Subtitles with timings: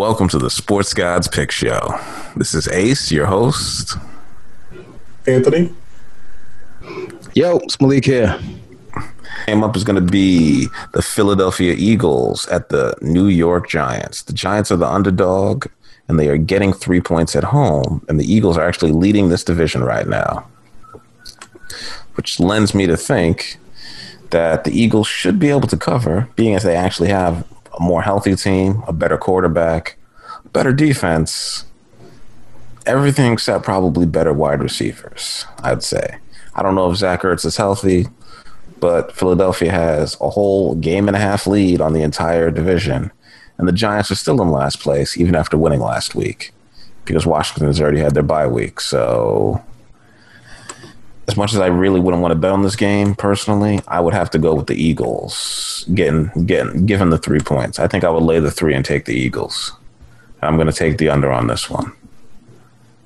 [0.00, 1.94] Welcome to the Sports Gods Pick Show.
[2.34, 3.98] This is Ace, your host.
[5.26, 5.74] Anthony.
[7.34, 8.40] Yo, it's Malik here.
[9.46, 14.22] Game up is going to be the Philadelphia Eagles at the New York Giants.
[14.22, 15.66] The Giants are the underdog,
[16.08, 19.44] and they are getting three points at home, and the Eagles are actually leading this
[19.44, 20.48] division right now,
[22.14, 23.58] which lends me to think
[24.30, 27.46] that the Eagles should be able to cover, being as they actually have
[27.80, 29.96] a more healthy team, a better quarterback,
[30.52, 31.64] better defense,
[32.86, 36.18] everything except probably better wide receivers, I'd say.
[36.54, 38.06] I don't know if Zach Ertz is healthy,
[38.80, 43.10] but Philadelphia has a whole game and a half lead on the entire division.
[43.58, 46.52] And the Giants are still in last place, even after winning last week,
[47.04, 48.80] because Washington has already had their bye week.
[48.80, 49.62] So
[51.30, 54.14] as much as I really wouldn't want to bet on this game personally, I would
[54.14, 57.78] have to go with the Eagles, getting getting given the three points.
[57.78, 59.72] I think I would lay the three and take the Eagles.
[60.42, 61.92] I'm going to take the under on this one.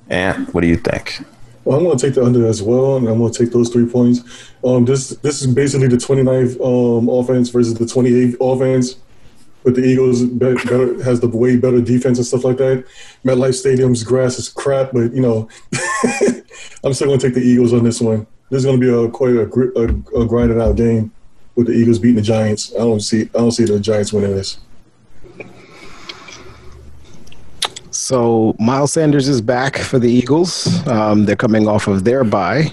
[0.09, 1.19] And what do you think?
[1.65, 3.69] Well, I'm going to take the under as well, and I'm going to take those
[3.69, 4.21] three points.
[4.63, 8.95] Um, this this is basically the 29th um, offense versus the 28th offense.
[9.65, 12.85] But the Eagles better, has the way better defense and stuff like that.
[13.25, 15.49] MetLife Stadium's grass is crap, but you know,
[16.83, 18.27] I'm still going to take the Eagles on this one.
[18.51, 21.11] This is going to be a quite a, a, a grinded out game
[21.55, 22.73] with the Eagles beating the Giants.
[22.75, 24.59] I don't see I don't see the Giants winning this.
[27.89, 30.85] So Miles Sanders is back for the Eagles.
[30.87, 32.71] Um, they're coming off of their bye,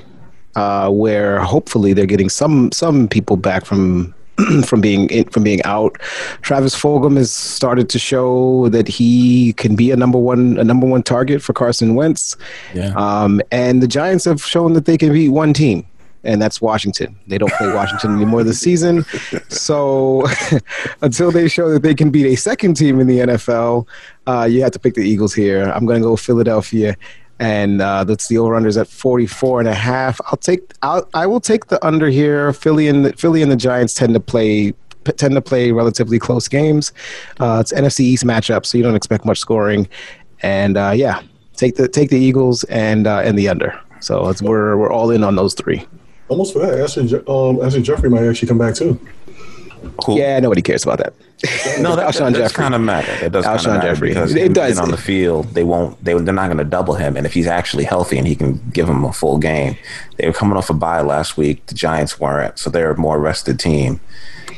[0.56, 4.14] uh, where hopefully they're getting some some people back from
[4.66, 5.98] from being in, from being out.
[6.42, 10.86] Travis Fulgham has started to show that he can be a number one a number
[10.86, 12.36] one target for Carson Wentz.
[12.74, 12.92] Yeah.
[12.96, 15.86] Um, and the Giants have shown that they can beat one team.
[16.24, 17.18] And that's Washington.
[17.26, 19.04] They don't play Washington anymore this season.
[19.48, 20.24] So
[21.02, 23.88] until they show that they can beat a second team in the NFL,
[24.28, 25.64] uh, you have to pick the Eagles here.
[25.64, 26.96] I'm going to go Philadelphia
[27.42, 30.20] and uh, that's the over unders at 44 and a half.
[30.26, 32.52] I'll take I'll, I will take the under here.
[32.52, 34.74] Philly and the, Philly and the Giants tend to play
[35.16, 36.92] tend to play relatively close games.
[37.40, 39.88] Uh, it's NFC East matchup, so you don't expect much scoring.
[40.42, 41.20] And uh, yeah,
[41.56, 43.78] take the take the Eagles and uh, and the under.
[43.98, 45.84] So it's, we're we're all in on those three.
[46.28, 46.74] Almost forgot.
[46.74, 49.00] Alshon, um, Alshon Jeffery might actually come back too.
[50.06, 50.18] Who?
[50.18, 51.14] Yeah, nobody cares about that.
[51.80, 53.12] no, that, that, that's kind of matter.
[53.24, 54.08] It does Alshon matter Jeffery.
[54.08, 54.78] because it does.
[54.78, 56.02] on the field, they won't.
[56.04, 58.60] They they're not going to double him, and if he's actually healthy and he can
[58.70, 59.76] give him a full game,
[60.16, 61.66] they were coming off a bye last week.
[61.66, 64.00] The Giants weren't, so they're a more rested team.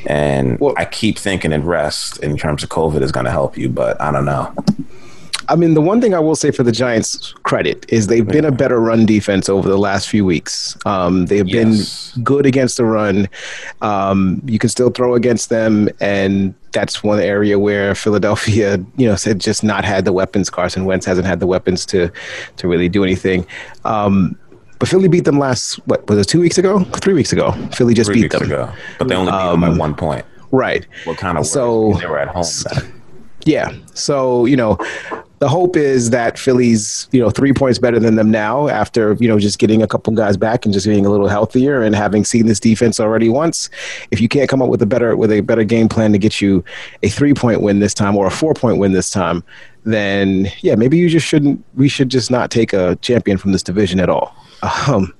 [0.07, 3.57] And well, I keep thinking in rest in terms of COVID is going to help
[3.57, 4.53] you, but I don't know.
[5.47, 8.45] I mean, the one thing I will say for the Giants' credit is they've been
[8.45, 10.77] a better run defense over the last few weeks.
[10.85, 12.11] Um, they've yes.
[12.11, 13.27] been good against the run.
[13.81, 19.15] Um, you can still throw against them, and that's one area where Philadelphia, you know,
[19.15, 20.49] had just not had the weapons.
[20.49, 22.11] Carson Wentz hasn't had the weapons to
[22.57, 23.45] to really do anything.
[23.83, 24.37] Um,
[24.79, 26.83] but Philly beat them last what was it two weeks ago?
[26.95, 27.51] Three weeks ago.
[27.73, 28.43] Philly just Three beat them.
[28.43, 28.71] Ago.
[28.99, 30.25] But they only beat them by um, one point.
[30.51, 30.85] Right.
[31.05, 32.45] What kind of so they were at home.
[32.71, 33.01] Then.
[33.45, 33.73] Yeah.
[33.93, 34.77] So, you know,
[35.39, 39.27] the hope is that Philly's, you know, three points better than them now after, you
[39.27, 42.23] know, just getting a couple guys back and just being a little healthier and having
[42.23, 43.69] seen this defense already once.
[44.11, 46.39] If you can't come up with a better with a better game plan to get
[46.39, 46.63] you
[47.03, 49.43] a three point win this time or a four point win this time,
[49.83, 53.63] then yeah, maybe you just shouldn't we should just not take a champion from this
[53.63, 54.35] division at all.
[54.87, 55.13] Um,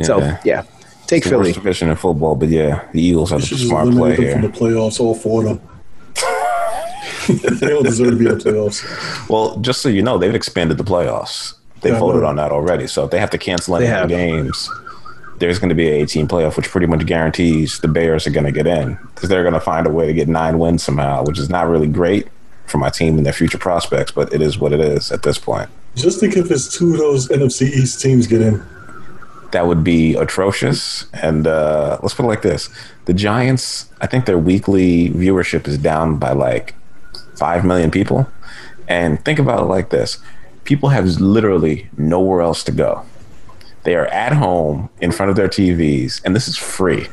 [0.00, 0.06] yeah.
[0.06, 0.62] so yeah.
[1.06, 1.52] Take Philly.
[1.52, 4.32] division in football, but yeah, the Eagles have a smart play here.
[4.32, 5.68] From the playoffs, all four of them.
[7.60, 9.28] they don't deserve to be in the playoffs.
[9.28, 11.54] Well, just so you know, they've expanded the playoffs.
[11.80, 12.86] They yeah, voted on that already.
[12.86, 14.70] So if they have to cancel any games,
[15.38, 18.46] there's going to be an 18 playoff, which pretty much guarantees the Bears are going
[18.46, 21.24] to get in because they're going to find a way to get nine wins somehow,
[21.24, 22.28] which is not really great
[22.66, 25.38] for my team and their future prospects, but it is what it is at this
[25.38, 25.68] point.
[25.96, 28.64] Just think if it's two of those NFC East teams get in.
[29.50, 31.06] That would be atrocious.
[31.12, 32.70] And uh, let's put it like this
[33.04, 36.74] the Giants, I think their weekly viewership is down by like
[37.36, 38.28] 5 million people.
[38.88, 40.18] And think about it like this
[40.64, 43.04] people have literally nowhere else to go.
[43.84, 47.08] They are at home in front of their TVs, and this is free.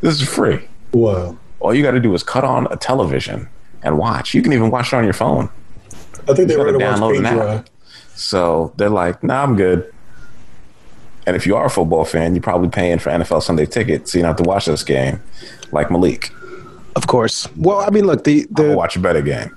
[0.00, 0.66] This is free.
[0.92, 1.36] Wow.
[1.60, 3.48] All you got to do is cut on a television
[3.82, 4.34] and watch.
[4.34, 5.48] You can even watch it on your phone.
[6.28, 7.70] I think they were to download an app.
[8.14, 9.92] So they're like, "Nah, I'm good."
[11.26, 14.18] And if you are a football fan, you're probably paying for NFL Sunday tickets, so
[14.18, 15.22] you don't have to watch this game,
[15.72, 16.30] like Malik.
[16.96, 17.46] Of course.
[17.56, 19.54] Well, I mean, look, the the watch a better game.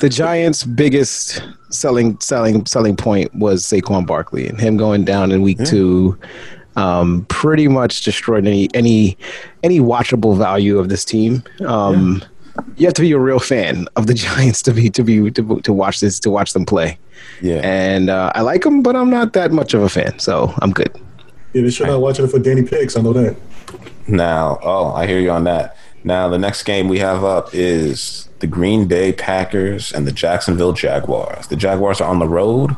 [0.00, 5.42] The Giants' biggest selling selling selling point was Saquon Barkley and him going down in
[5.42, 5.66] week yeah.
[5.66, 6.18] two.
[6.76, 9.18] Um, pretty much destroyed any any
[9.62, 11.42] any watchable value of this team.
[11.66, 12.22] Um,
[12.56, 12.62] yeah.
[12.76, 15.60] you have to be a real fan of the Giants to be to be to,
[15.60, 16.98] to watch this to watch them play.
[17.42, 17.60] Yeah.
[17.62, 20.72] And uh, I like them, but I'm not that much of a fan, so I'm
[20.72, 20.90] good.
[21.52, 22.96] Yeah, they should not watching it for Danny Picks.
[22.96, 23.36] I know that.
[24.06, 25.76] Now, oh, I hear you on that.
[26.04, 30.72] Now, the next game we have up is the Green Bay Packers and the Jacksonville
[30.72, 31.48] Jaguars.
[31.48, 32.76] The Jaguars are on the road,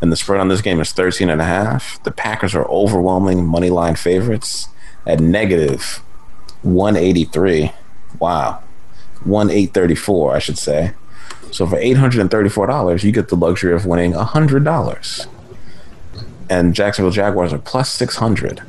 [0.00, 2.02] and the spread on this game is 13 and a half.
[2.02, 4.68] The Packers are overwhelming money line favorites
[5.06, 6.02] at negative
[6.62, 7.72] 183.
[8.18, 8.62] Wow.
[9.24, 10.92] 1834, I should say.
[11.50, 15.26] So for $834, you get the luxury of winning $100.
[16.50, 18.62] And Jacksonville Jaguars are plus 600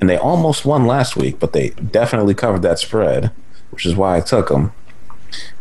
[0.00, 3.30] and they almost won last week, but they definitely covered that spread,
[3.70, 4.72] which is why I took them.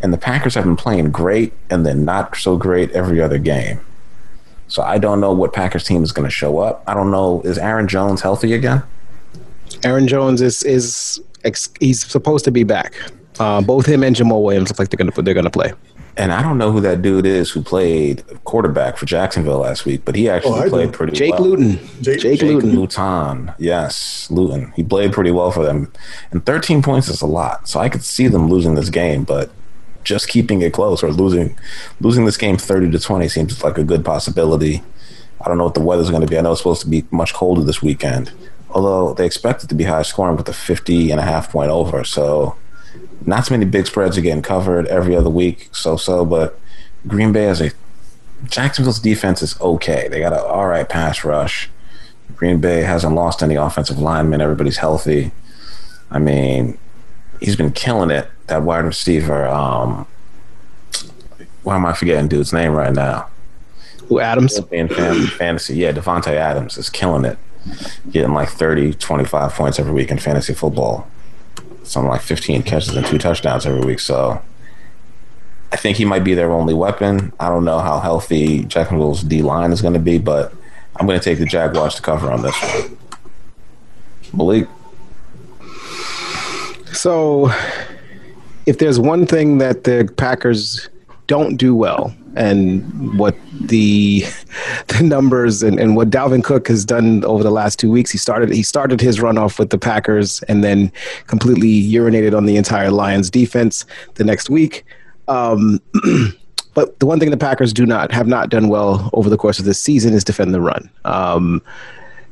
[0.02, 3.80] And the Packers have been playing great and then not so great every other game.
[4.68, 6.84] So I don't know what Packers team is going to show up.
[6.88, 7.42] I don't know.
[7.42, 8.84] Is Aaron Jones healthy again?
[9.84, 11.22] Aaron Jones is is
[11.80, 12.96] he's supposed to be back.
[13.40, 15.74] Uh, both him and Jamaal Williams look like they're gonna they're gonna play
[16.18, 20.02] and I don't know who that dude is who played quarterback for Jacksonville last week,
[20.04, 21.44] but he oh, actually oh, played pretty Jake well.
[21.44, 21.80] Luton.
[22.02, 22.76] Jake, Jake, Jake Luton.
[22.76, 23.54] Luton.
[23.60, 24.74] Yes, Luton.
[24.76, 25.92] He played pretty well for them.
[26.32, 27.70] And 13 points is a lot.
[27.70, 29.52] So I could see them losing this game, but
[30.04, 31.58] just keeping it close or losing
[32.00, 34.82] losing this game 30 to 20 seems like a good possibility.
[35.40, 36.38] I don't know what the weather's going to be.
[36.38, 38.32] I know it's supposed to be much colder this weekend.
[38.72, 41.70] Although they expect it to be high scoring with a 50 and a half point
[41.70, 42.04] over.
[42.04, 42.56] So
[43.26, 46.26] not too many big spreads are getting covered every other week, so so.
[46.26, 46.60] But
[47.08, 47.72] Green Bay has a
[48.46, 50.08] Jacksonville's defense is okay.
[50.10, 51.70] They got an all right pass rush.
[52.36, 54.42] Green Bay hasn't lost any offensive linemen.
[54.42, 55.32] Everybody's healthy.
[56.12, 56.78] I mean,
[57.40, 58.30] he's been killing it.
[58.48, 59.48] That wide receiver.
[59.48, 60.06] Um,
[61.64, 63.28] why am I forgetting dude's name right now?
[64.08, 64.58] Who Adams?
[64.72, 67.38] In fantasy, yeah, Davante Adams is killing it,
[68.10, 71.10] getting like 30, 25 points every week in fantasy football
[71.88, 74.00] something like 15 catches and two touchdowns every week.
[74.00, 74.42] So
[75.72, 77.34] I think he might be their only weapon.
[77.40, 80.54] I don't know how healthy Jacksonville's D line is going to be, but
[80.96, 82.98] I'm going to take the Jaguars to cover on this one.
[84.34, 84.68] Malik.
[86.94, 87.52] So,
[88.66, 90.90] if there's one thing that the Packers
[91.28, 94.24] don't do well, and what the
[94.88, 98.12] the numbers and, and what Dalvin Cook has done over the last two weeks.
[98.12, 100.92] He started he started his runoff with the Packers and then
[101.28, 103.86] completely urinated on the entire Lions defense
[104.16, 104.86] the next week.
[105.28, 105.82] Um,
[106.74, 109.60] but the one thing the Packers do not have not done well over the course
[109.60, 110.90] of this season is defend the run.
[111.06, 111.62] Um,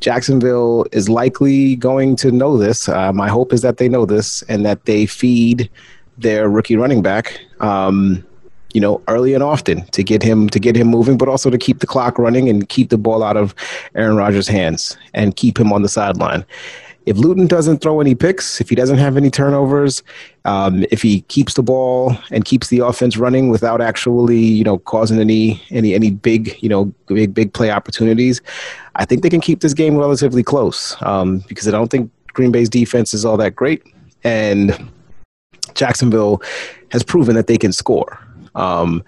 [0.01, 2.87] Jacksonville is likely going to know this.
[2.87, 5.69] Uh, my hope is that they know this and that they feed
[6.17, 7.39] their rookie running back.
[7.59, 8.23] Um,
[8.75, 11.57] you know, early and often to get him to get him moving, but also to
[11.57, 13.55] keep the clock running and keep the ball out of
[13.95, 16.45] Aaron Rodgers' hands and keep him on the sideline.
[17.05, 20.03] If Luton doesn't throw any picks, if he doesn't have any turnovers,
[20.43, 24.79] um, if he keeps the ball and keeps the offense running without actually, you know,
[24.79, 28.41] causing any any any big, you know, big big play opportunities,
[28.95, 32.51] I think they can keep this game relatively close um, because I don't think Green
[32.51, 33.83] Bay's defense is all that great,
[34.25, 34.89] and
[35.75, 36.41] Jacksonville
[36.91, 38.19] has proven that they can score.
[38.55, 39.03] Um,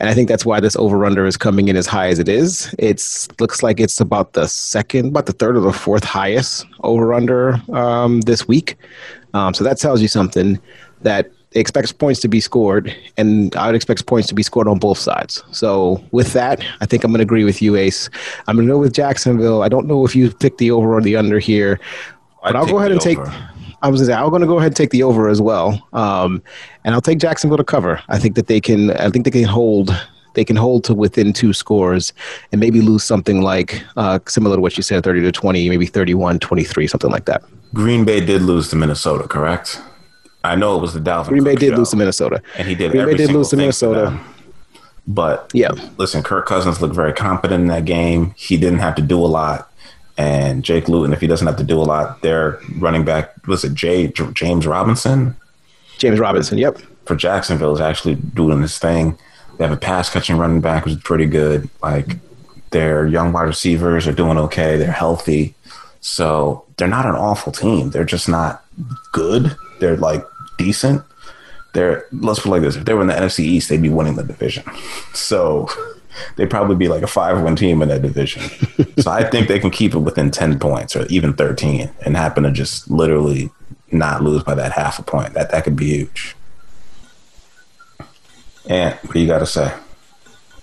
[0.00, 2.28] and I think that's why this over under is coming in as high as it
[2.28, 2.74] is.
[2.78, 7.12] It's looks like it's about the second, about the third or the fourth highest over
[7.12, 8.76] under um, this week.
[9.34, 10.58] Um, so that tells you something
[11.02, 14.78] that expects points to be scored, and I would expect points to be scored on
[14.78, 15.42] both sides.
[15.52, 18.08] So with that, I think I'm going to agree with you, Ace.
[18.46, 19.62] I'm going to go with Jacksonville.
[19.62, 21.78] I don't know if you picked the over or the under here,
[22.42, 23.24] but i will go ahead and over.
[23.26, 23.34] take.
[23.82, 25.86] I was gonna say, I'm going to go ahead and take the over as well,
[25.92, 26.42] um,
[26.84, 28.02] and I'll take Jacksonville to cover.
[28.08, 28.90] I think that they can.
[28.92, 29.96] I think they can hold.
[30.34, 32.12] They can hold to within two scores
[32.52, 35.86] and maybe lose something like uh, similar to what you said, 30 to 20, maybe
[35.86, 37.42] 31, 23, something like that.
[37.74, 39.82] Green Bay did lose to Minnesota, correct?
[40.44, 41.28] I know it was the Dalvin.
[41.30, 42.92] Green Bay did show, lose to Minnesota, and he did.
[42.92, 44.18] Green Bay did lose to Minnesota.
[45.06, 48.32] But yeah, listen, Kirk Cousins looked very competent in that game.
[48.36, 49.69] He didn't have to do a lot
[50.20, 53.64] and Jake Luton, if he doesn't have to do a lot, their running back was
[53.64, 55.34] it Jay James Robinson?
[55.96, 56.78] James Robinson, yep.
[57.06, 59.16] For Jacksonville is actually doing this thing.
[59.56, 61.70] They have a pass catching running back who's pretty good.
[61.82, 62.18] Like
[62.68, 64.76] their young wide receivers are doing okay.
[64.76, 65.54] They're healthy.
[66.02, 67.88] So they're not an awful team.
[67.88, 68.62] They're just not
[69.12, 69.56] good.
[69.80, 70.22] They're like
[70.58, 71.02] decent.
[71.72, 72.76] They're let's put it like this.
[72.76, 74.64] If they were in the NFC East, they'd be winning the division.
[75.14, 75.68] So
[76.36, 78.42] they'd probably be like a five win team in that division.
[78.98, 82.44] so I think they can keep it within 10 points or even 13 and happen
[82.44, 83.50] to just literally
[83.90, 85.34] not lose by that half a point.
[85.34, 86.36] That that could be huge.
[88.68, 89.72] And what do you got to say?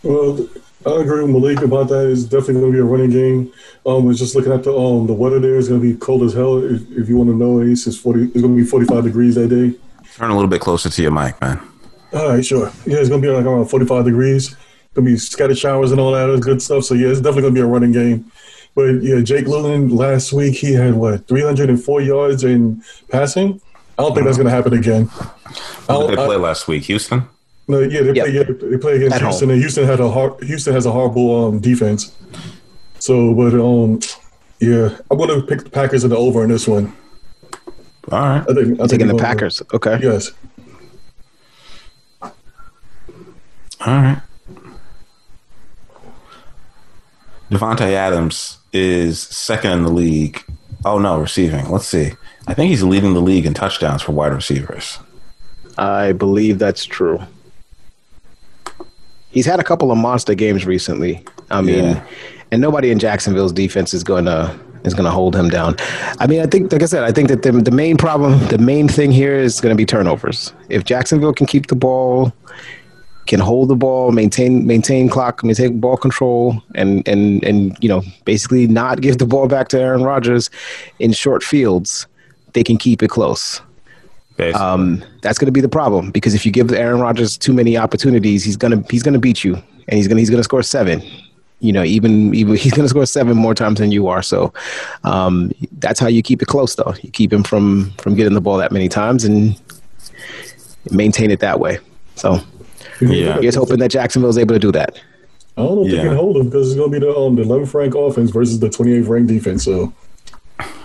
[0.04, 0.48] Well,
[0.86, 2.10] I agree with Malik about that.
[2.10, 3.52] It's definitely going to be a running game.
[3.86, 6.24] Um, we're just looking at the um the weather there is going to be cold
[6.24, 6.64] as hell.
[6.64, 8.24] If, if you want to know, Ace, it's forty.
[8.26, 9.78] It's going to be forty five degrees that day.
[10.16, 11.60] Turn a little bit closer to your mic, man.
[12.14, 12.72] All right, sure.
[12.86, 14.56] Yeah, it's gonna be like around 45 degrees.
[14.98, 16.84] Gonna be scattered showers and all that other good stuff.
[16.86, 18.32] So yeah, it's definitely gonna be a running game.
[18.74, 23.62] But yeah, Jake Luton last week he had what 304 yards in passing.
[24.00, 25.06] I don't think that's gonna happen again.
[25.88, 26.86] Who did they play last week?
[26.86, 27.28] Houston.
[27.68, 28.26] No, yeah, they Yep.
[28.26, 28.34] play.
[28.34, 29.54] Yeah, they play against At Houston, home.
[29.54, 32.12] and Houston had a hard, Houston has a horrible um, defense.
[32.98, 34.00] So, but um,
[34.60, 36.92] yeah, I'm gonna pick the Packers in the over in this one.
[38.12, 38.42] All right.
[38.42, 39.24] I think I think Taking the over.
[39.24, 39.62] Packers.
[39.76, 40.00] Okay.
[40.02, 40.32] Yes.
[42.22, 42.32] All
[43.86, 44.22] right.
[47.52, 50.44] Davante Adams is second in the league.
[50.86, 51.70] Oh no, receiving.
[51.70, 52.12] Let's see.
[52.48, 55.00] I think he's leading the league in touchdowns for wide receivers.
[55.78, 57.20] I believe that's true.
[59.32, 61.24] He's had a couple of monster games recently.
[61.52, 62.04] I mean, Yeah.
[62.52, 65.76] and nobody in Jacksonville's defense is gonna is gonna hold him down.
[66.20, 68.58] I mean, I think, like I said, I think that the the main problem, the
[68.58, 70.54] main thing here is going to be turnovers.
[70.70, 72.32] If Jacksonville can keep the ball,
[73.28, 78.02] can hold the ball, maintain maintain clock, maintain ball control, and and and you know,
[78.26, 80.50] basically not give the ball back to Aaron Rodgers
[81.00, 82.08] in short fields,
[82.54, 83.62] they can keep it close.
[84.56, 87.76] Um, that's going to be the problem because if you give Aaron Rodgers too many
[87.76, 89.56] opportunities, he's gonna he's gonna beat you,
[89.88, 91.02] and he's gonna he's gonna score seven.
[91.60, 94.22] You know, even even he's gonna score seven more times than you are.
[94.22, 94.54] So
[95.04, 96.94] um, that's how you keep it close, though.
[97.02, 99.60] You keep him from from getting the ball that many times and
[100.92, 101.80] maintain it that way.
[102.16, 102.40] So
[103.02, 103.40] Yeah.
[103.40, 105.00] here's hoping that Jacksonville is able to do that.
[105.58, 106.02] I don't know if Yeah.
[106.04, 108.60] they can hold him because it's gonna be the um the 11th ranked offense versus
[108.60, 109.64] the 28th ranked defense.
[109.64, 109.94] So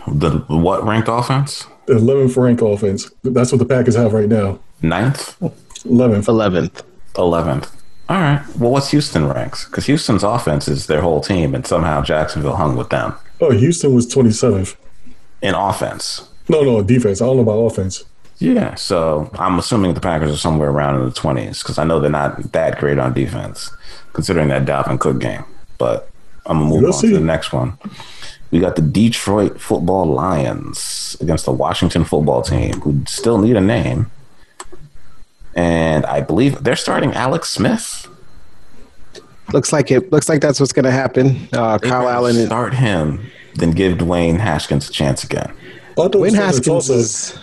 [0.07, 1.67] the what ranked offense?
[1.87, 3.11] the 11th ranked offense.
[3.23, 4.59] That's what the Packers have right now.
[4.83, 5.37] Ninth,
[5.85, 6.29] 11th.
[6.29, 6.83] Eleventh.
[7.19, 7.71] eleventh.
[8.09, 8.43] All right.
[8.59, 9.65] Well, what's Houston ranks?
[9.67, 13.95] Because Houston's offense is their whole team, and somehow Jacksonville hung with them Oh, Houston
[13.95, 14.77] was 27th.
[15.41, 16.29] in offense.
[16.49, 17.21] No, no, defense.
[17.23, 18.05] I don't know about offense.
[18.43, 22.01] Yeah, so I'm assuming the Packers are somewhere around in the 20s because I know
[22.01, 23.71] they're not that great on defense,
[24.15, 25.45] considering that Dalvin Cook game.
[25.79, 26.11] But
[26.47, 27.09] I'm gonna move We'll on see.
[27.09, 27.79] to the next one.
[28.51, 33.61] We got the Detroit Football Lions against the Washington Football Team, who still need a
[33.61, 34.11] name,
[35.55, 38.09] and I believe they're starting Alex Smith.
[39.53, 40.11] Looks like it.
[40.13, 41.49] Looks like that's what's going to happen.
[41.53, 42.37] Uh, They Kyle better Allen.
[42.37, 43.21] and- start him,
[43.55, 45.53] then give Dwayne Haskins a chance again.
[45.97, 47.39] Dwayne Haskins also- is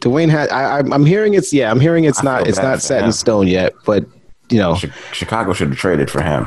[0.00, 0.30] Dwayne.
[0.30, 1.70] Ha- I, I'm, I'm hearing it's yeah.
[1.70, 3.72] I'm hearing it's I not it's not set in stone yet.
[3.84, 4.04] But
[4.48, 4.74] you know,
[5.12, 6.46] Chicago should have traded for him.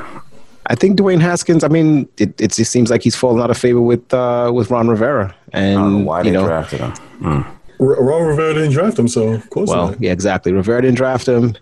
[0.68, 1.64] I think Dwayne Haskins.
[1.64, 4.72] I mean, it, it just seems like he's fallen out of favor with uh, with
[4.72, 6.92] Ron Rivera, I don't and why you they know, drafted him.
[7.22, 7.46] Mm.
[7.80, 10.02] R- Ron Rivera didn't draft him, so of course well, not.
[10.02, 10.52] yeah, exactly.
[10.54, 11.56] Rivera didn't draft him,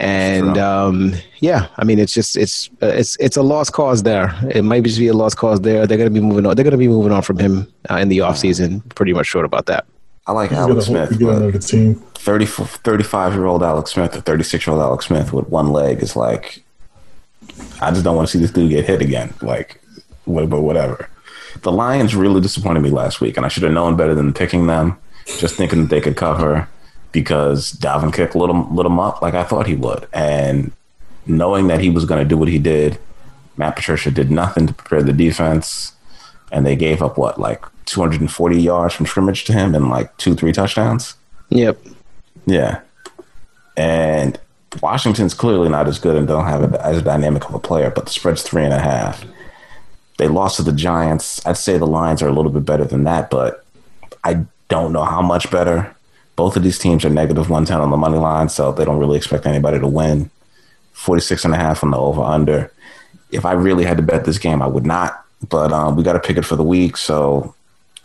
[0.00, 4.34] and um, yeah, I mean, it's just it's uh, it's it's a lost cause there.
[4.50, 5.86] It might just be a lost cause there.
[5.86, 6.56] They're going to be moving on.
[6.56, 8.82] They're going to be moving on from him uh, in the offseason.
[8.94, 9.86] Pretty much short about that.
[10.26, 11.94] I like Alex Smith, another team.
[12.14, 16.02] 30, 35 year old Alex Smith or 36 year old Alex Smith with one leg
[16.02, 16.62] is like,
[17.80, 19.32] I just don't want to see this dude get hit again.
[19.40, 19.80] Like,
[20.26, 21.08] what, but whatever.
[21.62, 24.66] The Lions really disappointed me last week, and I should have known better than picking
[24.66, 24.98] them,
[25.38, 26.68] just thinking that they could cover
[27.12, 30.06] because Dalvin Cook lit him, lit him up like I thought he would.
[30.12, 30.72] And
[31.26, 32.98] knowing that he was going to do what he did,
[33.56, 35.92] Matt Patricia did nothing to prepare the defense,
[36.52, 40.34] and they gave up what, like 240 yards from scrimmage to him and like two,
[40.34, 41.14] three touchdowns?
[41.50, 41.78] Yep.
[42.46, 42.80] Yeah.
[43.76, 44.38] And
[44.80, 48.06] Washington's clearly not as good and don't have a, as dynamic of a player, but
[48.06, 49.24] the spread's three and a half.
[50.18, 51.44] They lost to the Giants.
[51.46, 53.64] I'd say the Lions are a little bit better than that, but
[54.22, 55.94] I don't know how much better.
[56.36, 59.16] Both of these teams are negative 110 on the money line, so they don't really
[59.16, 60.30] expect anybody to win.
[60.92, 62.70] 46 and a half on the over under.
[63.32, 66.12] If I really had to bet this game, I would not, but um, we got
[66.12, 67.54] to pick it for the week, so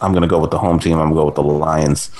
[0.01, 0.93] I'm going to go with the home team.
[0.93, 2.11] I'm going to go with the Lions.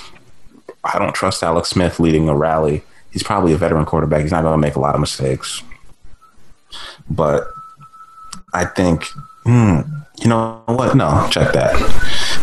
[0.84, 2.82] I don't trust Alex Smith leading a rally.
[3.10, 4.22] He's probably a veteran quarterback.
[4.22, 5.62] He's not going to make a lot of mistakes.
[7.08, 7.48] But
[8.52, 9.06] I think,
[9.44, 9.80] hmm,
[10.18, 10.96] you know what?
[10.96, 11.74] No, check that.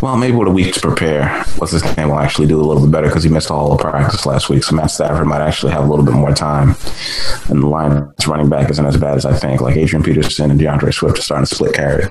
[0.04, 2.84] Well, maybe with a week to prepare, what's his name will actually do a little
[2.84, 4.66] bit better because he missed all the practice last week.
[4.66, 6.76] So Matt Stafford might actually have a little bit more time.
[7.48, 9.62] And the Lions running back isn't as bad as I think.
[9.62, 12.10] Like Adrian Peterson and DeAndre Swift are starting to split carries.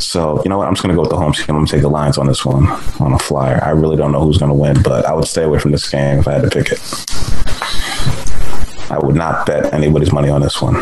[0.00, 0.66] So, you know what?
[0.66, 1.44] I'm just going to go with the home team.
[1.50, 2.66] I'm going to take the Lions on this one
[2.98, 3.62] on a flyer.
[3.62, 5.88] I really don't know who's going to win, but I would stay away from this
[5.88, 6.80] game if I had to pick it.
[8.90, 10.74] I would not bet anybody's money on this one.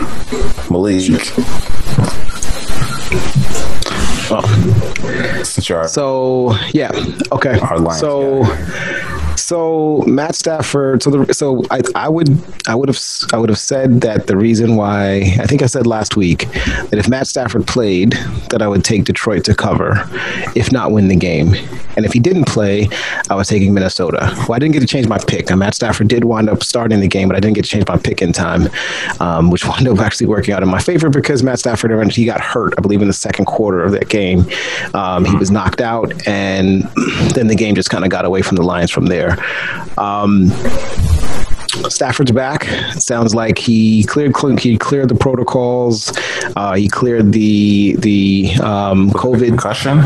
[0.70, 1.02] Malik.
[4.32, 4.79] Oh.
[5.44, 6.90] Since So yeah,
[7.32, 7.58] okay.
[7.84, 8.00] Lions
[9.40, 11.02] So Matt Stafford.
[11.02, 12.28] So the so I I would
[12.68, 13.00] I would have
[13.32, 16.94] I would have said that the reason why I think I said last week that
[16.94, 18.12] if Matt Stafford played,
[18.50, 20.04] that I would take Detroit to cover,
[20.54, 21.54] if not win the game.
[21.96, 22.88] And if he didn't play,
[23.28, 24.32] I was taking Minnesota.
[24.48, 25.54] Well, I didn't get to change my pick.
[25.54, 27.96] Matt Stafford did wind up starting the game, but I didn't get to change my
[27.96, 28.68] pick in time,
[29.20, 32.40] um, which wound up actually working out in my favor because Matt Stafford he got
[32.40, 34.46] hurt, I believe, in the second quarter of that game.
[34.94, 36.82] Um, he was knocked out, and
[37.34, 39.29] then the game just kind of got away from the Lions from there.
[39.98, 40.50] Um,
[41.88, 42.64] Stafford's back.
[43.00, 46.12] Sounds like he cleared he cleared the protocols.
[46.56, 50.00] Uh, he cleared the the um, COVID concussion.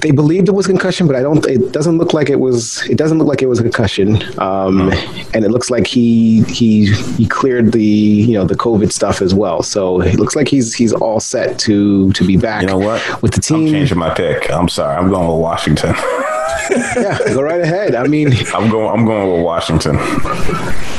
[0.00, 1.46] They believed it was concussion, but I don't.
[1.46, 2.86] It doesn't look like it was.
[2.90, 4.22] It doesn't look like it was a concussion.
[4.38, 4.92] Um,
[5.32, 9.34] and it looks like he he he cleared the you know the COVID stuff as
[9.34, 9.62] well.
[9.62, 12.60] So it looks like he's he's all set to to be back.
[12.60, 13.22] You know what?
[13.22, 14.50] With the team, I'm changing my pick.
[14.50, 14.94] I'm sorry.
[14.94, 15.94] I'm going with Washington.
[16.70, 17.94] yeah, go right ahead.
[17.94, 18.90] I mean, I'm going.
[18.98, 19.96] I'm going with Washington.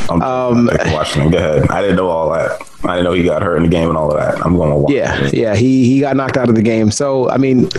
[0.09, 1.31] I'm um, Washington.
[1.31, 1.69] Go ahead.
[1.69, 2.61] I didn't know all that.
[2.83, 4.45] I didn't know he got hurt in the game and all of that.
[4.45, 5.39] I'm going with Washington.
[5.39, 5.55] Yeah, yeah.
[5.55, 6.91] He he got knocked out of the game.
[6.91, 7.69] So I mean,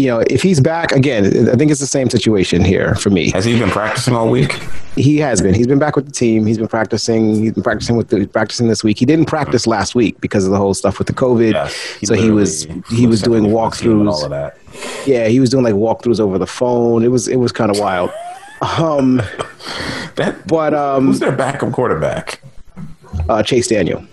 [0.00, 3.30] you know, if he's back again, I think it's the same situation here for me.
[3.32, 4.52] Has he been practicing all week?
[4.96, 5.54] He has been.
[5.54, 6.46] He's been back with the team.
[6.46, 7.34] He's been practicing.
[7.34, 8.98] He's been practicing with the practicing this week.
[8.98, 11.52] He didn't practice last week because of the whole stuff with the COVID.
[11.52, 14.10] Yes, he so he was he was doing walkthroughs.
[14.10, 14.56] All of that.
[15.06, 17.02] Yeah, he was doing like walkthroughs over the phone.
[17.02, 18.10] It was it was kind of wild.
[18.62, 19.16] Um,
[20.16, 22.40] that but um, who's their backup quarterback?
[23.28, 24.06] Uh, Chase Daniel.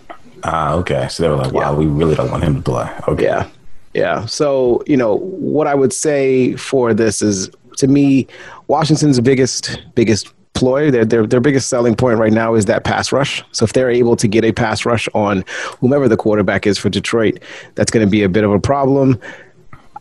[0.43, 1.07] Ah, okay.
[1.09, 1.77] So they were like, "Wow, yeah.
[1.77, 3.23] we really don't want him to play." Okay.
[3.23, 3.49] Yeah,
[3.93, 4.25] yeah.
[4.25, 8.27] So you know what I would say for this is, to me,
[8.67, 13.11] Washington's biggest biggest ploy, their, their their biggest selling point right now is that pass
[13.11, 13.43] rush.
[13.51, 15.45] So if they're able to get a pass rush on
[15.79, 17.39] whomever the quarterback is for Detroit,
[17.75, 19.19] that's going to be a bit of a problem.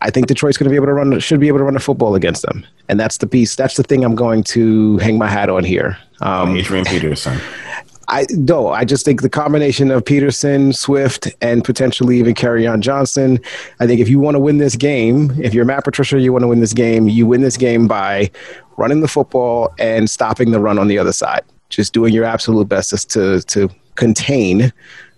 [0.01, 1.79] I think Detroit's going to be able to run, should be able to run the
[1.79, 3.55] football against them, and that's the piece.
[3.55, 5.97] That's the thing I'm going to hang my hat on here.
[6.21, 7.39] Um, Adrian Peterson.
[8.09, 12.35] I no, I just think the combination of Peterson, Swift, and potentially even
[12.67, 13.39] on Johnson.
[13.79, 16.43] I think if you want to win this game, if you're Matt Patricia, you want
[16.43, 17.07] to win this game.
[17.07, 18.31] You win this game by
[18.77, 21.41] running the football and stopping the run on the other side.
[21.69, 24.71] Just doing your absolute best to to contain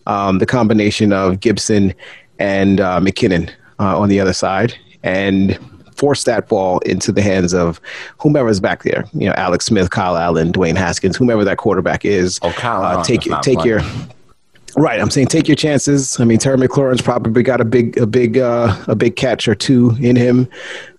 [0.07, 1.93] um, the combination of Gibson
[2.39, 5.57] and uh, McKinnon uh, on the other side and
[5.99, 7.81] force that ball into the hands of
[8.17, 9.05] whomever's back there.
[9.13, 12.39] You know, Alex Smith, Kyle Allen, Dwayne Haskins, whomever that quarterback is.
[12.41, 13.81] Oh, Kyle uh, take take your
[14.77, 16.19] Right, I'm saying take your chances.
[16.19, 19.55] I mean, Terry McLaurin's probably got a big, a big, uh, a big catch or
[19.55, 20.47] two in him.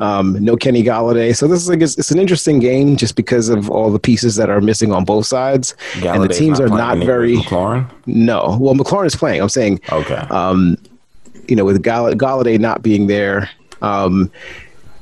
[0.00, 3.48] Um, no Kenny Golladay, so this is like it's, it's, an interesting game just because
[3.48, 6.70] of all the pieces that are missing on both sides, Golladay's and the teams not
[6.70, 7.36] are not very.
[7.36, 7.90] McLaurin?
[8.06, 9.40] No, well, McLaurin is playing.
[9.40, 10.26] I'm saying, okay.
[10.30, 10.76] Um,
[11.48, 13.50] you know, with Gall- Golladay not being there,
[13.82, 14.30] um,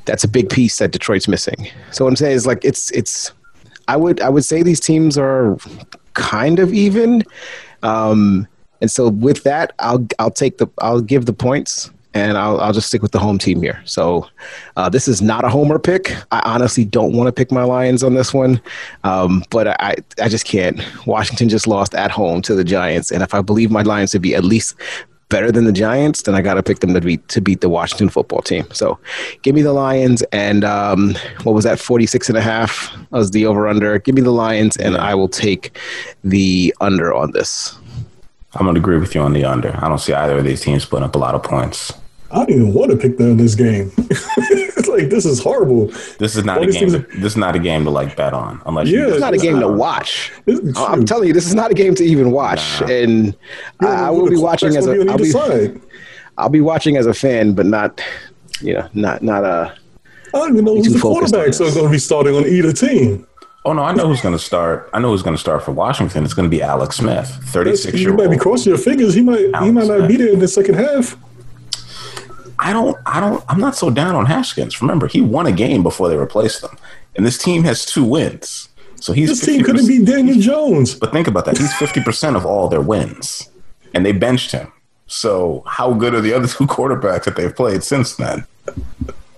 [0.09, 1.69] that's a big piece that Detroit's missing.
[1.93, 3.33] So what I'm saying is like it's it's.
[3.87, 5.57] I would I would say these teams are
[6.15, 7.23] kind of even,
[7.83, 8.47] um,
[8.81, 12.73] and so with that, I'll I'll take the I'll give the points and I'll, I'll
[12.73, 13.81] just stick with the home team here.
[13.85, 14.27] So
[14.77, 16.15] uh, this is not a homer pick.
[16.33, 18.61] I honestly don't want to pick my Lions on this one,
[19.05, 20.81] um, but I, I just can't.
[21.07, 24.19] Washington just lost at home to the Giants, and if I believe my Lions to
[24.19, 24.75] be at least
[25.31, 27.69] better than the Giants, then I got to pick them to beat to beat the
[27.69, 28.67] Washington football team.
[28.73, 28.99] So
[29.43, 31.15] give me the Lions and um,
[31.45, 33.99] what was that 46 and a half was the over under.
[33.99, 34.99] Give me the Lions and.
[34.99, 35.79] I will take
[36.25, 37.79] the under on this.
[38.55, 39.77] I'm going to agree with you on the under.
[39.83, 41.93] I don't see either of these teams putting up a lot of points.
[42.31, 43.91] I don't even want to pick them in this game.
[45.09, 45.87] it's like this is horrible.
[46.19, 46.91] This is not All a game.
[46.91, 49.39] To, this is not a game to like bet on, unless yeah, it's not a
[49.39, 50.33] game to watch.
[50.77, 52.87] I'm telling you, this is not a game to even watch, nah.
[52.89, 53.37] and
[53.81, 54.93] I, I will be watching as a.
[55.09, 55.81] I'll be,
[56.37, 58.01] I'll be watching as a fan, but not,
[58.61, 59.75] you know, not not a.
[60.35, 63.27] I don't even know who's the quarterbacks are going to be starting on either team.
[63.65, 64.89] Oh no, I know who's going to start.
[64.93, 66.25] I know who's going to start for Washington.
[66.25, 68.21] It's going to be Alex Smith, thirty-six year old.
[68.21, 69.15] You might be crossing your fingers.
[69.15, 69.47] He might.
[69.53, 70.09] Alex he might not Smith.
[70.09, 71.17] be there in the second half.
[72.59, 74.81] I don't, I don't, I'm not so down on Haskins.
[74.81, 76.77] Remember, he won a game before they replaced him,
[77.17, 78.69] and this team has two wins.
[78.97, 80.95] So he's this team couldn't be Daniel Jones.
[80.95, 83.49] But think about that; he's fifty percent of all their wins,
[83.95, 84.73] and they benched him.
[85.07, 88.45] So how good are the other two quarterbacks that they've played since then?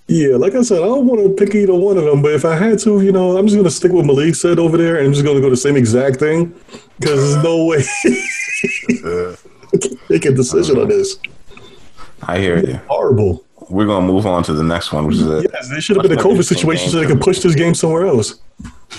[0.07, 2.45] Yeah, like I said, I don't want to pick either one of them, but if
[2.45, 4.97] I had to, you know, I'm just going to stick with Malik said over there,
[4.97, 6.53] and I'm just going to go the same exact thing
[6.99, 7.85] because there's no way
[10.11, 11.17] make a decision on this.
[12.31, 12.77] I hear you.
[12.87, 13.45] Horrible.
[13.69, 15.69] We're gonna move on to the next one, which is a yes.
[15.69, 18.41] There should have been a COVID situation so they could push this game somewhere else.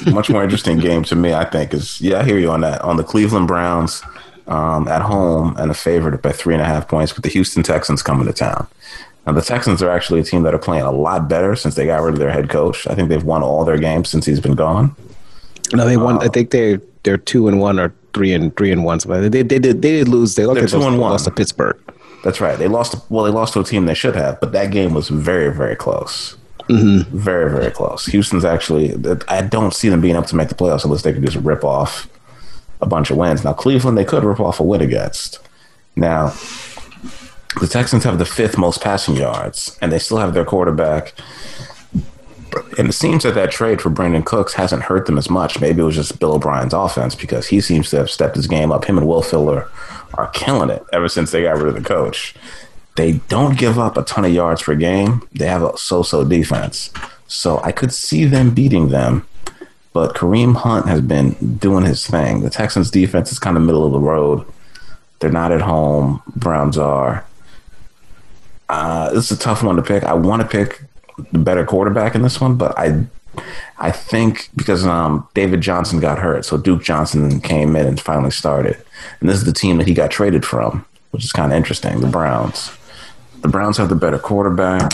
[0.08, 2.20] much more interesting game to me, I think, is yeah.
[2.20, 2.82] I hear you on that.
[2.82, 4.04] On the Cleveland Browns
[4.48, 7.64] um, at home and a favorite by three and a half points, with the Houston
[7.64, 8.68] Texans coming to town.
[9.26, 11.86] Now the Texans are actually a team that are playing a lot better since they
[11.86, 12.86] got rid of their head coach.
[12.88, 14.96] I think they've won all their games since he's been gone.
[15.74, 16.18] No, they won.
[16.18, 19.00] Uh, I think they they're two and one or three and three and one.
[19.00, 20.36] So they they did they did lose.
[20.36, 21.12] They, lost two and one.
[21.12, 21.80] lost to Pittsburgh.
[22.24, 22.58] That's right.
[22.58, 22.96] They lost.
[23.10, 25.76] Well, they lost to a team they should have, but that game was very, very
[25.76, 26.38] close.
[26.70, 27.18] Mm-hmm.
[27.18, 28.06] Very, very close.
[28.06, 28.96] Houston's actually.
[29.28, 31.64] I don't see them being able to make the playoffs unless they can just rip
[31.64, 32.08] off
[32.82, 33.44] a bunch of wins.
[33.44, 35.40] Now, Cleveland, they could rip off a win against.
[35.96, 36.34] Now,
[37.60, 41.14] the Texans have the fifth most passing yards, and they still have their quarterback.
[42.78, 45.60] And it seems that that trade for Brandin Cooks hasn't hurt them as much.
[45.60, 48.72] Maybe it was just Bill O'Brien's offense because he seems to have stepped his game
[48.72, 48.86] up.
[48.86, 49.70] Him and Will Fuller
[50.16, 52.36] are killing it ever since they got rid of the coach.
[52.96, 55.28] They don't give up a ton of yards per game.
[55.34, 56.92] They have a so-so defense.
[57.28, 59.26] So I could see them beating them.
[59.94, 62.42] But Kareem Hunt has been doing his thing.
[62.42, 64.46] The Texans defense is kind of middle of the road.
[65.20, 66.22] They're not at home.
[66.36, 67.26] Browns are.
[68.70, 70.04] Uh, this is a tough one to pick.
[70.04, 70.82] I want to pick
[71.32, 73.06] the better quarterback in this one, but I
[73.78, 78.32] I think because um, David Johnson got hurt, so Duke Johnson came in and finally
[78.32, 78.78] started.
[79.20, 82.00] And this is the team that he got traded from, which is kind of interesting.
[82.02, 82.72] The Browns.
[83.42, 84.94] The Browns have the better quarterback.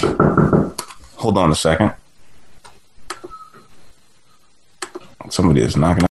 [1.17, 1.93] Hold on a second.
[5.30, 6.07] Somebody is knocking.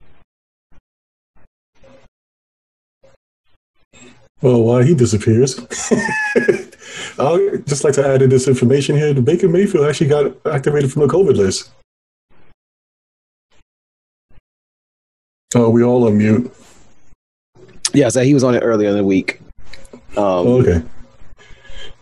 [4.45, 5.59] Well, while he disappears,
[7.19, 9.15] I'd just like to add in this information here.
[9.15, 11.71] The Baker Mayfield actually got activated from the COVID list.
[15.55, 16.53] Oh, we all on mute.
[17.95, 19.41] Yeah, so he was on it earlier in the week.
[20.15, 20.83] Um, Oh, okay.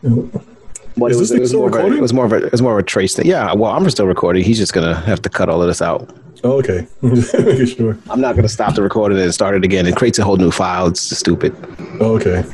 [0.02, 1.98] but Is it was, this thing it was of a, recording?
[1.98, 3.26] it was more of a it was more of a trace thing.
[3.26, 4.42] Yeah, well, I'm still recording.
[4.42, 6.12] He's just gonna have to cut all of this out.
[6.44, 6.87] Oh, okay.
[7.02, 7.98] Making sure.
[8.11, 9.87] I'm not gonna stop the recording and start it again.
[9.87, 10.88] It creates a whole new file.
[10.88, 11.55] It's stupid.
[12.00, 12.44] Oh, okay.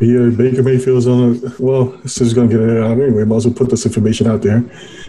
[0.00, 1.36] Yeah, Baker Mayfield's on.
[1.44, 3.22] A, well, this is going to get it out anyway.
[3.24, 4.64] Might as well put this information out there.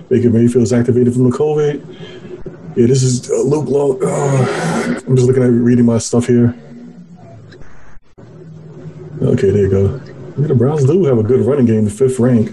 [0.09, 2.75] Baker Mayfield's activated from the COVID.
[2.75, 3.99] Yeah, this is uh, Luke Long.
[4.01, 6.53] Oh, I'm just looking at reading my stuff here.
[9.21, 10.01] Okay, there you go.
[10.37, 12.51] Yeah, the Browns do have a good running game, the fifth rank.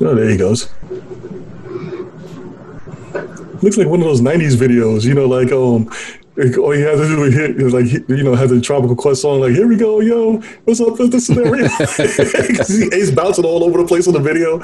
[0.00, 0.68] Oh, there he goes.
[3.62, 5.90] Looks like one of those '90s videos, you know, like um,
[6.36, 8.84] like, all you have to do is hit, is like you know, have the Tribe
[8.84, 11.68] Called Quest song, like here we go, yo, what's up with this scenario?
[11.68, 14.60] he- Ace bouncing all over the place on the video.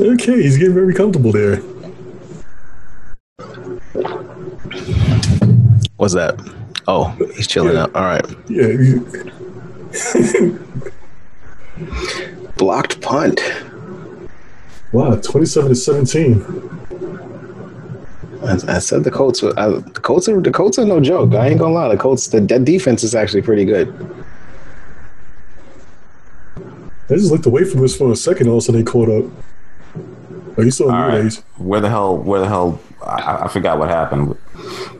[0.14, 1.56] okay, he's getting very comfortable there.
[5.96, 6.63] What's that?
[6.86, 7.84] Oh, he's chilling Yeah.
[7.84, 7.94] out.
[7.96, 8.24] All right.
[8.48, 8.98] Yeah,
[12.56, 13.40] Blocked punt.
[14.92, 16.42] wow, twenty-seven to seventeen.
[18.42, 19.42] I, I said the Colts.
[19.42, 21.34] were- I, the Colts are the Colts are no joke.
[21.34, 21.88] I ain't gonna lie.
[21.88, 22.28] The Colts.
[22.28, 23.88] The, that defense is actually pretty good.
[27.10, 29.08] I just looked away from this for a second, all of a sudden they caught
[29.08, 29.24] up.
[30.56, 31.22] Are you still All on right.
[31.22, 31.38] days?
[31.58, 32.16] Where the hell?
[32.16, 32.80] Where the hell?
[33.04, 34.36] I, I forgot what happened.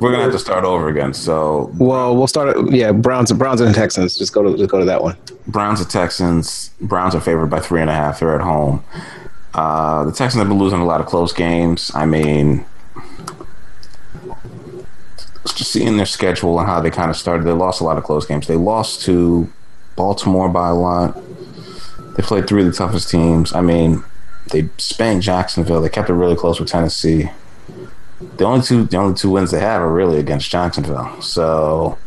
[0.00, 1.14] We're gonna have to start over again.
[1.14, 2.56] So Well, we'll start.
[2.70, 4.16] Yeah, Browns, Browns and Texans.
[4.16, 5.16] Just go to just go to that one.
[5.46, 6.70] Browns and Texans.
[6.80, 8.20] Browns are favored by three and a half.
[8.20, 8.84] They're at home.
[9.54, 11.90] Uh, the Texans have been losing a lot of close games.
[11.94, 12.64] I mean,
[15.54, 18.04] just seeing their schedule and how they kind of started, they lost a lot of
[18.04, 18.46] close games.
[18.46, 19.48] They lost to
[19.96, 21.16] Baltimore by a lot.
[22.16, 23.52] They played three of the toughest teams.
[23.52, 24.02] I mean,
[24.52, 25.80] they spanked Jacksonville.
[25.80, 27.30] They kept it really close with Tennessee.
[28.36, 31.20] The only two, the only two wins they have are really against Jacksonville.
[31.20, 31.98] So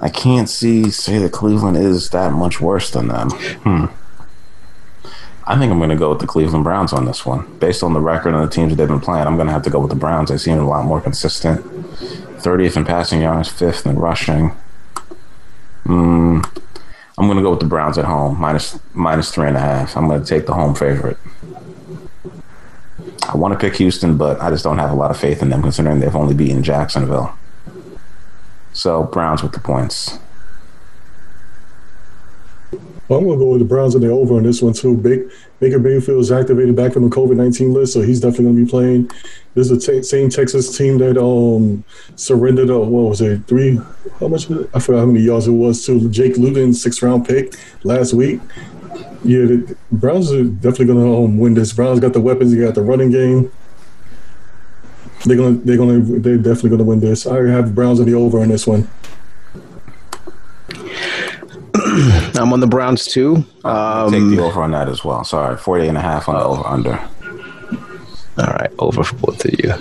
[0.00, 3.30] I can't see say that Cleveland is that much worse than them.
[3.30, 3.86] Hmm.
[5.48, 7.92] I think I'm going to go with the Cleveland Browns on this one, based on
[7.92, 9.28] the record and the teams that they've been playing.
[9.28, 10.28] I'm going to have to go with the Browns.
[10.28, 11.64] They seem a lot more consistent.
[12.40, 14.50] 30th in passing yards, fifth in rushing.
[15.84, 16.40] Hmm.
[17.18, 19.96] I'm going to go with the Browns at home, minus minus three and a half.
[19.96, 21.16] I'm going to take the home favorite.
[23.28, 25.50] I want to pick Houston, but I just don't have a lot of faith in
[25.50, 27.36] them, considering they've only beaten Jacksonville.
[28.72, 30.18] So Browns with the points.
[33.08, 34.96] Well, I'm going to go with the Browns and the over on this one too.
[34.96, 38.56] Big Baker Mayfield is activated back from the COVID nineteen list, so he's definitely going
[38.56, 39.10] to be playing.
[39.54, 41.84] This is the t- same Texas team that um
[42.16, 42.68] surrendered.
[42.68, 43.46] Uh, what was it?
[43.46, 43.80] Three?
[44.18, 44.50] How much?
[44.50, 48.40] I forgot how many yards it was to Jake Luton, sixth round pick last week.
[49.26, 51.72] Yeah, the Browns are definitely going to um, win this.
[51.72, 52.52] Browns got the weapons.
[52.54, 53.50] They got the running game.
[55.24, 57.26] They're gonna, they're gonna, they're definitely gonna win this.
[57.26, 58.88] I have Browns on the over on this one.
[61.74, 63.44] I'm on the Browns too.
[63.64, 65.24] I'll take Um, the over on that as well.
[65.24, 66.92] Sorry, 48 and a half on the over under.
[68.38, 69.72] all right, over for both of you.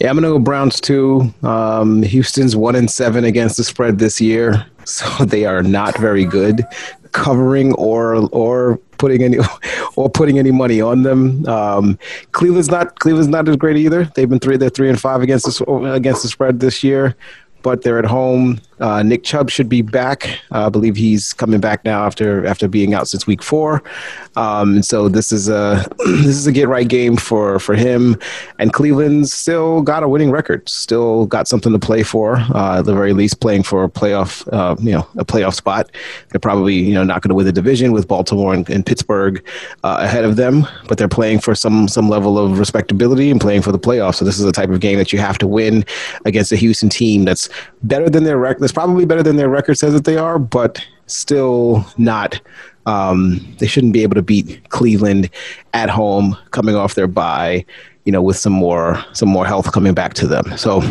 [0.00, 1.34] Yeah, I'm gonna go Browns too.
[1.42, 6.24] Um, Houston's one and seven against the spread this year, so they are not very
[6.24, 6.64] good
[7.16, 9.38] covering or or putting any
[9.96, 11.46] or putting any money on them.
[11.48, 11.98] Um,
[12.32, 14.04] Cleveland's not Cleveland's not as great either.
[14.14, 17.16] They've been three they're three and five against this against the spread this year,
[17.62, 18.60] but they're at home.
[18.80, 20.38] Uh, Nick Chubb should be back.
[20.52, 23.82] Uh, I believe he's coming back now after after being out since week four.
[24.36, 28.16] Um, so this is a this is a get right game for for him.
[28.58, 30.68] And Cleveland's still got a winning record.
[30.68, 32.36] Still got something to play for.
[32.54, 35.90] Uh, at the very least, playing for a playoff uh, you know a playoff spot.
[36.30, 39.42] They're probably you know not going to win the division with Baltimore and, and Pittsburgh
[39.84, 43.62] uh, ahead of them, but they're playing for some some level of respectability and playing
[43.62, 44.16] for the playoffs.
[44.16, 45.84] So this is the type of game that you have to win
[46.26, 47.48] against a Houston team that's
[47.82, 50.84] better than their record that's probably better than their record says that they are, but
[51.06, 52.40] still not.
[52.84, 55.30] Um, they shouldn't be able to beat Cleveland
[55.72, 57.64] at home, coming off their bye.
[58.06, 60.58] You know, with some more some more health coming back to them.
[60.58, 60.82] So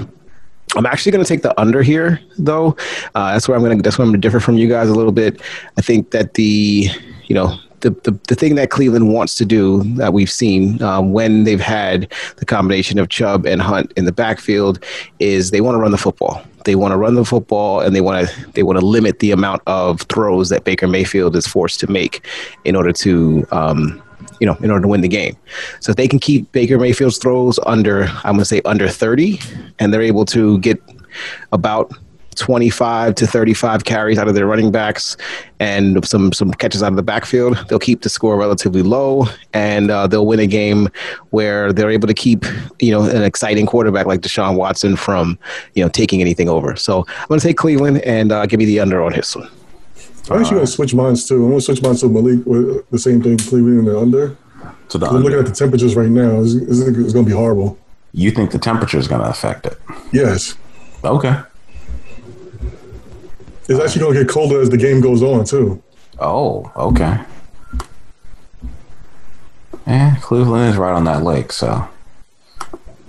[0.78, 2.78] I'm actually going to take the under here, though.
[3.14, 3.84] Uh, that's where I'm going to.
[3.84, 5.42] That's where I'm going to differ from you guys a little bit.
[5.78, 6.88] I think that the,
[7.26, 11.12] you know, the, the, the thing that Cleveland wants to do that we've seen um,
[11.12, 14.82] when they've had the combination of Chubb and Hunt in the backfield
[15.20, 16.42] is they want to run the football.
[16.66, 19.32] They want to run the football and they want to they want to limit the
[19.32, 22.26] amount of throws that Baker Mayfield is forced to make
[22.66, 24.02] in order to um,
[24.40, 25.38] you know in order to win the game.
[25.80, 29.40] So if they can keep Baker Mayfield's throws under I'm going to say under 30
[29.80, 30.82] and they're able to get
[31.52, 31.92] about
[32.36, 35.18] 25 to 35 carries out of their running backs
[35.60, 37.58] and some some catches out of the backfield.
[37.70, 40.90] They'll keep the score relatively low, and uh, they'll win a game
[41.30, 42.46] where they're able to keep
[42.80, 45.38] you know an exciting quarterback like Deshaun Watson from
[45.74, 46.76] you know taking anything over.
[46.76, 49.50] So I'm going to take Cleveland and uh, give me the under on his one.
[50.30, 51.36] I'm actually going to switch mines too.
[51.36, 54.38] I'm going to switch mine to Malik with the same thing, Cleveland and the under.
[54.90, 55.30] To the I'm under.
[55.30, 56.42] looking at the temperatures right now.
[56.42, 57.78] It's, it's, it's going to be horrible.
[58.12, 59.78] You think the temperature is going to affect it?
[60.12, 60.56] Yes.
[61.04, 61.38] Okay.
[63.68, 65.82] It's actually going to get colder as the game goes on, too.
[66.20, 67.20] Oh, okay.
[69.88, 71.88] Yeah, Cleveland is right on that lake, so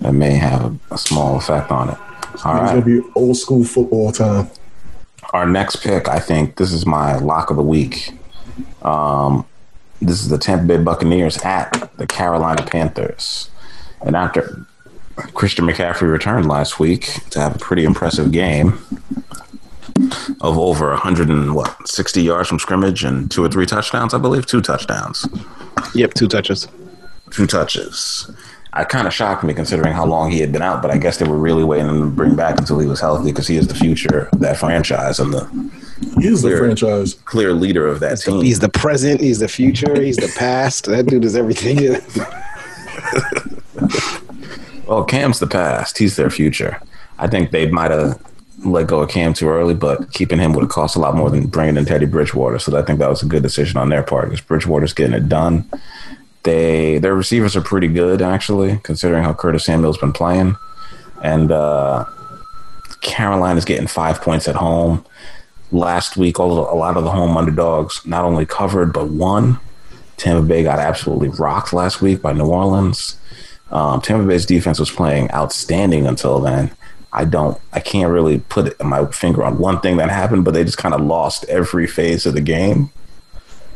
[0.01, 1.97] that may have a, small effect on it.
[1.97, 2.71] All It's right.
[2.73, 4.49] going to be old school football time.
[5.33, 8.13] Our next pick, I think this is my lock of the week.
[8.81, 9.45] Um,
[10.01, 13.49] this is the Tampa Bay Buccaneers at the Carolina Panthers.
[14.01, 14.65] And after
[15.33, 18.79] Christian McCaffrey returned last week to have a pretty impressive game
[20.41, 24.17] of over 100 and what 60 yards from scrimmage and two or three touchdowns, I
[24.19, 25.27] believe, two touchdowns,
[25.95, 26.67] Yep, two touches.
[27.31, 28.29] two touches.
[28.73, 31.17] I kind of shocked me considering how long he had been out, but I guess
[31.17, 33.73] they were really waiting to bring back until he was healthy because he is the
[33.73, 35.45] future of that franchise and the
[36.21, 37.15] He is the franchise.
[37.25, 38.41] clear leader of that team.
[38.43, 39.19] He's the present.
[39.21, 39.99] He's the future.
[39.99, 40.85] He's the past.
[40.85, 41.95] That dude is everything.
[44.87, 45.97] Well, Cam's the past.
[45.97, 46.79] He's their future.
[47.19, 48.21] I think they might have
[48.63, 51.29] let go of Cam too early, but keeping him would have cost a lot more
[51.29, 52.59] than bringing in Teddy Bridgewater.
[52.59, 55.29] So I think that was a good decision on their part because Bridgewater's getting it
[55.29, 55.69] done.
[56.43, 60.55] They their receivers are pretty good actually, considering how Curtis Samuel's been playing,
[61.23, 62.05] and uh,
[63.01, 65.05] Carolina's getting five points at home.
[65.71, 69.59] Last week, all a lot of the home underdogs not only covered but won.
[70.15, 73.17] Tampa Bay got absolutely rocked last week by New Orleans.
[73.69, 76.71] Um, Tampa Bay's defense was playing outstanding until then.
[77.13, 80.63] I don't, I can't really put my finger on one thing that happened, but they
[80.63, 82.91] just kind of lost every phase of the game.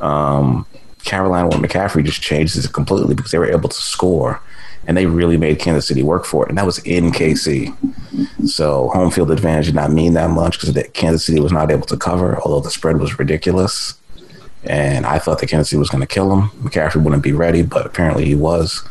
[0.02, 0.65] Um,
[1.04, 4.41] Carolina with McCaffrey just changed it completely because they were able to score,
[4.86, 7.76] and they really made Kansas City work for it, and that was in KC.
[8.48, 11.88] So home field advantage did not mean that much because Kansas City was not able
[11.88, 13.96] to cover, although the spread was ridiculous.
[14.63, 16.50] And I thought that Kansas City was going to kill him.
[16.62, 18.84] McCaffrey wouldn't be ready, but apparently he was.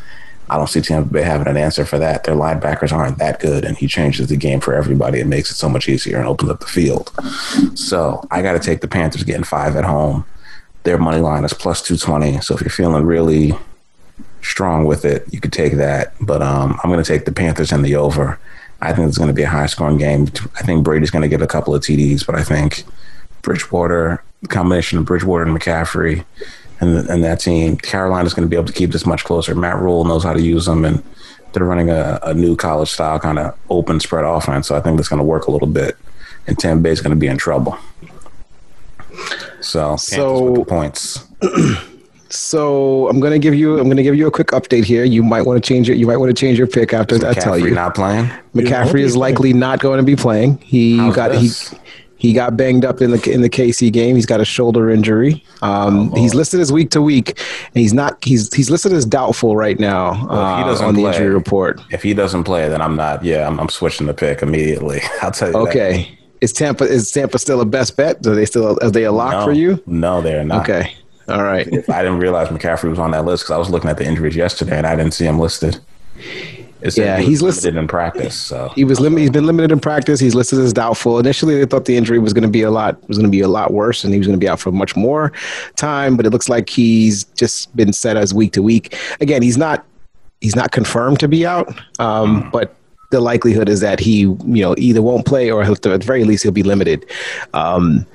[0.51, 2.25] I don't see Tampa Bay having an answer for that.
[2.25, 5.55] Their linebackers aren't that good, and he changes the game for everybody and makes it
[5.55, 7.09] so much easier and opens up the field.
[7.73, 10.25] So I got to take the Panthers getting five at home.
[10.83, 12.41] Their money line is plus 220.
[12.41, 13.53] So if you're feeling really
[14.41, 16.13] strong with it, you could take that.
[16.19, 18.37] But um, I'm going to take the Panthers and the over.
[18.81, 20.27] I think it's going to be a high scoring game.
[20.59, 22.83] I think Brady's going to get a couple of TDs, but I think
[23.41, 26.25] Bridgewater, the combination of Bridgewater and McCaffrey,
[26.81, 29.55] and, and that team, Carolina's going to be able to keep this much closer.
[29.55, 31.01] Matt Rhule knows how to use them, and
[31.53, 34.67] they're running a, a new college style kind of open spread offense.
[34.67, 35.95] So I think that's going to work a little bit,
[36.47, 37.77] and Tampa Bay's going to be in trouble.
[39.61, 41.25] So, So- points.
[42.33, 45.03] So I'm gonna give you I'm gonna give you a quick update here.
[45.03, 45.97] You might want to change it.
[45.97, 47.71] You might want to change your pick after I tell McCaffrey you.
[47.71, 48.31] not playing.
[48.55, 50.57] McCaffrey is likely not going to be playing.
[50.59, 51.71] He How's got this?
[51.71, 51.77] he
[52.21, 54.15] he got banged up in the in the KC game.
[54.15, 55.43] He's got a shoulder injury.
[55.63, 58.23] Um, Oh, he's listed as week to week, and he's not.
[58.23, 61.81] He's he's listed as doubtful right now Well, he uh, on the play- injury report.
[61.89, 63.23] If he doesn't play, then I'm not.
[63.25, 65.01] Yeah, I'm, I'm switching the pick immediately.
[65.23, 65.57] I'll tell you.
[65.67, 68.23] Okay, is Tampa is Tampa still a best bet?
[68.27, 69.81] Are they still are they a lock No, for you?
[69.87, 70.69] No, they're not.
[70.69, 70.93] Okay.
[71.27, 71.67] All right.
[71.89, 74.35] I didn't realize McCaffrey was on that list because I was looking at the injuries
[74.35, 75.79] yesterday and I didn't see him listed.
[76.83, 78.35] Yeah, he he's listed- in practice.
[78.35, 79.21] So He was limited.
[79.21, 80.19] He's been limited in practice.
[80.19, 81.19] He's listed as doubtful.
[81.19, 83.41] Initially, they thought the injury was going to be a lot was going to be
[83.41, 85.31] a lot worse, and he was going to be out for much more
[85.75, 86.17] time.
[86.17, 88.95] But it looks like he's just been set as week to week.
[89.19, 89.85] Again, he's not
[90.41, 92.75] he's not confirmed to be out, um, but
[93.11, 96.23] the likelihood is that he you know either won't play or he'll, at the very
[96.23, 97.05] least he'll be limited.
[97.53, 98.05] Um,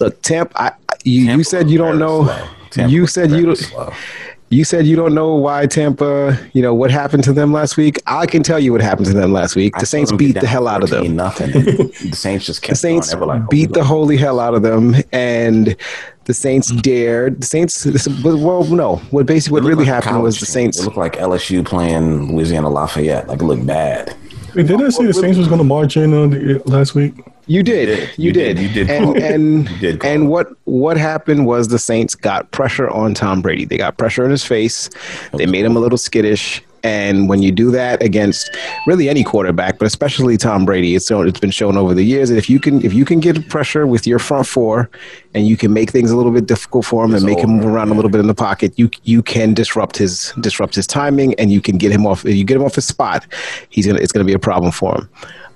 [0.00, 0.72] look, Tamp, I,
[1.02, 2.26] you, you Tampa said you don't know.
[2.70, 3.56] Tampa You said you don't.
[3.56, 3.92] slow.
[4.54, 7.98] You said you don't know why Tampa, you know, what happened to them last week.
[8.06, 9.74] I can tell you what happened to them last week.
[9.74, 11.16] The saw Saints beat the hell out of them.
[11.16, 11.50] Nothing.
[11.50, 13.26] the Saints just kept The Saints going.
[13.26, 15.74] Like, beat the "Oh, holy hell out of them, and
[16.26, 16.82] the Saints mm.
[16.82, 17.40] dared.
[17.40, 17.84] The Saints,
[18.22, 18.96] well, no.
[19.10, 20.46] What basically what really like happened was the.
[20.46, 20.78] Saints.
[20.78, 23.26] It looked like LSU playing Louisiana Lafayette.
[23.26, 24.14] Like it looked bad.
[24.54, 27.14] Wait, didn't I say the Saints was going to march in on the, last week?
[27.46, 27.86] You did.
[27.86, 28.18] did.
[28.18, 28.56] You, You did.
[28.56, 28.62] did.
[28.62, 32.88] You did And and You did and what what happened was the Saints got pressure
[32.88, 33.64] on Tom Brady.
[33.64, 34.88] They got pressure in his face.
[35.34, 36.62] They made him a little skittish.
[36.84, 38.54] And when you do that against
[38.86, 42.28] really any quarterback, but especially Tom Brady, it's shown, it's been shown over the years
[42.28, 44.90] that if you can if you can get pressure with your front four,
[45.32, 47.54] and you can make things a little bit difficult for him and It's make him
[47.54, 50.74] over, move around a little bit in the pocket, you you can disrupt his disrupt
[50.74, 52.22] his timing, and you can get him off.
[52.24, 53.26] You get him off his spot,
[53.70, 55.08] he's gonna it's gonna be a problem for him.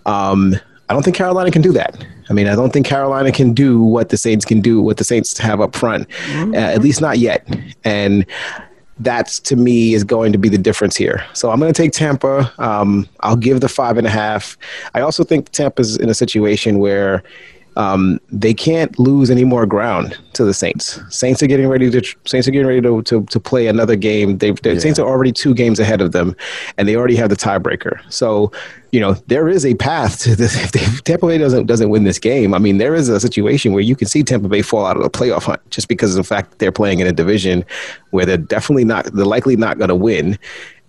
[0.06, 0.56] Um,
[0.88, 2.02] I don't think Carolina can do that.
[2.30, 5.04] I mean, I don't think Carolina can do what the Saints can do, what the
[5.04, 7.46] Saints have up front, uh, at least not yet.
[7.84, 8.24] And
[9.00, 11.24] that's to me is going to be the difference here.
[11.32, 12.52] So I'm going to take Tampa.
[12.58, 14.56] Um, I'll give the five and a half.
[14.94, 17.22] I also think Tampa's in a situation where
[17.78, 21.00] um, they can't lose any more ground to the Saints.
[21.10, 24.38] Saints are getting ready to Saints are getting ready to to, to play another game.
[24.38, 26.34] They the Saints are already two games ahead of them,
[26.76, 28.00] and they already have the tiebreaker.
[28.12, 28.50] So,
[28.90, 30.58] you know, there is a path to this.
[30.78, 33.82] If, Tampa Bay doesn't doesn't win this game, I mean, there is a situation where
[33.82, 36.28] you can see Tampa Bay fall out of the playoff hunt just because of the
[36.28, 37.64] fact that they're playing in a division
[38.10, 40.36] where they're definitely not they're likely not going to win.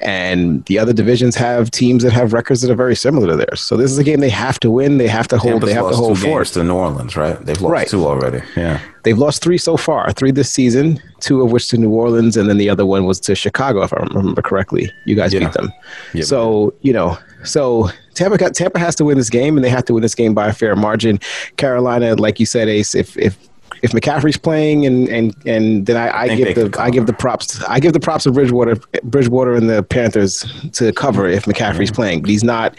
[0.01, 3.59] And the other divisions have teams that have records that are very similar to theirs.
[3.61, 4.97] So this is a game they have to win.
[4.97, 5.55] They have to hold.
[5.61, 7.37] Tampa's they have to hold games to New Orleans, right?
[7.45, 7.87] They've lost Right.
[7.89, 8.41] two already.
[8.55, 8.79] Yeah.
[9.03, 12.49] They've lost three so far, three this season, two of which to New Orleans, and
[12.49, 14.89] then the other one was to Chicago, if I remember correctly.
[15.05, 15.39] You guys Yeah.
[15.41, 15.71] beat them.
[16.13, 19.69] Yeah, so, you know, so Tampa got, Tampa has to win this game, and they
[19.69, 21.19] have to win this game by a fair margin.
[21.57, 23.37] Carolina, like you said, Ace, if if
[23.81, 27.61] if McCaffrey's playing and and and then I, I give the I give the props
[27.63, 32.21] I give the props to Bridgewater Bridgewater and the Panthers to cover if McCaffrey's playing,
[32.21, 32.75] but he's not.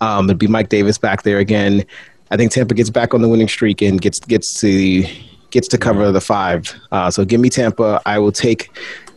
[0.00, 1.84] Um, it'd be Mike Davis back there again.
[2.30, 5.04] I think Tampa gets back on the winning streak and gets gets to
[5.50, 6.74] gets to cover the five.
[6.92, 8.00] Uh, so give me Tampa.
[8.06, 8.70] I will take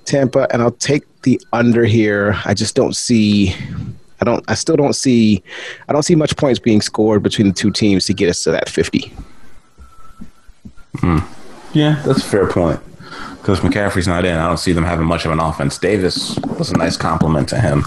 [0.05, 2.35] Tampa and I'll take the under here.
[2.45, 3.55] I just don't see.
[4.21, 4.43] I don't.
[4.47, 5.43] I still don't see.
[5.87, 8.51] I don't see much points being scored between the two teams to get us to
[8.51, 8.69] that
[10.97, 11.79] fifty.
[11.79, 12.79] Yeah, that's a fair point.
[13.37, 15.77] Because McCaffrey's not in, I don't see them having much of an offense.
[15.77, 17.83] Davis was a nice compliment to him.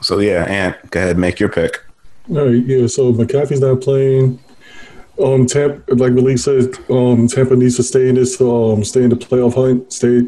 [0.00, 1.84] So yeah, Ant, go ahead, make your pick.
[2.30, 2.86] All right, yeah.
[2.88, 4.38] So McCaffrey's not playing.
[5.22, 9.10] Um, Tampa, like Malik said, um, Tampa needs to stay in this, um, stay in
[9.10, 10.22] the playoff hunt, stay.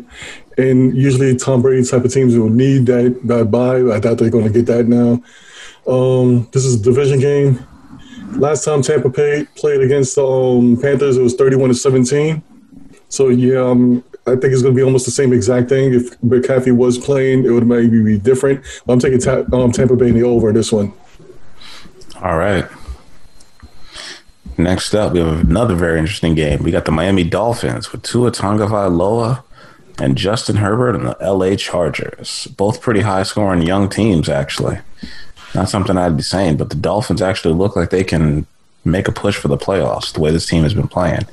[0.59, 3.81] And usually, Tom Brady type of teams will need that that bye.
[3.81, 5.23] I doubt they're going to get that now.
[5.87, 7.65] Um, this is a division game.
[8.33, 12.43] Last time Tampa played played against the um, Panthers, it was thirty-one to seventeen.
[13.09, 15.93] So yeah, um, I think it's going to be almost the same exact thing.
[15.93, 18.65] If McCaffrey was playing, it would maybe be different.
[18.89, 20.93] I'm taking ta- um, Tampa Bay in the over this one.
[22.23, 22.67] All right.
[24.57, 26.63] Next up, we have another very interesting game.
[26.63, 29.43] We got the Miami Dolphins with Tua Tagovailoa
[29.99, 32.47] and Justin Herbert and the LA Chargers.
[32.57, 34.79] Both pretty high scoring young teams, actually.
[35.55, 38.47] Not something I'd be saying, but the Dolphins actually look like they can
[38.85, 41.27] make a push for the playoffs the way this team has been playing.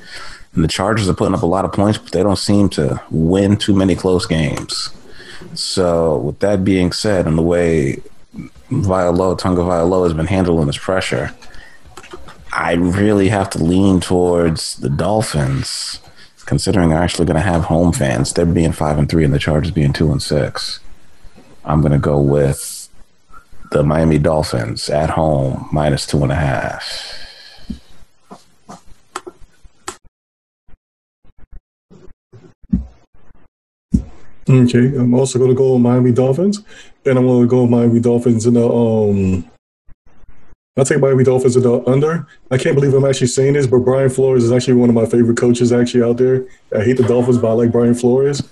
[0.54, 3.00] And the Chargers are putting up a lot of points, but they don't seem to
[3.10, 4.90] win too many close games.
[5.54, 8.02] So, with that being said, and the way
[8.70, 11.34] Vailoa, Tonga Vailoa has been handling this pressure,
[12.52, 16.00] I really have to lean towards the Dolphins,
[16.46, 18.32] considering they're actually going to have home fans.
[18.32, 20.80] They're being five and three, and the Chargers being two and six.
[21.64, 22.77] I'm going to go with
[23.70, 27.14] the Miami Dolphins at home minus two and a half.
[34.50, 36.64] Okay, I'm also going to go Miami Dolphins,
[37.04, 39.50] and I'm going to go Miami Dolphins in the um.
[40.74, 42.26] I'll take Miami Dolphins in the under.
[42.50, 45.04] I can't believe I'm actually saying this, but Brian Flores is actually one of my
[45.04, 46.46] favorite coaches actually out there.
[46.74, 48.42] I hate the Dolphins, but I like Brian Flores.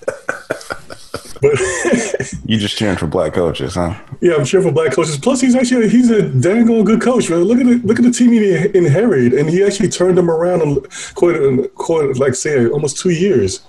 [1.40, 1.52] But
[2.46, 3.94] You just cheering for black coaches, huh?
[4.20, 5.18] yeah, I'm cheering for black coaches.
[5.18, 7.40] Plus, he's actually he's a dang on good coach, man.
[7.44, 10.62] Look at the look at the team he inherited, and he actually turned them around
[10.62, 13.60] in quite, quite like say almost two years.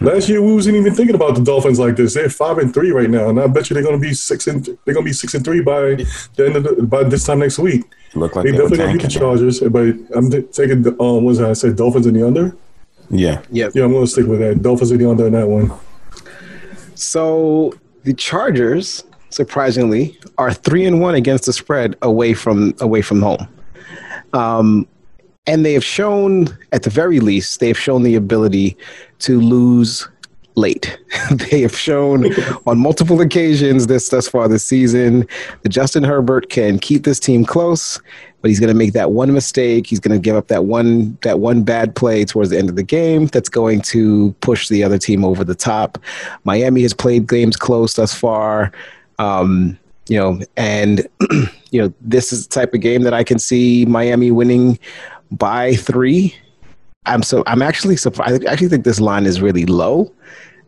[0.00, 2.14] Last year we wasn't even thinking about the Dolphins like this.
[2.14, 4.46] They're five and three right now, and I bet you they're going to be six
[4.46, 5.80] and they're going to be six and three by
[6.36, 7.84] the end of the, by this time next week.
[8.14, 9.18] Look like They they, definitely going to beat the.
[9.20, 11.24] Chargers, but I'm t- taking the um.
[11.24, 11.50] What's that?
[11.50, 12.56] I said Dolphins in the under.
[13.10, 13.42] Yeah.
[13.50, 13.72] Yep.
[13.74, 14.62] Yeah, I'm going to stick with that.
[14.62, 15.70] Dolphins in the under in that one.
[17.00, 17.72] So
[18.04, 23.48] the Chargers, surprisingly, are three and one against the spread away from away from home.
[24.34, 24.86] Um,
[25.46, 28.76] and they have shown, at the very least, they have shown the ability
[29.20, 30.06] to lose
[30.56, 30.98] late.
[31.30, 32.32] they have shown
[32.66, 35.26] on multiple occasions this thus far this season
[35.62, 37.98] that Justin Herbert can keep this team close,
[38.40, 39.86] but he's going to make that one mistake.
[39.86, 42.76] He's going to give up that one that one bad play towards the end of
[42.76, 45.98] the game that's going to push the other team over the top.
[46.44, 48.72] Miami has played games close thus far.
[49.18, 49.78] Um,
[50.08, 51.06] you know, and
[51.70, 54.78] you know, this is the type of game that I can see Miami winning
[55.30, 56.34] by three.
[57.06, 58.46] I'm so I'm actually surprised.
[58.46, 60.12] I actually think this line is really low.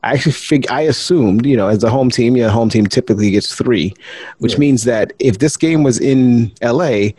[0.04, 2.86] I actually fig- I assumed, you know, as a home team, you know, home team
[2.86, 3.94] typically gets three,
[4.38, 4.58] which Yeah.
[4.58, 7.10] means that if this game was in LA,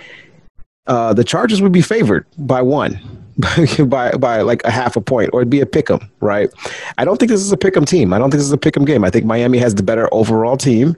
[0.87, 2.99] uh, the Chargers would be favored by one,
[3.87, 6.49] by by like a half a point, or it'd be a pick 'em, right?
[6.97, 8.13] I don't think this is a pick 'em team.
[8.13, 9.03] I don't think this is a pick 'em game.
[9.03, 10.95] I think Miami has the better overall team.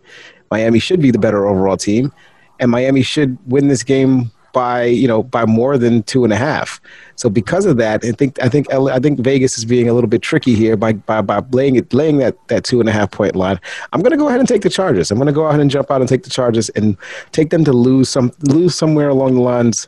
[0.51, 2.11] Miami should be the better overall team,
[2.59, 6.37] and Miami should win this game by you know by more than two and a
[6.37, 6.81] half.
[7.15, 10.09] So because of that, I think I think I think Vegas is being a little
[10.09, 13.11] bit tricky here by by, by laying it laying that that two and a half
[13.11, 13.59] point line.
[13.93, 15.11] I'm going to go ahead and take the Chargers.
[15.11, 16.97] I'm going to go ahead and jump out and take the Chargers and
[17.31, 19.87] take them to lose some lose somewhere along the lines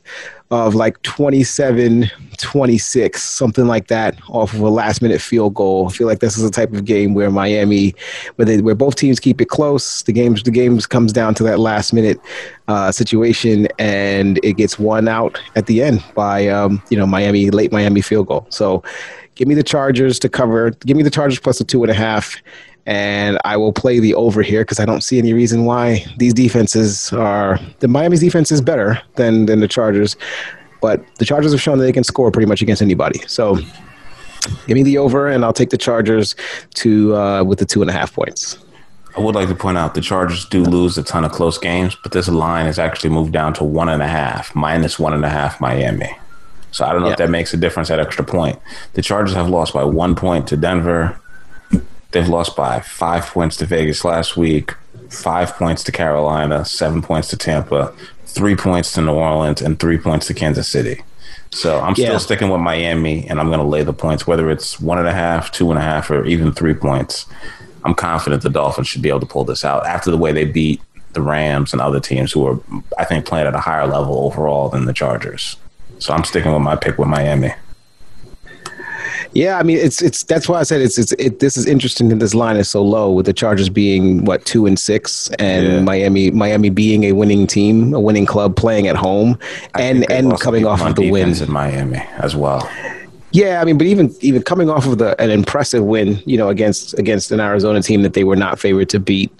[0.50, 5.92] of like 27 26 something like that off of a last minute field goal i
[5.92, 7.94] feel like this is a type of game where miami
[8.36, 11.44] where, they, where both teams keep it close the games the games comes down to
[11.44, 12.18] that last minute
[12.70, 17.49] uh, situation and it gets won out at the end by um, you know miami
[17.59, 18.84] late miami field goal so
[19.36, 21.99] give me the chargers to cover give me the chargers plus the two and a
[22.07, 22.41] half
[22.88, 26.34] and I will play the over here because I don't see any reason why these
[26.34, 30.15] defenses are the Miami's defense is better than than the Chargers,
[30.82, 33.20] but the Chargers have shown that they can score pretty much against anybody.
[33.28, 33.57] So
[34.68, 36.34] give me the over, and I'll take the Chargers
[36.76, 38.57] to uh, with the two and a half points.
[39.18, 41.97] I would like to point out the Chargers do lose a ton of close games,
[42.03, 45.26] but this line has actually moved down to one and a half, minus one and
[45.26, 46.15] a half Miami.
[46.72, 48.59] So I don't know if that makes a difference at extra point.
[48.93, 51.20] The Chargers have lost by one point to Denver.
[52.11, 54.74] They've lost by five points to Vegas last week,
[55.09, 57.93] five points to Carolina, seven points to Tampa,
[58.26, 61.03] three points to New Orleans, and three points to Kansas City.
[61.51, 62.07] So I'm Yeah.
[62.07, 65.07] still sticking with Miami, and I'm going to lay the points, whether it's one and
[65.07, 67.26] a half, two and a half, or even three points.
[67.86, 70.45] I'm confident the Dolphins should be able to pull this out after the way they
[70.45, 70.82] beat
[71.13, 72.59] the Rams and other teams who are,
[72.97, 75.55] I think, playing at a higher level overall than the Chargers.
[76.00, 77.54] So I'm sticking with my pick with Miami.
[79.34, 82.10] Yeah, I mean it's it's that's why I said it's it's it, this is interesting
[82.10, 85.66] that this line is so low with the Chargers being what two and six and
[85.66, 85.82] Yeah.
[85.82, 89.38] Miami Miami being a winning team, a winning club playing at home,
[89.76, 92.68] I and and coming off of the wins in Miami as well.
[93.32, 96.50] Yeah, I mean, but even even coming off of the an impressive win, you know,
[96.50, 99.32] against against an Arizona team that they were not favored to beat.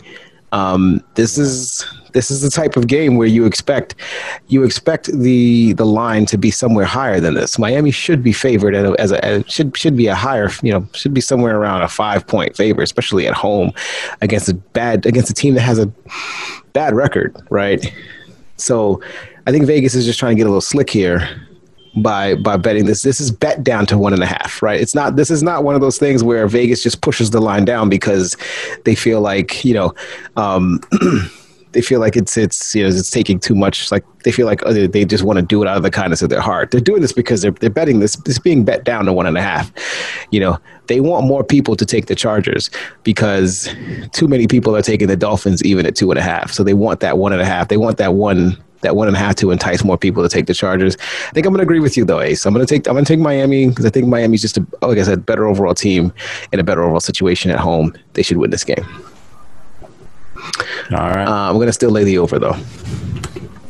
[0.54, 3.95] Um, this is this is the type of game where you expect
[4.48, 7.60] you expect the the line to be somewhere higher than this.
[7.60, 11.14] Miami should be favored a, as a should should be a higher you know should
[11.14, 13.72] be somewhere around a five point favor, especially at home
[14.22, 15.91] against a bad against a team that has a
[16.72, 17.93] bad record, right?
[18.56, 19.02] So
[19.48, 21.47] I think Vegas is just trying to get a little slick here
[22.02, 23.02] by by betting this.
[23.02, 24.80] This is bet down to one and a half, right?
[24.80, 25.16] It's not.
[25.16, 28.36] This is not one of those things where Vegas just pushes the line down because
[28.86, 29.93] they feel like you know.
[30.36, 30.82] Um,
[31.74, 33.91] They feel like it's it's you know it's taking too much.
[33.91, 36.24] Like they feel like uh, they just want to do it out of the kindness
[36.24, 36.72] of their heart.
[36.72, 39.38] They're doing this because they're they're betting this this being bet down to one and
[39.38, 39.72] a half.
[40.32, 42.72] You know they want more people to take the Chargers
[43.04, 43.70] because
[44.12, 46.52] too many people are taking the Dolphins even at two and a half.
[46.52, 47.68] So they want that one and a half.
[47.68, 48.58] They want that one
[48.88, 50.96] that one and a half to entice more people to take the Chargers.
[51.28, 52.46] I think I'm going to agree with you though, Ace.
[52.46, 54.66] I'm going to take I'm going to take Miami because I think Miami's just a
[54.82, 56.14] like I said, better overall team
[56.54, 57.94] in a better overall situation at home.
[58.14, 58.86] They should win this game.
[60.92, 61.28] All right.
[61.28, 62.56] Uh, I'm going to still lay the over though.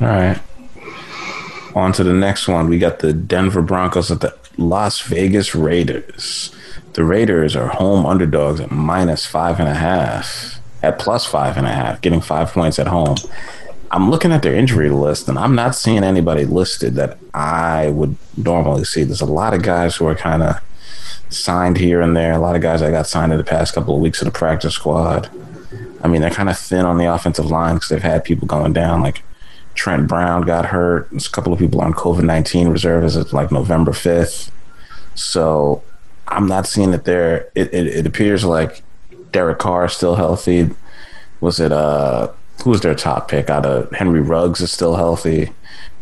[0.01, 0.39] All right.
[1.75, 2.69] On to the next one.
[2.69, 6.55] We got the Denver Broncos at the Las Vegas Raiders.
[6.93, 11.67] The Raiders are home underdogs at minus five and a half, at plus five and
[11.67, 13.17] a half, getting five points at home.
[13.91, 18.15] I'm looking at their injury list and I'm not seeing anybody listed that I would
[18.35, 19.03] normally see.
[19.03, 20.61] There's a lot of guys who are kind of
[21.29, 22.33] signed here and there.
[22.33, 24.31] A lot of guys that got signed in the past couple of weeks in the
[24.31, 25.29] practice squad.
[26.03, 28.73] I mean, they're kind of thin on the offensive line because they've had people going
[28.73, 29.01] down.
[29.01, 29.23] Like
[29.73, 31.09] Trent Brown got hurt.
[31.11, 34.51] There's a couple of people on COVID 19 reserve as of like November 5th.
[35.15, 35.83] So
[36.27, 37.49] I'm not seeing it there.
[37.55, 38.83] It, it, it appears like
[39.31, 40.69] Derek Carr is still healthy.
[41.39, 42.31] Was it uh
[42.63, 45.51] who's their top pick out of Henry Ruggs is still healthy.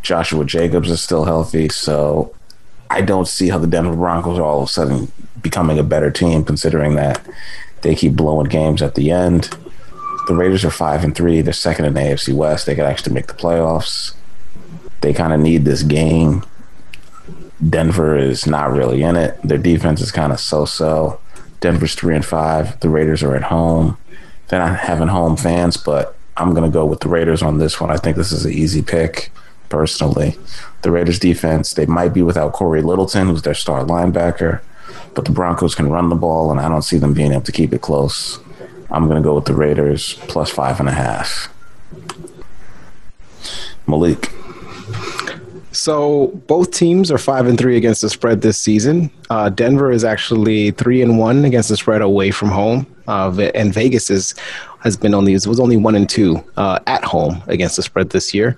[0.02, 1.70] Joshua Jacobs is still healthy.
[1.70, 2.34] So
[2.90, 6.12] I don't see how the Denver Broncos are all of a sudden becoming a better
[6.12, 7.26] team considering that
[7.82, 9.56] they keep blowing games at the end.
[10.28, 11.42] The Raiders are five and three.
[11.42, 12.66] They're second in the AFC West.
[12.66, 14.16] They could actually make the playoffs.
[15.02, 16.44] They kind of need this game.
[17.70, 19.40] Denver is not really in it.
[19.44, 21.20] Their defense is kind of so-so.
[21.62, 22.80] Denver's three and five.
[22.80, 23.98] The Raiders are at home.
[24.48, 27.80] They're not having home fans, but I'm going to go with the Raiders on this
[27.80, 27.92] one.
[27.92, 29.32] I think this is an easy pick,
[29.70, 30.38] personally.
[30.82, 34.62] The Raiders defense, they might be without Cory Littleton, who's their star linebacker,
[35.14, 37.52] but the Broncos can run the ball, and I don't see them being able to
[37.52, 38.40] keep it close.
[38.92, 41.50] I'm going to go with the Raiders plus five and a half.
[43.88, 44.32] Malik.
[45.72, 49.12] So both teams are five and three against the spread this season.
[49.30, 53.74] Uh, Denver is actually three and one against the spread away from home, uh, and
[53.74, 54.36] Vegas is
[54.86, 58.34] has been only was only one and two uh, at home against the spread this
[58.34, 58.58] year.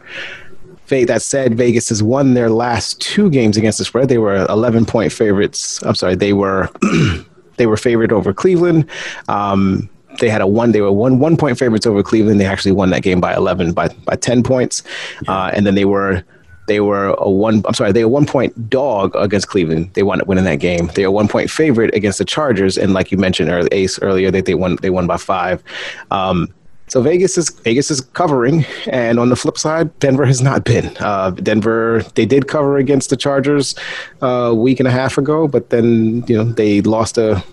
[0.89, 4.07] That said, Vegas has won their last two games against the spread.
[4.07, 5.81] They were 11 point favorites.
[5.83, 6.69] I'm sorry, they were
[7.57, 8.89] they were favored over Cleveland.
[9.27, 10.71] Um, they had a one.
[10.71, 12.39] They were one one point favorites over Cleveland.
[12.39, 14.83] They actually won that game by 11 by by 10 points,
[15.27, 16.23] uh, and then they were
[16.67, 17.63] they were a one.
[17.65, 19.89] I'm sorry, they were one point dog against Cleveland.
[19.93, 20.87] They won winning that game.
[20.93, 24.29] They are one point favorite against the Chargers, and like you mentioned, early, Ace earlier,
[24.31, 24.77] that they won.
[24.81, 25.63] They won by five.
[26.11, 26.53] Um,
[26.87, 30.95] so Vegas is Vegas is covering, and on the flip side, Denver has not been.
[30.99, 33.73] Uh, Denver they did cover against the Chargers
[34.21, 37.43] uh, a week and a half ago, but then you know they lost a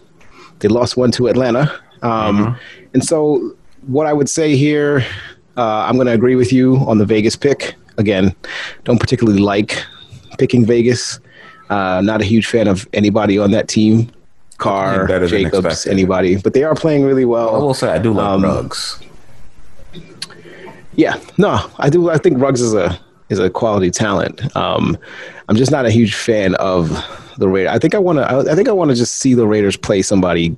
[0.58, 2.86] they lost one to Atlanta, um, mm-hmm.
[2.94, 3.56] and so
[3.86, 5.04] what I would say here,
[5.56, 8.34] uh, I'm going to agree with you on the Vegas pick again,
[8.84, 9.82] don't particularly like
[10.38, 11.20] picking Vegas.
[11.70, 14.10] Uh, not a huge fan of anybody on that team.
[14.58, 17.54] Carr, Jacobs, anybody, but they are playing really well.
[17.54, 19.00] I will say I do like um, Ruggs.
[20.94, 22.08] Yeah, no, I do.
[22.08, 22.98] I think Ruggs is a
[23.30, 24.54] is a quality talent.
[24.56, 24.96] Um,
[25.48, 26.88] I'm just not a huge fan of
[27.36, 27.72] the Raiders.
[27.72, 28.50] I think I want to.
[28.50, 30.56] I think I want to just see the Raiders play somebody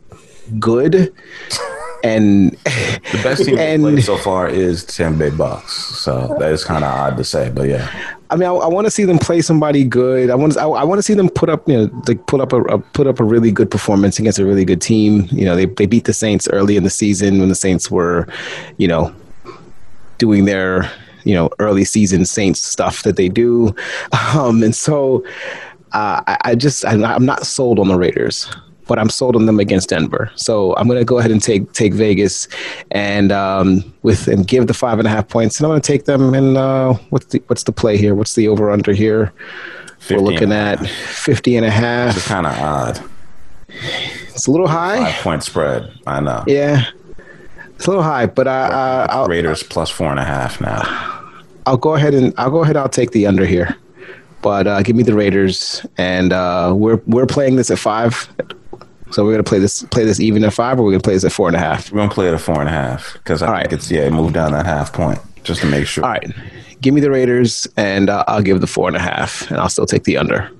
[0.58, 1.12] good
[2.06, 5.72] and the best team and, played so far is Tampa Bay Bucks.
[5.72, 7.90] So that is kind of odd to say, but yeah.
[8.30, 10.30] I mean, I, I want to see them play somebody good.
[10.30, 12.40] I want to, I, I, want to see them put up, you know, like put
[12.40, 15.28] up a, a, put up a really good performance against a really good team.
[15.30, 18.26] You know, they they beat the Saints early in the season when the Saints were,
[18.78, 19.14] you know,
[20.18, 20.90] doing their
[21.24, 23.74] you know early season Saints stuff that they do,
[24.34, 25.24] um, and so
[25.92, 28.48] uh, I, I just I'm not sold on the Raiders
[28.86, 30.30] but I'm sold on them against Denver.
[30.36, 32.48] So I'm going to go ahead and take take Vegas
[32.90, 35.58] and um, with and give the five and a half points.
[35.58, 36.34] And I'm going to take them.
[36.34, 38.14] And uh, what's the what's the play here?
[38.14, 39.32] What's the over under here?
[40.10, 42.16] We're looking at 50 and a half.
[42.16, 43.02] It's kind of odd.
[43.68, 45.12] It's a little high.
[45.12, 45.92] Five point spread.
[46.06, 46.44] I know.
[46.46, 46.86] Yeah,
[47.74, 50.82] it's a little high, but uh, I'll, Raiders plus four and a half now.
[51.66, 52.76] I'll go ahead and I'll go ahead.
[52.76, 53.76] I'll take the under here,
[54.42, 58.28] but uh, give me the Raiders, and uh, we're we're playing this at five.
[59.10, 61.24] So we're gonna play this play this even at five, or we're gonna play this
[61.24, 61.90] at four and a half.
[61.92, 63.72] We're gonna play it at four and a half because I All think right.
[63.72, 66.04] it's yeah, move down that half point just to make sure.
[66.04, 66.30] All right,
[66.80, 69.68] give me the Raiders, and uh, I'll give the four and a half, and I'll
[69.68, 70.50] still take the under.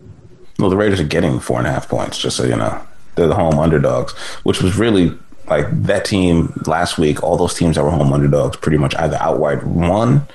[0.58, 2.80] Well, the Raiders are getting four and a half points, just so you know.
[3.16, 4.12] They're the home underdogs,
[4.44, 5.12] which was really
[5.48, 7.22] like that team last week.
[7.22, 10.26] All those teams that were home underdogs pretty much either outright won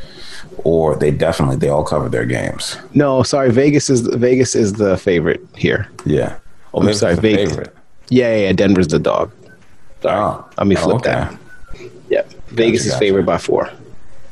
[0.63, 2.77] or they definitely they all covered their games.
[2.93, 5.89] No, sorry, Vegas is Vegas is the favorite here.
[6.05, 6.37] Yeah.
[6.73, 7.49] Oh, maybe sorry, Vegas.
[7.51, 7.75] Favorite.
[8.11, 9.31] Yeah, yeah, Denver's the dog.
[10.01, 10.19] Sorry.
[10.19, 11.11] Oh, Let me flip oh, okay.
[11.11, 11.39] that.
[12.09, 12.23] Yeah.
[12.47, 13.71] Vegas gotcha, is favored by four.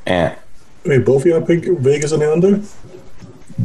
[0.05, 0.35] And
[0.83, 2.61] Wait, both of y'all pick Vegas and the under?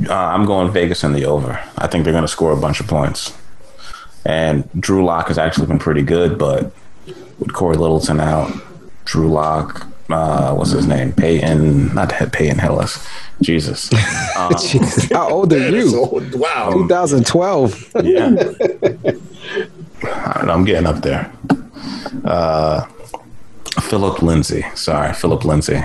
[0.09, 1.61] Uh, I'm going Vegas and the over.
[1.79, 3.37] I think they're going to score a bunch of points.
[4.25, 6.73] And Drew Lock has actually been pretty good, but
[7.41, 8.53] with Cory Littleton out,
[9.05, 11.13] Drew Lock, uh, what's his name?
[11.13, 13.05] Peyton, not Peyton Hillis.
[13.43, 13.91] Jesus.
[14.37, 15.09] Um, Jesus.
[15.13, 15.97] How old are you?
[15.97, 16.35] Old.
[16.35, 16.73] Wow.
[16.73, 17.93] 2012.
[18.03, 18.53] yeah.
[20.03, 21.33] I am getting up there.
[22.25, 22.87] Uh,
[23.83, 25.81] Phillip Lindsay, sorry, Phillip Lindsay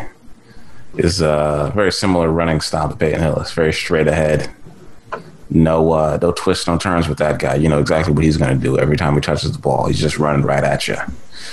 [0.97, 3.51] is a uh, very similar running style to Peyton Hillis.
[3.51, 4.49] Very straight ahead.
[5.49, 7.55] No, uh, no twists, no turns with that guy.
[7.55, 9.87] You know exactly what he's going to do every time he touches the ball.
[9.87, 10.95] He's just running right at you.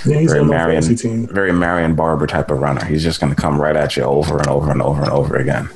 [0.04, 2.84] Yeah, very Marion, very Marion Barber type of runner.
[2.84, 5.36] He's just going to come right at you over and over and over and over
[5.36, 5.68] again.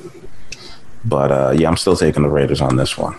[1.03, 3.15] But uh, yeah, I'm still taking the Raiders on this one.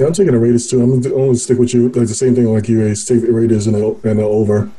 [0.00, 0.82] Yeah, I'm taking the Raiders too.
[0.82, 1.90] I'm going to stick with you.
[1.90, 3.04] Like the same thing like you, Ace.
[3.04, 4.70] Take the Raiders and the, and the over.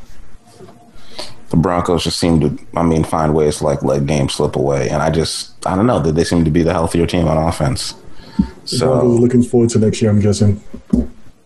[1.49, 4.89] The Broncos just seem to, I mean, find ways to like let games slip away,
[4.89, 7.37] and I just, I don't know, that they seem to be the healthier team on
[7.37, 7.93] offense.
[8.65, 10.09] So Broncos looking forward to next year.
[10.09, 10.59] I'm guessing.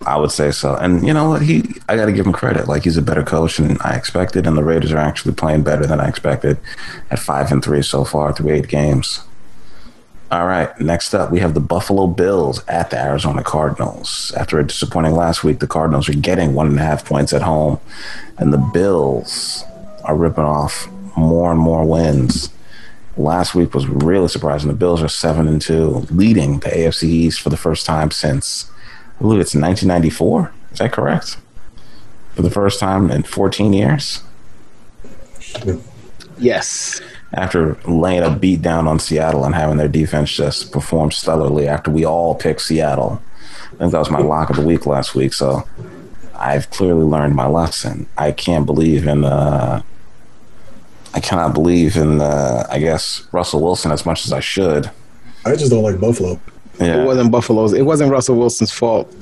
[0.05, 0.75] I would say so.
[0.75, 1.41] And you know what?
[1.41, 2.69] He, I got to give him credit.
[2.69, 5.85] Like he's a better coach than I expected, and the Raiders are actually playing better
[5.85, 6.59] than I expected
[7.11, 9.21] at five and three so far through eight games.
[10.35, 10.77] All right.
[10.81, 14.33] Next up, we have the Buffalo Bills at the Arizona Cardinals.
[14.35, 17.41] After a disappointing last week, the Cardinals are getting one and a half points at
[17.41, 17.79] home,
[18.37, 19.63] and the Bills
[20.03, 22.49] are ripping off more and more wins.
[23.15, 24.67] Last week was really surprising.
[24.67, 28.69] The Bills are seven and two, leading the AFC East for the first time since
[29.17, 30.51] I believe it's 1994.
[30.73, 31.37] Is that correct?
[32.33, 34.21] For the first time in 14 years.
[36.37, 36.99] Yes.
[37.35, 41.91] After laying a beat down on Seattle and having their defense just perform stellarly after
[41.91, 43.21] we all picked Seattle.
[43.73, 45.33] I think that was my lock of the week last week.
[45.33, 45.67] So
[46.33, 48.07] I've clearly learned my lesson.
[48.17, 49.81] I can't believe in uh,
[51.13, 54.89] I cannot believe in uh, I guess Russell Wilson as much as I should.
[55.45, 56.39] I just don't like Buffalo.
[56.79, 57.01] Yeah.
[57.01, 57.73] It wasn't Buffalo's.
[57.73, 59.13] It wasn't Russell Wilson's fault.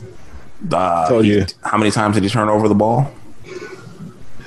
[0.71, 1.45] Uh, Told you.
[1.63, 3.11] How many times did he turn over the ball?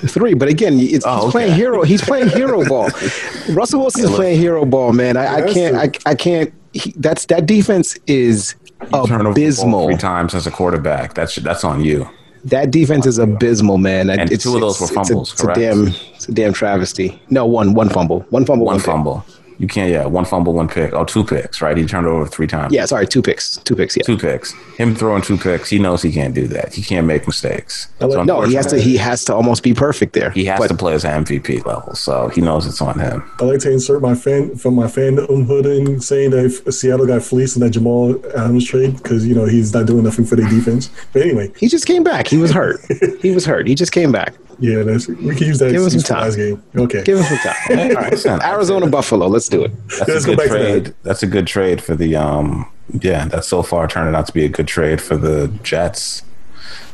[0.05, 1.31] Three, but again, it's, Oh, he's okay.
[1.31, 1.83] playing hero.
[1.83, 2.85] He's playing hero ball.
[3.49, 5.17] Russell Wilson is playing hero ball, man.
[5.17, 5.75] I, I can't.
[5.75, 6.53] I, I can't.
[6.73, 9.85] He, that's that defense is Turn over the ball abysmal.
[9.87, 11.13] three times as a quarterback.
[11.15, 12.07] That's that's on you.
[12.45, 14.09] That defense is abysmal, man.
[14.11, 15.59] And it's, two of those it's- were it's a- fumbles, It's a, correct?
[15.59, 17.19] damn, it's a damn travesty.
[17.29, 18.85] No, one, one fumble, one fumble, One pick.
[18.85, 19.25] fumble.
[19.59, 19.91] You can't.
[19.91, 20.93] Yeah, one fumble, one pick.
[20.93, 21.61] Oh, two picks.
[21.61, 21.75] Right?
[21.75, 22.73] He turned over three times.
[22.73, 23.97] Yeah, sorry, two picks, two picks.
[23.97, 24.53] Yeah, two picks.
[24.77, 25.69] Him throwing two picks.
[25.69, 26.73] He knows he can't do that.
[26.73, 27.87] He can't make mistakes.
[27.99, 28.79] I So no, he has to.
[28.79, 30.29] He has to almost be perfect there.
[30.31, 33.23] He has But to play as MVP level, so he knows it's on him.
[33.39, 37.07] I like to insert my fan from my fandom hood in saying that if Seattle
[37.07, 40.35] got fleeced in that Jamal Adams trade because you know he's not doing nothing for
[40.35, 40.89] their defense.
[41.13, 42.27] But anyway, He just came back.
[42.27, 42.79] He was hurt.
[43.21, 43.67] he was hurt.
[43.67, 44.33] He just came back.
[44.59, 46.25] Yeah, that's, we can use that Give him excuse some time.
[46.25, 46.63] last game.
[46.75, 47.79] Okay, Give us some time.
[47.95, 49.27] All right, Arizona Buffalo.
[49.27, 49.71] Let's do it.
[49.89, 50.59] That's Let's a go good back to that.
[50.83, 50.95] trade.
[51.03, 52.69] That's a good trade for the um.
[53.01, 56.23] Yeah, that's so far turning out to be a good trade for the Jets.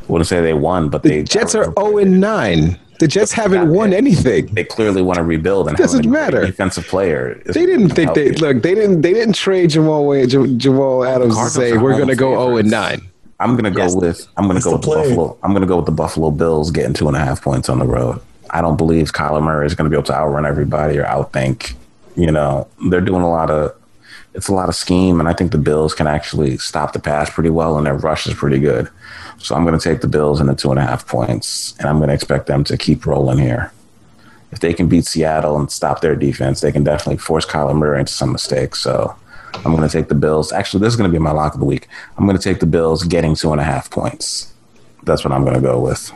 [0.01, 2.80] I Wouldn't say they won, but The they Jets are zero and nine.
[2.99, 4.47] The Jets haven't won anything.
[4.53, 6.45] They clearly want to rebuild and Doesn't have a matter.
[6.45, 7.41] defensive player.
[7.45, 8.39] They didn't think they healthy.
[8.39, 8.61] look.
[8.64, 9.01] They didn't.
[9.01, 12.70] They didn't trade Jamal Jamal Adams and Cardinals say we're going to go zero and
[12.70, 13.01] favorites.
[13.01, 13.09] nine.
[13.44, 13.96] I'm gonna go Yes.
[13.96, 15.10] with I'm gonna That's go the with the play.
[15.10, 15.38] Buffalo.
[15.44, 17.86] I'm gonna go with the Buffalo Bills getting two and a half points on the
[17.86, 18.20] road.
[18.50, 21.74] I don't believe Kyler Murray is gonna be able to outrun everybody or outthink.
[22.16, 23.74] You know, they're doing a lot of
[24.36, 27.30] it's a lot of scheme, and I think the Bills can actually stop the pass
[27.30, 28.89] pretty well, and their rush is pretty good.
[29.38, 32.00] So I'm gonna take the Bills in the two and a half points, and I'm
[32.00, 33.72] gonna expect them to keep rolling here.
[34.52, 38.00] If they can beat Seattle and stop their defense, they can definitely force Kyler Murray
[38.00, 38.82] into some mistakes.
[38.82, 39.16] So
[39.66, 40.51] I'm going to take the Bills.
[40.51, 41.88] Actually, this is going to be my lock of the week.
[42.18, 44.54] I'm going to take the Bills getting two and a half points.
[45.04, 46.12] That's what I'm going to go with.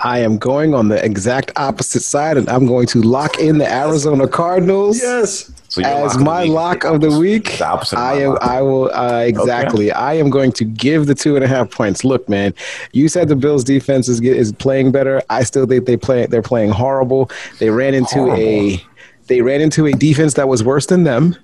[0.00, 3.72] I am going on the exact opposite side, and I'm going to lock in the
[3.72, 5.00] Arizona Cardinals.
[5.00, 7.98] yes, So As lock my lock of the week, the opposite.
[7.98, 8.36] I am.
[8.40, 9.92] I will uh, exactly.
[9.92, 12.04] I am going to give the two and a half points.
[12.04, 12.52] Look, man,
[12.92, 15.22] you said the Bills' defense is get- is playing better.
[15.30, 16.26] I still think they play.
[16.26, 17.30] They're playing horrible.
[17.60, 18.82] They ran into a.
[19.28, 21.36] They ran into a defense that was worse than them,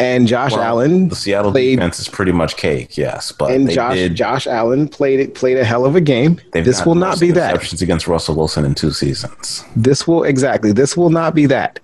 [0.00, 1.76] and Josh Well, Allen The Seattle played.
[1.76, 4.14] defense is pretty much cake, yes, but and they Josh did.
[4.14, 6.40] Josh Allen played it played a hell of a game.
[6.52, 7.72] This will not be that.
[7.82, 9.64] against Russell Wilson in two seasons.
[9.76, 10.72] This will exactly.
[10.72, 11.78] This will not be that.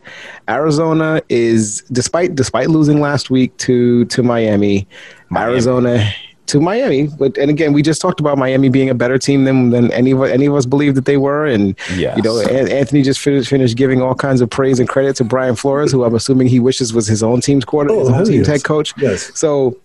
[0.49, 4.89] Arizona is despite despite losing last week to to Miami,
[5.29, 5.53] Miami.
[5.53, 6.13] Arizona
[6.47, 7.09] to Miami.
[7.09, 10.13] But and again, we just talked about Miami being a better team than than any
[10.13, 11.47] of any of us believed that they were.
[11.47, 12.17] And Yes.
[12.17, 15.25] you know, An- Anthony just finished, finished giving all kinds of praise and credit to
[15.25, 18.25] Brian Flores, who I'm assuming he wishes was his own team's quarter, Oh, his own
[18.25, 18.93] team's head coach.
[18.99, 19.31] Yes.
[19.35, 19.77] So,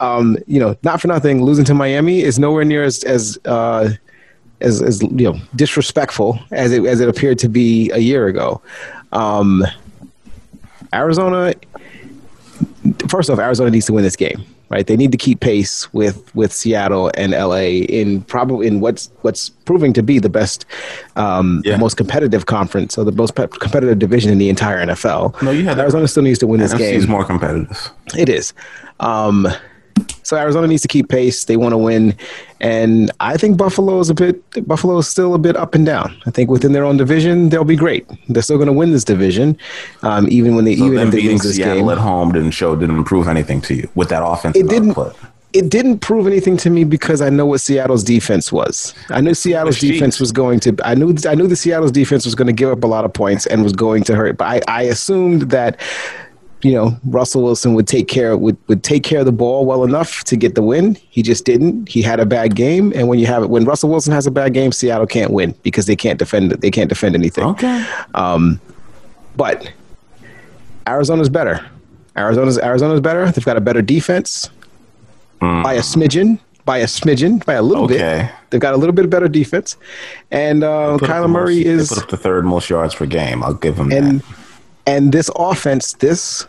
[0.00, 3.90] um, you know, not for nothing, losing to Miami is nowhere near as as uh,
[4.60, 8.60] as, as you know disrespectful as it as it appeared to be a year ago.
[9.12, 9.64] Um,
[10.94, 11.52] Arizona,
[13.08, 14.44] first off, Arizona needs to win this game.
[14.68, 19.10] Right, they need to keep pace with with Seattle and LA in probably in what's
[19.22, 20.66] what's proving to be the best,
[21.14, 21.74] um, Yeah.
[21.74, 25.40] the most competitive conference so the most pe- competitive division in the entire NFL.
[25.40, 26.96] No, you had that Arizona still needs to win this NFC game.
[26.98, 27.90] is more competitive.
[28.18, 28.52] It is.
[28.98, 29.46] Um,
[30.26, 31.44] so Arizona needs to keep pace.
[31.44, 32.12] They want to win,
[32.60, 34.66] and I think Buffalo is a bit.
[34.66, 36.20] Buffalo is still a bit up and down.
[36.26, 38.10] I think within their own division, they'll be great.
[38.28, 39.56] They're still going to win this division,
[40.02, 41.90] um, even when they So even if they lose this Seattle game.
[41.90, 44.56] at home didn't show, didn't improve anything to you with that offense.
[44.56, 44.90] It didn't.
[44.90, 45.14] output.
[45.52, 48.94] It didn't prove anything to me because I know what Seattle's defense was.
[49.10, 49.92] I knew Seattle's Jeez.
[49.92, 50.76] defense was going to.
[50.82, 51.14] I knew.
[51.24, 53.62] I knew the Seattle's defense was going to give up a lot of points and
[53.62, 54.38] was going to hurt.
[54.38, 55.80] But I, I assumed that
[56.62, 59.84] you know Russell Wilson would take care would would take care of the ball well
[59.84, 60.96] enough to get the win.
[61.10, 61.88] He just didn't.
[61.88, 64.30] He had a bad game, and when you have it, when Russell Wilson has a
[64.30, 66.50] bad game, Seattle can't win because they can't defend.
[66.52, 67.44] They can't defend anything.
[67.44, 67.84] Okay.
[69.36, 69.70] But
[70.86, 71.64] Arizona's better.
[72.16, 73.30] Arizona's Arizona's better.
[73.30, 74.48] They've got a better defense
[75.40, 76.38] by a smidgen.
[76.64, 77.98] by a smidgen, by a little Okay.
[77.98, 78.30] bit.
[78.50, 79.76] They've got a little bit better defense,
[80.30, 83.42] and uh, Kyler Murray most- they is put up the third most yards per game.
[83.44, 84.24] I'll give him and that.
[84.86, 86.46] And this offense, this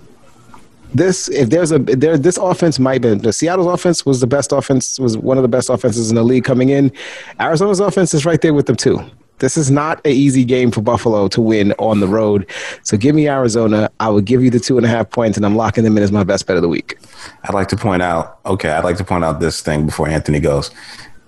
[0.93, 4.51] this if there's a there this offense might be the Seattle's offense was the best
[4.51, 6.91] offense was one of the best offenses in the league coming in.
[7.39, 8.99] Arizona's offense is right there with them too.
[9.39, 12.49] This is not an easy game for Buffalo to win on the road.
[12.81, 13.89] So give me Arizona.
[13.99, 16.01] I will give you the two and a half points, and I'm locking them in
[16.01, 16.97] as my best bet of the week.
[17.43, 18.39] I'd like to point out.
[18.47, 20.71] Okay, I'd like to point out this thing before Anthony goes.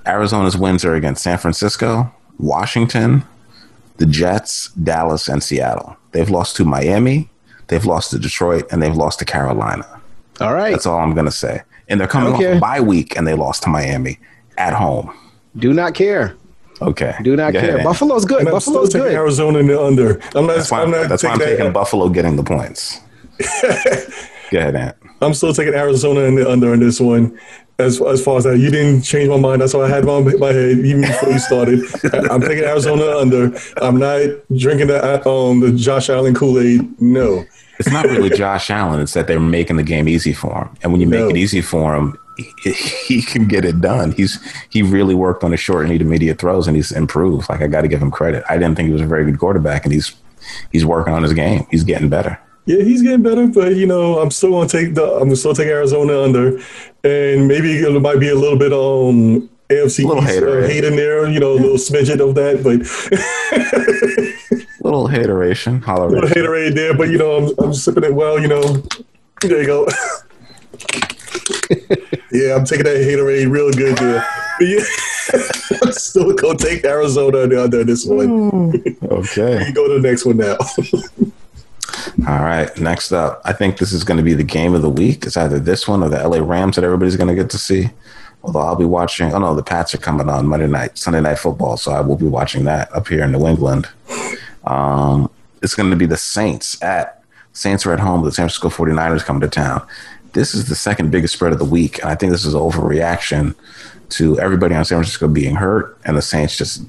[0.07, 3.23] Arizona's wins are against San Francisco, Washington,
[3.99, 5.95] the Jets, Dallas, and Seattle.
[6.11, 7.29] They've lost to Miami,
[7.67, 9.85] they've lost to Detroit, and they've lost to Carolina.
[10.41, 10.71] All right.
[10.71, 11.61] That's all I'm gonna say.
[11.89, 12.51] And they're coming Okay.
[12.51, 14.19] off a bye week, and they lost to Miami
[14.57, 15.11] at home.
[15.57, 16.35] Do not care.
[16.81, 17.73] Okay, Do not Go care.
[17.75, 18.39] ahead, Buffalo's good.
[18.39, 19.11] And I'm still Buffalo's good.
[19.11, 20.21] Arizona in the under.
[20.33, 20.55] I'm not.
[20.55, 21.73] That's why, I'm not that's why I'm taking taking that.
[21.73, 23.01] Buffalo getting the points.
[24.51, 24.95] Go ahead, Ant.
[25.21, 27.37] I'm still taking Arizona in the under in this one.
[27.79, 29.61] As as far as that, you didn't change my mind.
[29.61, 31.79] That's why I had my my head even before you started.
[32.29, 33.57] I'm taking Arizona under.
[33.81, 34.19] I'm not
[34.57, 37.01] drinking the um the Josh Allen Kool Aid.
[37.01, 37.45] No.
[37.79, 38.99] It's not really Josh Allen.
[38.99, 40.77] It's that they're making the game easy for him.
[40.83, 41.29] And when you make No.
[41.29, 42.17] it easy for him,
[42.61, 44.11] he, he can get it done.
[44.11, 44.37] He's
[44.69, 47.49] he really worked on his short and intermediate throws, and he's improved.
[47.49, 48.43] Like I got to give him credit.
[48.49, 50.13] I didn't think he was a very good quarterback, and he's
[50.73, 51.65] he's working on his game.
[51.71, 52.37] He's getting better.
[52.65, 55.71] Yeah, he's getting better, but you know, I'm still gonna take the I'm still taking
[55.71, 56.57] Arizona under,
[57.03, 60.83] and maybe it might be a little bit um AFC Little East, hater, uh, hate
[60.83, 62.81] in there, you know, a little smidget of that, but
[64.81, 66.33] Little hateration, a little holleration.
[66.33, 66.93] haterade there.
[66.95, 68.39] But you know, I'm, I'm sipping it well.
[68.39, 68.61] You know,
[69.41, 69.87] there you go.
[72.31, 74.25] yeah, I'm taking that haterade real good there.
[74.57, 74.83] But yeah,
[75.83, 78.73] I'm still gonna take Arizona under under this one.
[79.03, 79.67] Okay.
[79.67, 80.57] You go to the next one now.
[82.29, 82.69] All right.
[82.77, 85.25] Next up, I think this is going to be the game of the week.
[85.25, 87.89] It's either this one or the LA Rams that everybody's going to get to see.
[88.43, 89.33] Although I'll be watching.
[89.33, 92.17] Oh no, the Pats are coming on Monday night, Sunday night football, so I will
[92.17, 93.89] be watching that up here in New England.
[94.63, 95.31] Um,
[95.63, 97.23] it's going to be the Saints at
[97.53, 98.23] Saints are at home.
[98.23, 99.85] The San Francisco 49ers coming to town.
[100.33, 102.61] This is the second biggest spread of the week, and I think this is an
[102.61, 103.55] overreaction
[104.09, 106.83] to everybody on San Francisco being hurt and the Saints just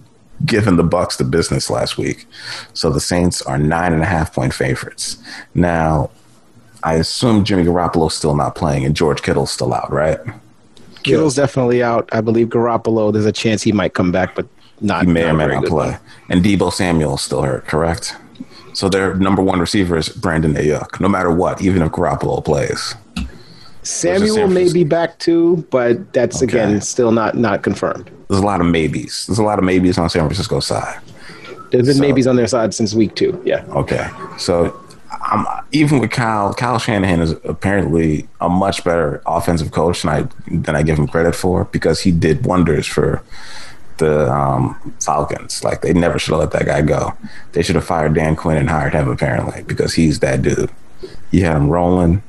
[0.44, 2.26] giving the Bucks the business last week.
[2.72, 5.16] So the Saints are nine and a half point favorites.
[5.54, 6.10] Now,
[6.82, 10.18] I assume Jimmy Garoppolo's still not playing and George Kittle's still out, right?
[11.02, 12.08] Kittle's definitely out.
[12.12, 13.12] I believe Garoppolo.
[13.12, 14.46] There's a chance he might come back, but
[14.80, 15.06] not.
[15.06, 15.90] He may not or may not play.
[15.90, 15.98] one.
[16.28, 18.16] And Deebo Samuel's still hurt, correct?
[18.72, 22.94] So their number one receiver is Brandon Aiyuk, no matter what, even if Garoppolo plays.
[23.82, 26.44] Samuel may be back too, but that's Okay.
[26.58, 28.10] again still not not confirmed.
[28.28, 29.26] There's a lot of maybes.
[29.26, 30.98] There's a lot of maybes on San Francisco side.
[31.70, 33.40] There's been So- maybes on their side since week two.
[33.44, 33.62] Yeah.
[33.70, 34.06] Okay,
[34.38, 34.74] so
[35.22, 40.24] I'm, even with Kyle, Kyle Shanahan is apparently a much better offensive coach than I
[40.50, 43.22] than I give him credit for because he did wonders for
[43.98, 45.62] the um, Falcons.
[45.64, 47.14] Like they never should have let that guy go.
[47.52, 50.70] They should have fired Dan Quinn and hired him apparently because he's that dude.
[51.30, 52.22] He had him rolling.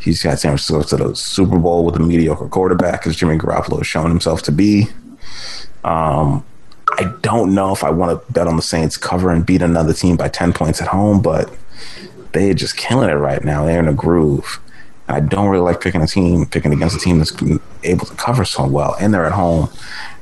[0.00, 3.78] He's got San Francisco to the Super Bowl with a mediocre quarterback, as Jimmy Garoppolo
[3.78, 4.86] has shown himself to be.
[5.84, 6.44] Um,
[6.98, 9.92] I don't know if I want to bet on the Saints cover and beat another
[9.92, 11.52] team by 10 points at home, but
[12.32, 13.64] they're just killing it right now.
[13.64, 14.60] They're in a groove.
[15.06, 17.32] And I don't really like picking a team, picking against a team that's
[17.82, 18.96] able to cover so well.
[19.00, 19.68] And they're at home.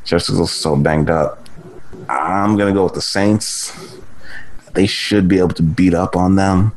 [0.04, 1.48] Just as so banged up.
[2.08, 3.72] I'm going to go with the Saints.
[4.74, 6.72] They should be able to beat up on them.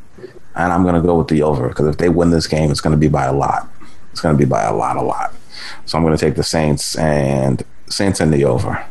[0.56, 2.82] And I'm going to go with the over because if they win this game, it's
[2.82, 3.70] going to be by a lot.
[4.12, 5.34] It's going to be by a lot, a lot.
[5.86, 8.86] So I'm going to take the Saints and Saints and the over.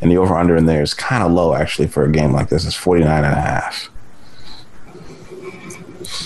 [0.00, 2.48] And the over under in there is kind of low actually for a game like
[2.48, 2.64] this.
[2.64, 3.90] It's 49 and a half.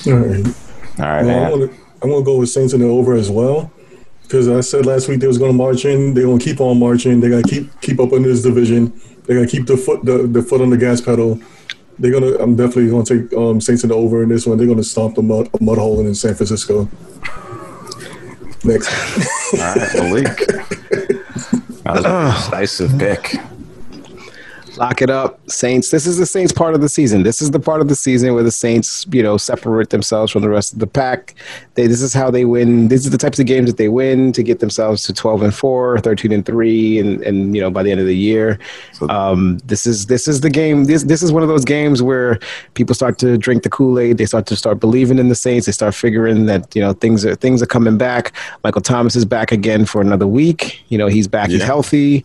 [0.06, 0.46] All right.
[0.98, 1.70] All right, Well, man.
[2.02, 3.72] I'm gonna, go with Saints in the over as well,
[4.22, 6.14] because I said last week they was gonna march in.
[6.14, 7.20] They're gonna keep on marching.
[7.20, 8.92] They're gonna keep keep up in this division.
[9.24, 11.40] They're gonna keep the foot the, the foot on the gas pedal.
[11.98, 12.36] They're gonna.
[12.42, 14.58] I'm definitely gonna take um, Saints in the over in this one.
[14.58, 16.88] They're gonna stomp the mud, a mud hole in San Francisco.
[18.64, 18.88] Next,
[19.54, 20.38] All right, Malik.
[21.84, 23.36] That was a decisive pick.
[24.76, 25.90] Lock it up, Saints.
[25.90, 27.22] This is the Saints part of the season.
[27.22, 30.42] This is the part of the season where the Saints, you know, separate themselves from
[30.42, 31.34] the rest of the pack.
[31.74, 32.88] They, this is how they win.
[32.88, 35.54] These are the types of games that they win to get themselves to 12 and
[35.54, 38.58] 4, 13 and 3 and and you know, by the end of the year.
[39.08, 40.84] Um, this is this is the game.
[40.84, 42.40] This this is one of those games where
[42.74, 44.18] people start to drink the Kool-Aid.
[44.18, 45.66] They start to start believing in the Saints.
[45.66, 48.32] They start figuring that, you know, things are things are coming back.
[48.64, 50.82] Michael Thomas is back again for another week.
[50.88, 52.24] You know, he's back, he's healthy.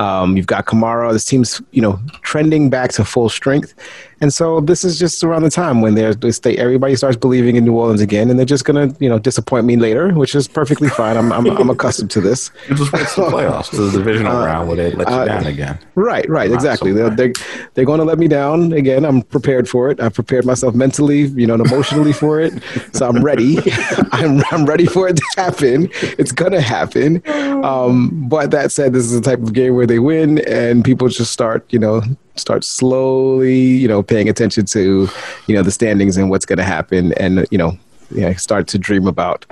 [0.00, 1.12] Um, you've got Kamara.
[1.12, 3.74] This team's you know trending back to full strength,
[4.20, 7.64] And so this is just around the time when they're they, everybody starts believing in
[7.64, 10.88] New Orleans again, and they're just gonna you know disappoint me later, which is perfectly
[10.88, 11.16] fine.
[11.16, 12.50] I'm I'm, I'm accustomed to this.
[12.68, 15.46] You just wait the playoffs, the divisional uh, round where they let you uh, down
[15.46, 15.78] again.
[15.94, 16.92] Right, right, exactly.
[16.92, 17.32] They're, they're
[17.74, 19.04] they're going to let me down again.
[19.04, 20.00] I'm prepared for it.
[20.00, 22.52] I've prepared myself mentally, you know, emotionally for it.
[22.92, 23.58] So I'm ready.
[24.12, 25.88] I'm I'm ready for it to happen.
[26.02, 27.22] It's gonna happen.
[27.64, 31.08] Um, but that said, this is the type of game where they win, and people
[31.08, 32.02] just start you know
[32.40, 35.08] start slowly, you know, paying attention to,
[35.46, 37.78] you know, the standings and what's going to happen, and you know,
[38.10, 39.46] yeah, start to dream about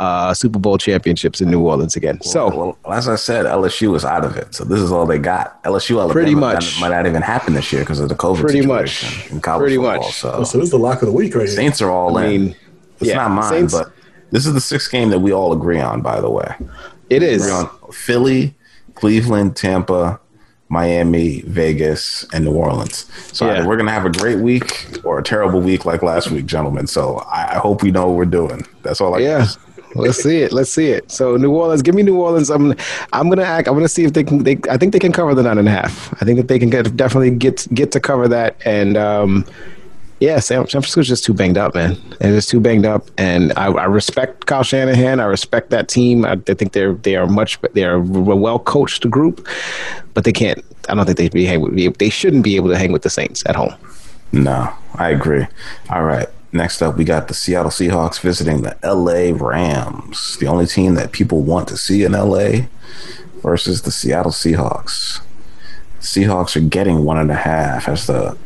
[0.00, 2.20] uh, Super Bowl championships in New Orleans again.
[2.24, 4.54] Well, so, well, as I said, LSU is out of it.
[4.54, 5.62] So this is all they got.
[5.64, 8.62] LSU, Alabama, pretty much might not even happen this year because of the COVID pretty
[8.62, 10.02] situation much in college pretty football.
[10.02, 10.14] Much.
[10.14, 11.48] So, so this is the lock of the week, right?
[11.48, 12.44] Saints are all I in.
[12.46, 12.56] Mean,
[13.00, 13.92] it's yeah, not mine, Saints, but
[14.30, 16.00] this is the sixth game that we all agree on.
[16.00, 16.54] By the way,
[17.10, 17.52] it is
[17.92, 18.54] Philly,
[18.94, 20.20] Cleveland, Tampa,
[20.74, 23.06] Miami, Vegas, and New Orleans.
[23.32, 23.64] So yeah.
[23.64, 26.88] we're going to have a great week or a terrible week like last week, gentlemen.
[26.88, 28.66] So I, I hope we know what we're doing.
[28.82, 29.38] That's all I yeah.
[29.38, 29.58] Guess.
[29.94, 30.52] Let's see it.
[30.52, 31.12] Let's see it.
[31.12, 32.50] So New Orleans, give me New Orleans.
[32.50, 32.74] I'm
[33.12, 33.68] I'm gonna act.
[33.68, 34.42] I'm gonna see if they can.
[34.42, 36.12] They I think they can cover the nine and a half.
[36.20, 38.56] I think that they can get definitely get get to cover that.
[38.64, 39.44] And um,
[40.20, 41.96] yeah, San, Francisco's just too banged up, man.
[42.20, 45.20] They're too banged up, and I, I respect Kyle Shanahan.
[45.20, 46.24] I respect that team.
[46.24, 49.46] I, I think they're they are much they are a well coached group,
[50.14, 50.64] but they can't.
[50.88, 51.90] I don't think they'd be.
[51.90, 53.74] They shouldn't be able to hang with the Saints at home.
[54.32, 55.46] No, I agree.
[55.90, 56.28] All right.
[56.52, 61.10] Next up, we got the Seattle Seahawks visiting the LA Rams, the only team that
[61.10, 62.66] people want to see in LA
[63.42, 65.20] versus the Seattle Seahawks.
[66.00, 68.36] Seahawks are getting one and a half as the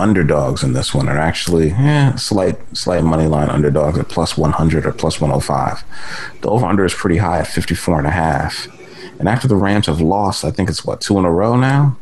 [0.00, 4.86] underdogs in this one are actually eh, slight slight money line underdogs at plus 100
[4.86, 5.84] or plus 105.
[6.40, 8.66] The over under is pretty high at 54 and a half.
[9.18, 11.96] And after the Rams have lost, I think it's what two in a row now.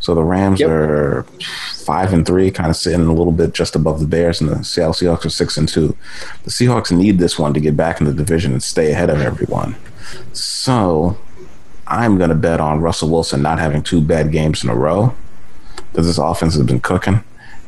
[0.00, 0.68] So the Rams yep.
[0.68, 1.26] are
[1.72, 4.62] five and three, kind of sitting a little bit just above the Bears, and the
[4.62, 5.96] Seattle Seahawks are six and two.
[6.42, 9.22] The Seahawks need this one to get back in the division and stay ahead of
[9.22, 9.76] everyone.
[10.34, 11.16] So
[11.86, 15.14] I'm going to bet on Russell Wilson not having two bad games in a row
[15.90, 17.24] because this offense has been cooking.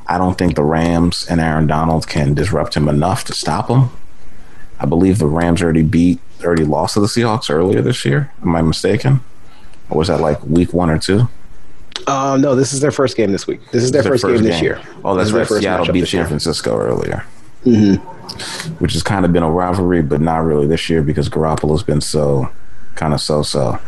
[0.08, 3.90] I don't think the Rams and Aaron Donald can disrupt him enough to stop him.
[4.78, 8.32] I believe the Rams already beat, already lost to the Seahawks earlier this year.
[8.42, 9.20] Am I mistaken?
[9.90, 11.28] Or was that like week one or two?
[12.06, 13.60] Uh, no, this is their first game this week.
[13.72, 14.80] This is their, first, first, game, this year.
[15.04, 15.46] Oh, that's right.
[15.46, 17.24] Seattle beat San Francisco earlier.
[17.64, 17.94] Mm-hmm.
[18.78, 22.00] Which has kind of been a rivalry, but not really this year because Garoppolo's been
[22.00, 22.50] so
[22.94, 23.78] kind of so so.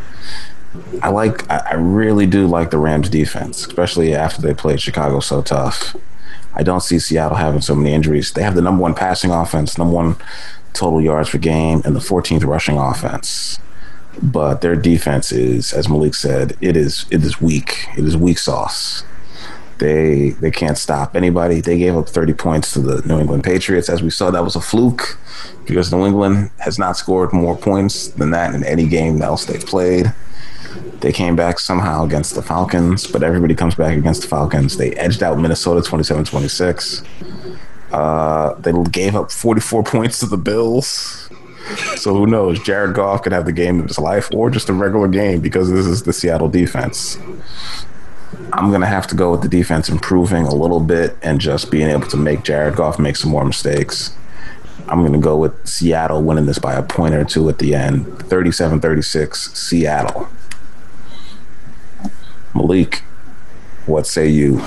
[1.03, 5.43] I like, I really do like the Rams defense, especially after they played Chicago so
[5.43, 5.97] tough.
[6.59, 8.33] I don't see Seattle having so many injuries.
[8.33, 10.17] They have the number one passing offense, number one
[10.73, 13.59] total yards per game, and the 14th rushing offense.
[14.21, 17.87] But their defense is, as Malik said, it is it is weak.
[17.97, 19.05] It is weak sauce.
[19.79, 21.61] They they can't stop anybody.
[21.61, 23.89] They gave up 30 points to the New England Patriots.
[23.89, 25.17] As we saw, that was a fluke
[25.67, 29.65] because New England has not scored more points than that in any game else they've
[29.65, 30.13] played.
[31.01, 34.77] They came back somehow against the Falcons, but everybody comes back against the Falcons.
[34.77, 37.03] They edged out Minnesota 27 26.
[37.93, 41.29] Uh, they gave up 44 points to the Bills.
[41.97, 42.59] So who knows?
[42.63, 45.71] Jared Goff could have the game of his life or just a regular game because
[45.71, 47.19] this is the Seattle defense.
[48.53, 51.71] I'm going to have to go with the defense improving a little bit and just
[51.71, 54.15] being able to make Jared Goff make some more mistakes.
[54.89, 57.75] I'm going to go with Seattle winning this by a point or two at the
[57.75, 60.29] end 37 36, Seattle.
[62.59, 63.03] Malik,
[63.87, 64.55] what say you?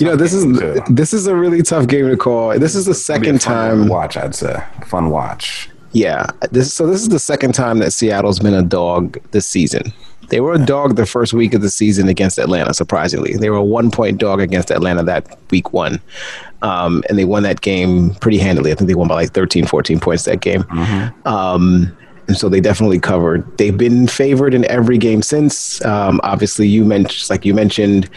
[0.00, 0.80] you know, this is too.
[0.90, 2.58] this is a really tough game to call.
[2.58, 4.16] This is the second time watch.
[4.16, 5.68] I'd say fun watch.
[5.92, 9.92] Yeah, this so this is the second time that Seattle's been a dog this season.
[10.30, 12.72] They were a dog the first week of the season against Atlanta.
[12.72, 16.00] Surprisingly, they were a one point dog against Atlanta that week one,
[16.62, 18.72] um, and they won that game pretty handily.
[18.72, 20.62] I think they won by like 13, 14 points that game.
[20.64, 21.28] Mm-hmm.
[21.28, 21.96] Um,
[22.28, 23.44] and so they definitely covered.
[23.58, 25.84] They've been favored in every game since.
[25.84, 28.08] Um, obviously, you mentioned, like you mentioned,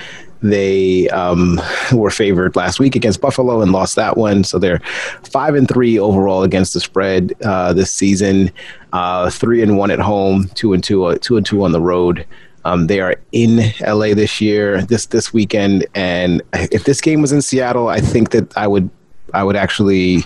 [0.41, 1.60] they um,
[1.91, 4.43] were favored last week against Buffalo and lost that one.
[4.43, 4.80] So they're
[5.24, 8.51] five and three overall against the spread uh, this season.
[8.93, 11.82] Uh, three and one at home, two and two, uh, two and two on the
[11.82, 12.26] road.
[12.66, 17.32] Um, they are in LA this year, this this weekend, and if this game was
[17.32, 18.89] in Seattle, I think that I would,
[19.34, 20.26] I would actually,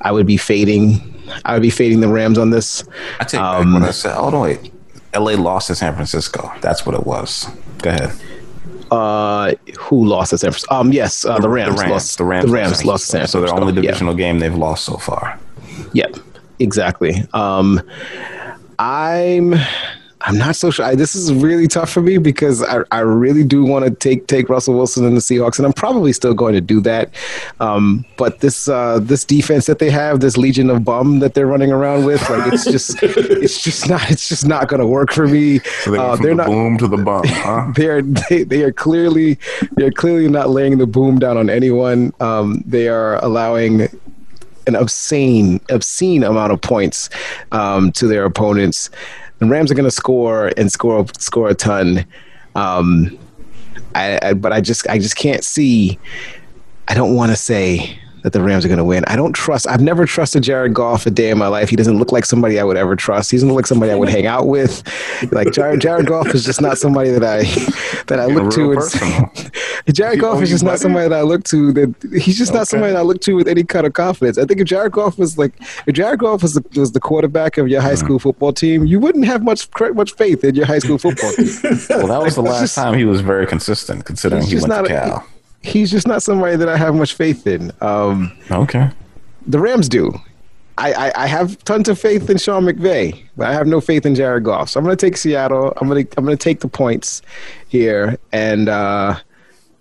[0.00, 2.84] I would be fading I would be fading the Rams on this.
[3.20, 4.16] I take um, back what I said.
[4.16, 4.72] Oh no, wait.
[5.14, 6.52] LA lost to San Francisco.
[6.60, 7.46] That's what it was.
[7.78, 8.12] Go ahead.
[8.90, 10.74] Uh, who lost to San Francisco?
[10.74, 11.76] Um, yes, uh, the Rams.
[11.76, 11.90] The Rams.
[11.90, 12.46] Lost, the Rams.
[12.46, 13.40] The Rams lost to San Francisco.
[13.40, 14.26] So their only divisional yeah.
[14.26, 15.38] game they've lost so far.
[15.92, 16.16] Yep,
[16.58, 17.22] exactly.
[17.32, 17.80] Um,
[18.78, 19.54] I'm.
[20.28, 20.84] I'm not so sure.
[20.84, 24.26] I, this is really tough for me because I, I really do want to take
[24.26, 27.10] take Russell Wilson and the Seahawks, and I'm probably still going to do that.
[27.60, 31.46] Um, but this uh, this defense that they have, this legion of bum that they're
[31.46, 35.12] running around with, like it's just it's just not it's just not going to work
[35.12, 35.60] for me.
[35.82, 36.46] So they Uh, they're the not.
[36.48, 37.72] boom to the bum, huh?
[37.74, 39.38] They're they, they are clearly
[39.72, 42.12] they're clearly not laying the boom down on anyone.
[42.20, 43.88] Um, they are allowing
[44.66, 47.08] an obscene obscene amount of points
[47.52, 48.90] um, to their opponents.
[49.38, 52.04] The Rams are going to score and score score a ton.
[52.54, 53.18] Um,
[53.94, 55.98] I, I, but I just I just can't see.
[56.88, 59.04] I don't want to say that the Rams are going to win.
[59.06, 59.66] I don't trust.
[59.68, 61.68] I've never trusted Jared Goff a day in my life.
[61.68, 63.30] He doesn't look like somebody I would ever trust.
[63.30, 64.82] He doesn't look like somebody I would hang out with.
[65.32, 67.42] Like Jared, Jared Goff is just not somebody that I
[68.06, 68.72] that I You're look to.
[69.86, 71.72] And Jared Goff is just not somebody that I look to.
[71.72, 74.38] That he's just not somebody that I look to with any kind of confidence.
[74.38, 75.52] I think if Jared Goff was like
[75.86, 78.04] if Jared Goff was the, was the quarterback of your high Mm-hmm.
[78.04, 81.46] school football team, you wouldn't have much much faith in your high school football team.
[81.88, 84.68] Well, that was the last just- time he was very consistent, considering he went to
[84.68, 85.26] not a- Cal.
[85.68, 87.72] He's just not somebody that I have much faith in.
[87.80, 88.90] Um, Okay.
[89.46, 90.12] the Rams do.
[90.78, 94.06] I, I, I have tons of faith in Sean McVay, but I have no faith
[94.06, 94.70] in Jared Goff.
[94.70, 95.72] So I'm going to take Seattle.
[95.78, 97.20] I'm going to I'm going to take the points
[97.68, 99.18] here, and uh,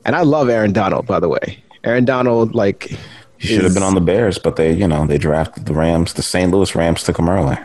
[0.05, 1.05] and I love Aaron Donald.
[1.05, 2.97] By the way, Aaron Donald like
[3.37, 6.13] He should have been on the Bears, but they, you know, they drafted the Rams.
[6.13, 6.51] The St.
[6.51, 7.57] Louis Rams took him early.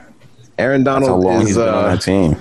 [0.59, 2.37] Aaron That's how Donald long is he's been on uh, that team.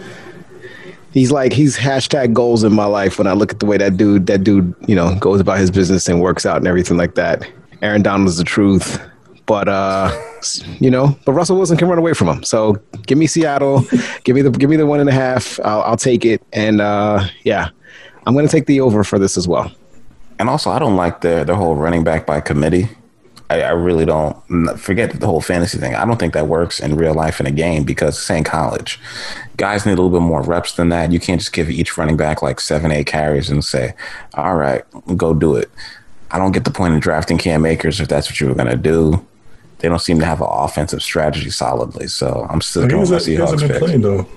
[1.13, 3.97] He's like he's hashtag goals in my life when I look at the way that
[3.97, 7.15] dude that dude you know goes about his business and works out and everything like
[7.15, 7.47] that.
[7.81, 8.99] Aaron Donald's the truth,
[9.45, 10.11] but uh,
[10.79, 12.43] you know, but Russell Wilson can run away from him.
[12.43, 13.83] So give me Seattle,
[14.23, 15.59] give me the give me the one and a half.
[15.63, 17.69] I'll, I'll take it, and uh, yeah,
[18.25, 19.71] I'm going to take the over for this as well.
[20.39, 22.89] And also, I don't like the the whole running back by committee.
[23.51, 24.35] I, I really don't.
[24.79, 25.93] Forget the whole fantasy thing.
[25.95, 28.99] I don't think that works in real life in a game because it's ain't college.
[29.57, 31.11] Guys need a little bit more reps than that.
[31.11, 33.93] You can't just give each running back like seven, eight carries and say,
[34.35, 34.83] "All right,
[35.17, 35.69] go do it."
[36.31, 38.69] I don't get the point of drafting Cam Akers if that's what you were going
[38.69, 39.25] to do.
[39.79, 43.15] They don't seem to have an offensive strategy solidly, so I'm still going with my
[43.15, 44.01] hasn't, he hasn't Seahawks been pick.
[44.01, 44.27] though.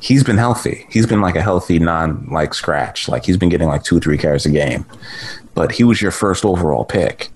[0.00, 0.86] He's been healthy.
[0.90, 3.08] He's been like a healthy non like scratch.
[3.08, 4.84] Like he's been getting like two, three carries a game.
[5.54, 7.30] But he was your first overall pick.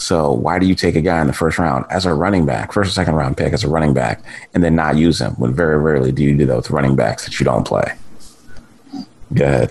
[0.00, 2.72] So why do you take a guy in the first round as a running back,
[2.72, 4.22] first or second round pick as a running back,
[4.54, 7.24] and then not use him when very rarely do you do that with running backs
[7.24, 7.92] that you don't play?
[9.34, 9.70] Go ahead.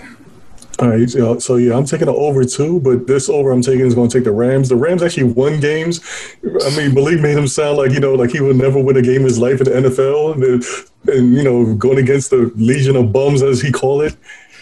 [0.80, 3.62] All right, so, uh, so yeah, I'm taking the over too, but this over I'm
[3.62, 4.70] taking is going to take the Rams.
[4.70, 6.00] The Rams actually won games.
[6.42, 9.02] I mean, Malik made him sound like you know, like he would never win a
[9.02, 12.96] game in his life in the NFL, and, and you know, going against the legion
[12.96, 14.16] of bums as he called it.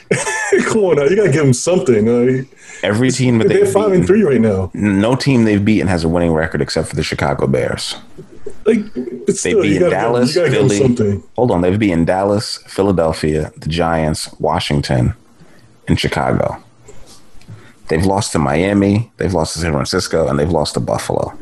[0.67, 2.07] Come on now, you got to give them something.
[2.07, 2.43] Uh,
[2.83, 4.71] Every team that they're five and three right now.
[4.73, 7.95] no team they've beaten has a winning record except for the Chicago Bears.
[8.65, 11.21] Like, They've beaten Dallas, give Philly.
[11.35, 15.13] Hold on, they've beaten Dallas, Philadelphia, the Giants, Washington,
[15.87, 16.61] and Chicago.
[17.89, 21.37] They've lost to Miami, they've lost to San Francisco, and they've lost to Buffalo.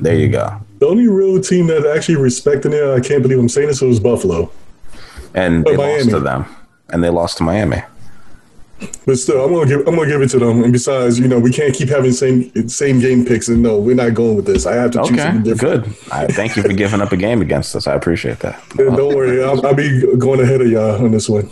[0.00, 0.58] There you go.
[0.80, 4.00] The only real team that actually respected it, I can't believe I'm saying this, was
[4.00, 4.50] Buffalo.
[5.34, 6.10] And they But lost Miami.
[6.12, 6.56] to them,
[6.90, 7.82] and they lost to Miami.
[9.06, 10.62] But still, I'm gonna give I'm gonna give it to them.
[10.62, 13.48] And besides, you know, we can't keep having same same game picks.
[13.48, 14.66] And no, we're not going with this.
[14.66, 15.84] I have to choose Okay, something different.
[15.84, 15.96] good.
[16.12, 17.86] I thank you for giving up a game against us.
[17.86, 18.60] I appreciate that.
[18.78, 21.50] Yeah, Don't worry, I'll, I'll be going ahead of y'all on this one.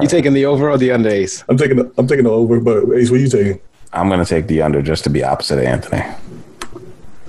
[0.00, 1.44] You taking the over or the under ace?
[1.48, 3.60] I'm taking the, I'm taking the over, but Ace, what are you taking?
[3.92, 6.00] I'm going to take the under just to be opposite of Anthony.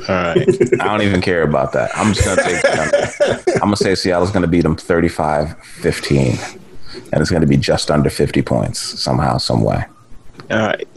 [0.07, 0.37] All right.
[0.79, 1.91] I don't even care about that.
[1.95, 3.55] I'm just going to take.
[3.61, 6.37] I'm going to say Seattle's going to beat them 35 15.
[7.11, 9.85] And it's going to be just under 50 points somehow, some way.
[10.51, 10.87] All right.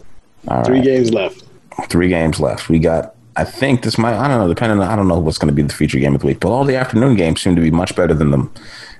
[0.48, 0.84] All Three right.
[0.84, 1.44] games left.
[1.88, 2.68] Three games left.
[2.68, 5.38] We got, I think this might, I don't know, depending on, I don't know what's
[5.38, 7.54] going to be the feature game of the week, but all the afternoon games seem
[7.56, 8.48] to be much better than the,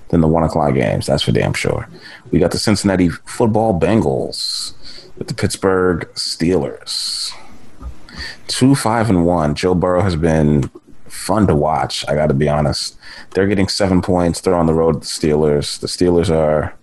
[0.08, 1.06] than the one o'clock games.
[1.06, 1.88] That's for damn sure.
[2.30, 4.74] We got the Cincinnati football Bengals
[5.18, 7.32] with the Pittsburgh Steelers.
[8.48, 9.54] Two, five, and one.
[9.54, 10.70] Joe Burrow has been
[11.06, 12.04] fun to watch.
[12.08, 12.96] I got to be honest.
[13.30, 14.40] They're getting seven points.
[14.40, 15.78] They're on the road to the Steelers.
[15.78, 16.74] The Steelers are,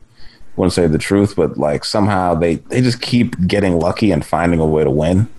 [0.58, 4.60] wouldn't say the truth, but like somehow they, they just keep getting lucky and finding
[4.60, 5.30] a way to win.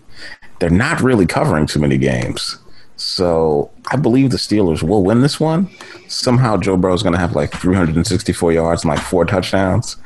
[0.61, 2.59] They're not really covering too many games.
[2.97, 5.69] So I believe the Steelers will win this one.
[6.09, 9.97] Somehow Joe Burrow's going to have like 364 yards and like four touchdowns.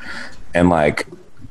[0.55, 1.07] And like,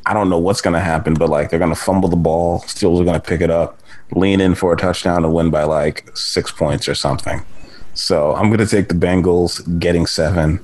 [0.05, 2.59] I don't know what's going to happen, but like they're going to fumble the ball.
[2.61, 3.79] Steelers are going to pick it up,
[4.11, 7.41] lean in for a touchdown and win by like six points or something.
[7.93, 10.63] So I'm going to take the Bengals getting seven.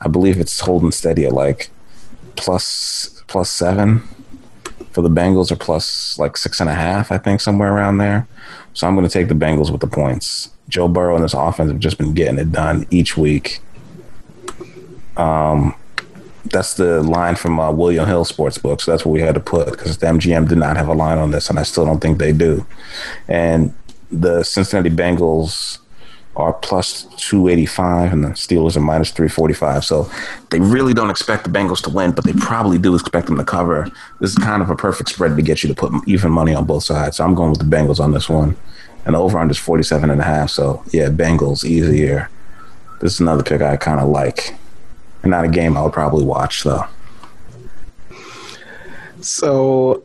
[0.00, 1.70] I believe it's holding steady at like
[2.36, 4.02] plus plus seven
[4.90, 8.28] for the Bengals or plus like six and a half, I think, somewhere around there.
[8.74, 10.50] So I'm going to take the Bengals with the points.
[10.68, 13.60] Joe Burrow and this offense have just been getting it done each week.
[15.16, 15.74] Um,
[16.44, 18.80] that's the line from uh, William Hill Sportsbook.
[18.80, 21.18] So that's what we had to put because the MGM did not have a line
[21.18, 22.66] on this, and I still don't think they do.
[23.28, 23.74] And
[24.10, 25.78] the Cincinnati Bengals
[26.36, 29.84] are plus 285 and the Steelers are minus 345.
[29.84, 30.10] So
[30.50, 33.44] they really don't expect the Bengals to win, but they probably do expect them to
[33.44, 33.90] cover.
[34.20, 36.64] This is kind of a perfect spread to get you to put even money on
[36.64, 37.18] both sides.
[37.18, 38.56] So I'm going with the Bengals on this one.
[39.06, 40.50] And the over under is 47 and a half.
[40.50, 42.30] So yeah, Bengals easier.
[43.00, 44.54] This is another pick I kind of like.
[45.22, 46.84] And not a game I would probably watch though.
[49.20, 50.02] So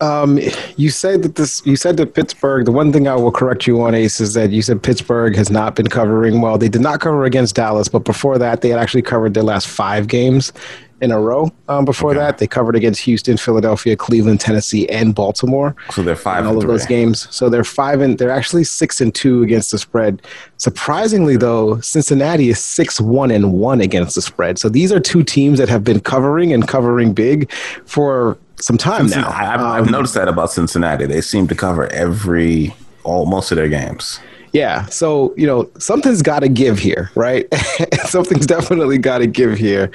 [0.00, 0.38] um,
[0.76, 1.64] you said that this.
[1.64, 2.64] You said that Pittsburgh.
[2.64, 5.50] The one thing I will correct you on, Ace, is that you said Pittsburgh has
[5.50, 6.58] not been covering well.
[6.58, 9.66] They did not cover against Dallas, but before that, they had actually covered their last
[9.68, 10.52] five games
[11.00, 11.50] in a row.
[11.68, 12.20] Um, before okay.
[12.20, 15.76] that, they covered against Houston, Philadelphia, Cleveland, Tennessee, and Baltimore.
[15.90, 16.40] So they're five.
[16.40, 17.28] In all of those games.
[17.34, 20.22] So they're five and they're actually six and two against the spread.
[20.56, 24.58] Surprisingly, though, Cincinnati is six one and one against the spread.
[24.58, 27.50] So these are two teams that have been covering and covering big
[27.84, 29.30] for some time now.
[29.30, 31.06] I've, um, noticed that about Cincinnati.
[31.06, 34.18] They seem to cover every all most of their games.
[34.56, 34.86] Yeah.
[34.86, 37.46] So, you know, something's got to give here, right?
[38.06, 39.90] something's definitely got to give here.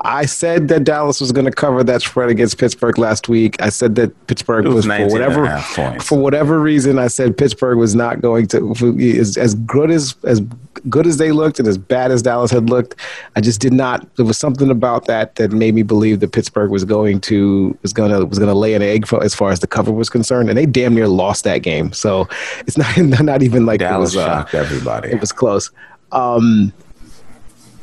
[0.00, 3.60] I said that Dallas was going to cover that spread against Pittsburgh last week.
[3.60, 5.58] I said that Pittsburgh was, was for whatever
[6.00, 8.74] for whatever reason I said Pittsburgh was not going to
[9.20, 10.40] as, as good as as
[10.88, 12.94] good as they looked and as bad as Dallas had looked.
[13.34, 16.70] I just did not there was something about that that made me believe that Pittsburgh
[16.70, 19.50] was going to was going to was going to lay an egg for, as far
[19.50, 21.92] as the cover was concerned and they damn near lost that game.
[21.92, 22.28] So,
[22.60, 22.96] it's not
[23.26, 25.10] not even like Dallas was, uh, shocked everybody.
[25.10, 25.70] It was close.
[26.12, 26.72] Um,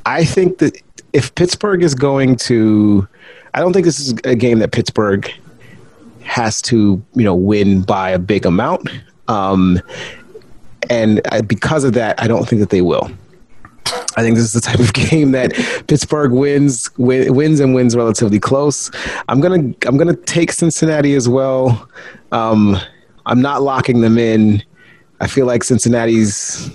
[0.05, 0.77] I think that
[1.13, 3.07] if Pittsburgh is going to,
[3.53, 5.31] I don't think this is a game that Pittsburgh
[6.23, 8.89] has to, you know, win by a big amount.
[9.27, 9.79] Um,
[10.89, 13.09] and I, because of that, I don't think that they will.
[14.15, 15.53] I think this is the type of game that
[15.87, 18.91] Pittsburgh wins, win, wins and wins relatively close.
[19.27, 21.87] I'm gonna I'm gonna take Cincinnati as well.
[22.31, 22.77] Um,
[23.25, 24.63] I'm not locking them in.
[25.23, 26.69] I feel like Cincinnati's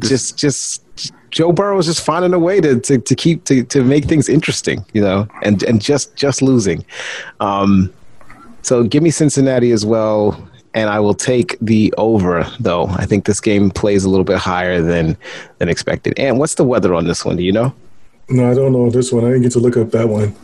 [0.00, 0.84] just just
[1.30, 4.28] Joe Burrow is just finding a way to, to, to keep to, to make things
[4.28, 6.84] interesting, you know, and and just just losing.
[7.40, 7.92] Um,
[8.60, 12.46] so give me Cincinnati as well, and I will take the over.
[12.60, 15.16] Though I think this game plays a little bit higher than
[15.56, 16.18] than expected.
[16.18, 17.36] And what's the weather on this one?
[17.36, 17.74] Do you know?
[18.28, 19.24] No, I don't know this one.
[19.24, 20.36] I didn't get to look up that one.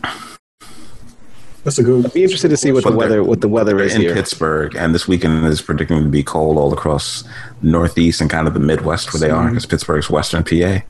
[1.64, 2.04] That's a good.
[2.04, 4.14] I'd be interested to see what the weather what the weather is in here.
[4.14, 7.24] Pittsburgh, and this weekend is predicting to be cold all across
[7.62, 10.80] Northeast and kind of the Midwest where they are, because Pittsburgh's Western PA.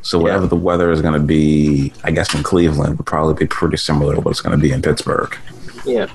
[0.00, 0.48] So whatever yeah.
[0.48, 4.16] the weather is going to be, I guess in Cleveland would probably be pretty similar
[4.16, 5.36] to what it's going to be in Pittsburgh.
[5.84, 6.12] Yeah.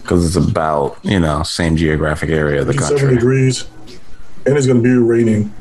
[0.00, 2.98] Because it's about you know same geographic area of the country.
[2.98, 3.68] Seven degrees,
[4.46, 5.52] and it's going to be raining.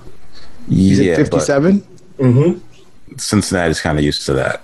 [0.67, 1.81] Yeah, fifty-seven.
[2.19, 3.17] Mm-hmm.
[3.17, 4.61] Cincinnati's kind of used to that.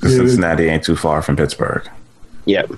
[0.00, 1.86] Because yeah, Cincinnati ain't too far from Pittsburgh.
[2.46, 2.70] Yep.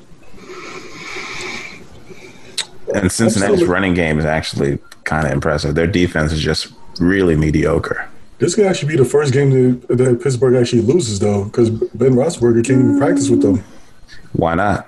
[2.94, 5.76] And Cincinnati's running game is actually kind of impressive.
[5.76, 8.08] Their defense is just really mediocre.
[8.38, 12.14] This could actually be the first game that, that Pittsburgh actually loses, though, because Ben
[12.14, 13.62] Roethlisberger can't even practice with them.
[14.32, 14.86] Why not?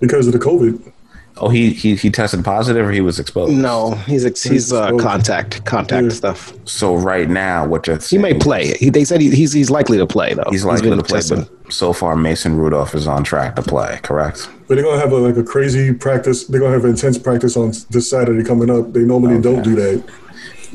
[0.00, 0.92] Because of the COVID.
[1.38, 3.52] Oh, he he he tested positive, or he was exposed.
[3.52, 6.08] No, he's ex- he's uh, contact contact yeah.
[6.08, 6.54] stuff.
[6.64, 8.74] So right now, what you're he may play.
[8.78, 10.48] He, they said he, he's he's likely to play though.
[10.48, 11.20] He's likely he's to play.
[11.28, 14.00] But so far, Mason Rudolph is on track to play.
[14.02, 14.48] Correct.
[14.66, 16.44] But they're gonna have a, like a crazy practice.
[16.44, 18.94] They're gonna have intense practice on this Saturday coming up.
[18.94, 19.42] They normally okay.
[19.42, 20.04] don't do that.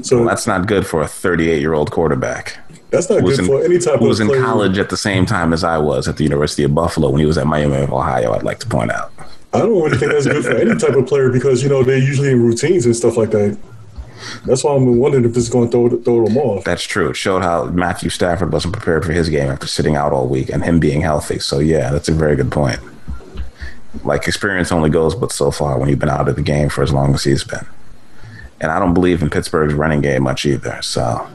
[0.03, 2.59] So well, that's not good for a 38 year old quarterback.
[2.91, 4.09] That's not good in, for any type who of.
[4.09, 7.09] was in college at the same time as I was at the University of Buffalo
[7.09, 8.33] when he was at Miami of Ohio.
[8.33, 9.11] I'd like to point out.
[9.53, 11.97] I don't really think that's good for any type of player because you know they're
[11.97, 13.57] usually in routines and stuff like that.
[14.45, 16.63] That's why I'm wondering if this is going to throw, throw them off.
[16.63, 17.09] That's true.
[17.09, 20.49] It showed how Matthew Stafford wasn't prepared for his game after sitting out all week
[20.49, 21.39] and him being healthy.
[21.39, 22.79] So yeah, that's a very good point.
[24.03, 26.81] Like experience only goes but so far when you've been out of the game for
[26.81, 27.65] as long as he's been.
[28.61, 30.81] And I don't believe in Pittsburgh's running game much either.
[30.81, 31.27] So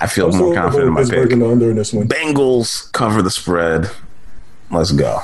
[0.00, 1.42] I feel more confident in my Pittsburgh pick.
[1.42, 2.08] under in this one.
[2.08, 3.90] Bengals cover the spread.
[4.70, 5.20] Let's go.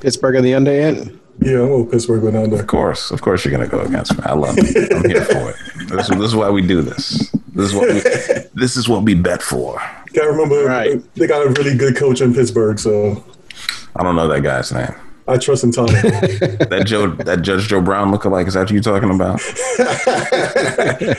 [0.00, 1.08] Pittsburgh in the under yet?
[1.40, 2.60] Yeah, I'm going Pittsburgh in the under.
[2.60, 4.24] Of course, of course, you're going to go against me.
[4.24, 4.92] I love it.
[4.92, 5.88] I'm here for it.
[5.88, 7.30] This, this, is why we do this.
[7.54, 8.00] This is what we,
[8.54, 9.80] this is what we bet for.
[10.12, 11.14] Got to remember, right.
[11.14, 13.24] they got a really good coach in Pittsburgh, so
[13.94, 14.94] I don't know that guy's name.
[15.28, 15.86] I trust in Tom.
[15.86, 19.38] that Joe, that Judge Joe Brown lookalike is that what you talking about?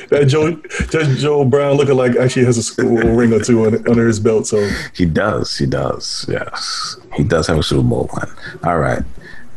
[0.10, 0.60] that Joe,
[0.90, 4.48] Judge Joe Brown lookalike actually has a school ring or two under his belt.
[4.48, 8.31] So he does, he does, yes, he does have a Super Bowl one.
[8.64, 9.03] All right,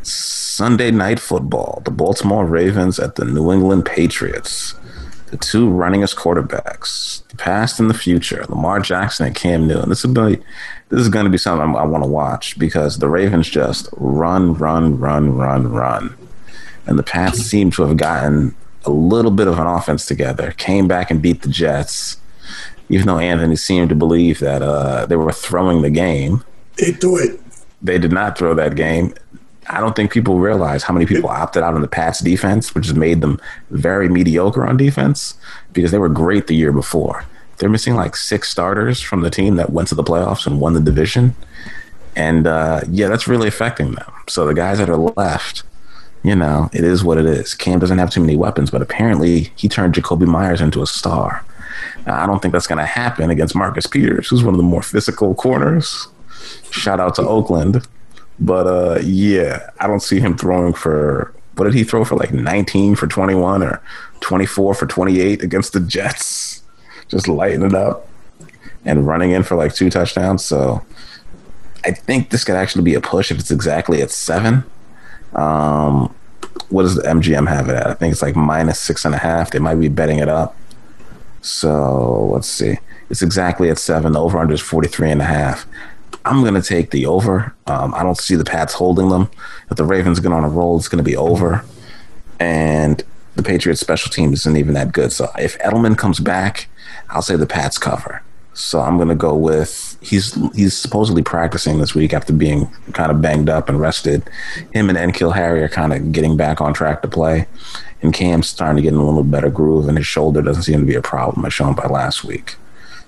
[0.03, 4.75] Sunday night football: the Baltimore Ravens at the New England Patriots.
[5.33, 9.89] The two runningest quarterbacks, the past and the future, Lamar Jackson and Cam Newton.
[9.89, 10.43] This is going to be,
[10.89, 14.53] this is going to be something I want to watch because the Ravens just run,
[14.53, 16.15] run, run, run, run,
[16.85, 18.55] and the Pats seem to have gotten
[18.85, 20.51] a little bit of an offense together.
[20.51, 22.17] Came back and beat the Jets,
[22.89, 26.43] even though Anthony seemed to believe that uh, they were throwing the game.
[26.75, 27.41] They do it.
[27.81, 29.15] They did not throw that game.
[29.67, 32.87] I don't think people realize how many people opted out on the Pats defense, which
[32.87, 33.39] has made them
[33.71, 35.35] very mediocre on defense
[35.73, 37.25] because they were great the year before.
[37.57, 40.73] They're missing like six starters from the team that went to the playoffs and won
[40.73, 41.35] the division.
[42.15, 44.11] And uh, yeah, that's really affecting them.
[44.27, 45.63] So the guys that are left,
[46.23, 47.53] you know, it is what it is.
[47.53, 51.43] Cam doesn't have too many weapons, but apparently he turned Jakobi Meyers into a star.
[52.05, 54.63] Now, I don't think that's going to happen against Marcus Peters, who's one of the
[54.63, 56.07] more physical corners.
[56.71, 57.87] Shout out to Oakland.
[58.39, 62.33] But uh, yeah, I don't see him throwing for what did he throw for like
[62.33, 63.81] 19 for 21 or
[64.21, 66.63] 24 for 28 against the Jets?
[67.07, 68.07] Just lighting it up
[68.85, 70.43] and running in for like two touchdowns.
[70.43, 70.83] So
[71.85, 74.63] I think this could actually be a push if it's exactly at seven.
[75.33, 76.13] Um,
[76.69, 77.87] what does the MGM have it at?
[77.87, 79.51] I think it's like minus six and a half.
[79.51, 80.55] They might be betting it up.
[81.41, 82.77] So let's see.
[83.09, 84.13] It's exactly at seven.
[84.13, 85.67] The over under is 43 and a half.
[86.25, 87.53] I'm going to take the over.
[87.67, 89.29] Um, I don't see the Pats holding them.
[89.69, 91.63] If the Ravens get on a roll, it's going to be over.
[92.39, 93.03] And
[93.35, 95.11] the Patriots special team isn't even that good.
[95.11, 96.67] So if Edelman comes back,
[97.09, 98.21] I'll say the Pats cover.
[98.53, 103.11] So I'm going to go with he's he's supposedly practicing this week after being kind
[103.11, 104.23] of banged up and rested.
[104.73, 107.47] Him and N'Keal Harry are kind of getting back on track to play,
[108.03, 110.81] and Cam's starting to get in a little better groove, and his shoulder doesn't seem
[110.81, 112.55] to be a problem as shown by last week.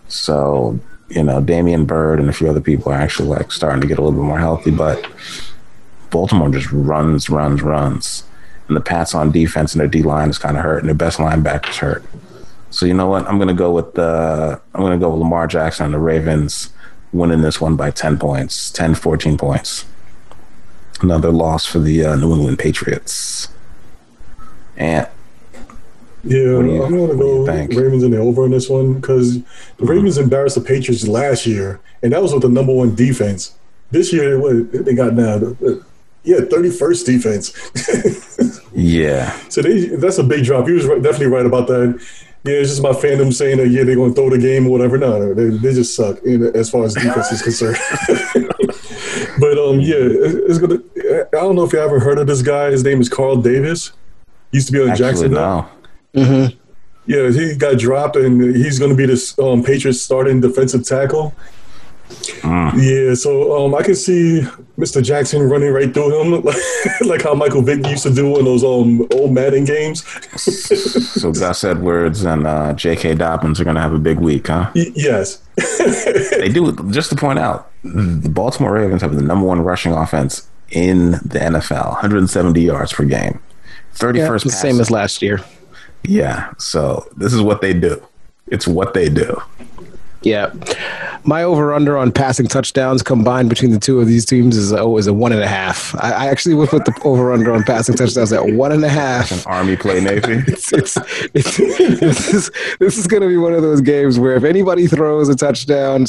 [0.08, 0.80] So
[1.10, 4.00] you know, Damiere Byrd and a few other people are actually like starting to get
[4.00, 5.06] a little bit more healthy, but
[6.10, 8.24] Baltimore just runs, runs, runs.
[8.68, 10.96] And the Pats on defense and their D line is kind of hurt, and their
[10.96, 12.04] best linebackers hurt.
[12.72, 13.28] So you know what?
[13.28, 16.74] I'm gonna go with the I'm gonna go with Lamar Jackson and the Ravens
[17.14, 19.86] winning this one by 10 points, 10, 14 points.
[21.02, 23.48] Another loss for the uh, New England Patriots.
[24.76, 25.08] And
[26.26, 29.42] yeah, you, I'm going to go Ravens in the over on this one because the
[29.42, 29.88] mm-hmm.
[29.88, 33.56] Ravens embarrassed the Patriots last year, and that was with the number one defense.
[33.92, 35.56] This year, what they got now?
[36.24, 38.62] Yeah, 31st defense.
[38.74, 39.38] yeah.
[39.50, 40.68] So they, that's a big drop.
[40.68, 42.04] He was definitely right about that.
[42.44, 44.72] Yeah, it's just my fandom saying that, yeah, they're going to throw the game or
[44.72, 44.98] whatever.
[44.98, 47.78] No, they, they just suck as far as defense is concerned.
[49.40, 50.80] but um, yeah, it's gonna.
[51.34, 52.72] I don't know if you ever heard of this guy.
[52.72, 53.92] His name is Carl Davis.
[54.52, 55.42] He used to be on Actually, Jacksonville.
[55.42, 55.70] No.
[56.16, 56.58] Mm-hmm.
[57.08, 61.34] Yeah, he got dropped, and he's going to be this um, Patriots starting defensive tackle.
[62.42, 62.74] Mm.
[62.82, 64.42] Yeah, so um, I can see
[64.78, 65.04] Mr.
[65.04, 66.44] Jackson running right through him,
[67.08, 70.04] like how Michael Vick used to do in those um, old Madden games.
[70.42, 73.16] so Gus Edwards and uh, J.K.
[73.16, 74.72] Dobbins are going to have a big week, huh?
[74.76, 75.38] Y- yes.
[76.32, 76.74] they do.
[76.92, 81.40] Just to point out, the Baltimore Ravens have the number one rushing offense in the
[81.40, 83.40] NFL, 170 yards per game.
[83.96, 85.40] 31st yeah, the same as last year.
[86.08, 86.52] Yeah.
[86.58, 88.02] So this is what they do.
[88.48, 89.42] It's what they do.
[90.26, 90.52] Yeah.
[91.24, 94.98] My over under on passing touchdowns combined between the two of these teams is oh
[94.98, 95.96] is a one and a half.
[96.04, 98.90] I, I actually would put the over under on passing touchdowns at one and a
[98.90, 99.32] half.
[99.32, 100.44] An army play Navy.
[100.48, 100.98] it's, it's,
[101.34, 104.88] it's, this is this is going to be one of those games where if anybody
[104.88, 106.06] throws a touchdown,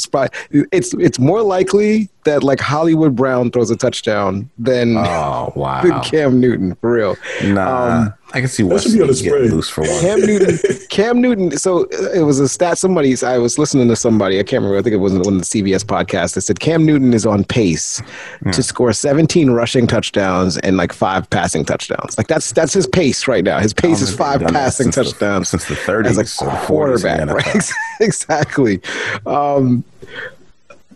[0.51, 6.01] it's it's more likely that like Hollywood Brown throws a touchdown than oh wow than
[6.01, 7.17] Cam Newton for real.
[7.43, 8.01] Nah.
[8.01, 9.51] Um, I can see what should be on the spread.
[9.51, 10.01] loose for one.
[10.01, 10.59] Cam Newton,
[10.89, 11.57] Cam Newton.
[11.57, 12.77] So it was a stat.
[12.77, 14.37] Somebody, I was listening to somebody.
[14.37, 14.77] I can't remember.
[14.77, 16.33] I think it was one of the CBS podcasts.
[16.33, 18.01] That said Cam Newton is on pace
[18.45, 18.51] yeah.
[18.51, 22.17] to score 17 rushing touchdowns and like five passing touchdowns.
[22.17, 23.59] Like that's that's his pace right now.
[23.59, 27.29] His pace is five passing since touchdowns the, since the 30s as a quarterback.
[27.29, 27.71] Right?
[28.01, 28.81] exactly.
[29.25, 29.85] Um,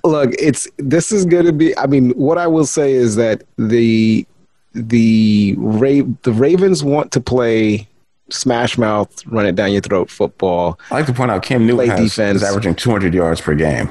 [0.03, 1.77] look, it's this is going to be.
[1.77, 4.25] I mean, what I will say is that the
[4.73, 7.87] the Ra- the Ravens want to play
[8.29, 10.79] smash mouth, run it down your throat football.
[10.89, 12.37] I like to point out Cam Newton has, defense.
[12.37, 13.89] is averaging 200 yards per game.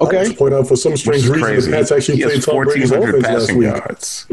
[0.00, 0.18] Okay.
[0.18, 1.70] I like to point out for some strange reason crazy.
[1.70, 3.66] the Pats actually played Tom Brady's offense last week.
[3.66, 4.26] Yards.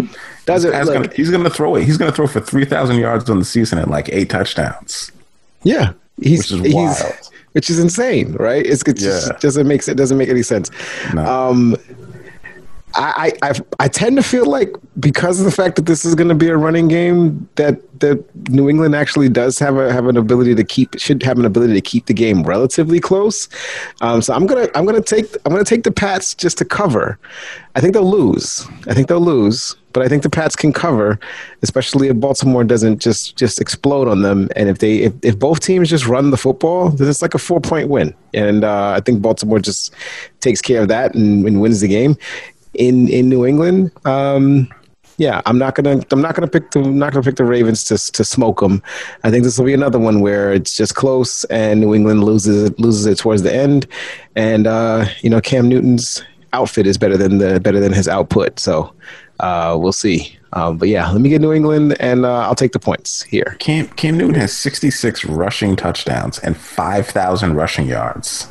[0.45, 0.71] Does it?
[0.71, 1.85] Gonna, he's going to throw it.
[1.85, 5.11] He's going to throw for 3,000 yards on the season and like eight touchdowns.
[5.63, 7.31] Yeah, he's which is wild.
[7.53, 8.63] which is insane, right?
[8.63, 9.09] It's, it yeah.
[9.09, 10.69] just doesn't make it doesn't make any sense.
[11.15, 11.25] No.
[11.25, 11.75] Um,
[12.95, 16.29] I, I I tend to feel like because of the fact that this is going
[16.29, 20.17] to be a running game, that that New England actually does have a have an
[20.17, 23.49] ability to keep should have an ability to keep the game relatively close.
[24.01, 27.19] Um, so I'm gonna I'm gonna take I'm gonna take the Pats just to cover.
[27.75, 28.65] I think they'll lose.
[28.87, 31.19] I think they'll lose, but I think the Pats can cover,
[31.61, 34.49] especially if Baltimore doesn't just just explode on them.
[34.55, 37.39] And if they if, if both teams just run the football, then it's like a
[37.39, 38.13] four point win.
[38.33, 39.93] And uh, I think Baltimore just
[40.39, 42.17] takes care of that and, and wins the game
[42.75, 43.91] in in New England.
[44.05, 44.69] Um,
[45.17, 47.83] yeah, I'm not gonna I'm not gonna pick the I'm not gonna pick the Ravens
[47.85, 48.81] to to smoke them.
[49.23, 52.69] I think this will be another one where it's just close and New England loses
[52.69, 53.87] it loses it towards the end,
[54.35, 56.23] and uh, you know Cam Newton's
[56.53, 58.59] outfit is better than the better than his output.
[58.59, 58.93] So
[59.39, 60.37] uh, we'll see.
[60.53, 63.55] Um, but yeah, let me get New England, and uh, I'll take the points here.
[63.59, 68.47] Cam Cam Newton has 66 rushing touchdowns and 5,000 rushing yards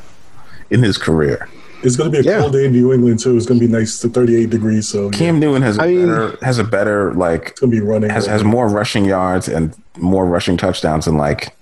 [0.70, 1.48] in his career.
[1.84, 2.40] It's going to be a Yeah.
[2.40, 3.36] cold day in New England too.
[3.36, 4.88] It's going to be nice to 38 degrees.
[4.88, 7.76] So yeah, Cam Newton has a I mean- has a better like it's going to
[7.80, 8.10] be running.
[8.10, 11.54] has has more rushing yards and more rushing touchdowns and like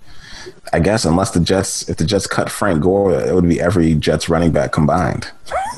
[0.71, 3.93] I guess unless the Jets if the Jets cut Frank Gore, it would be every
[3.95, 5.29] Jets running back combined.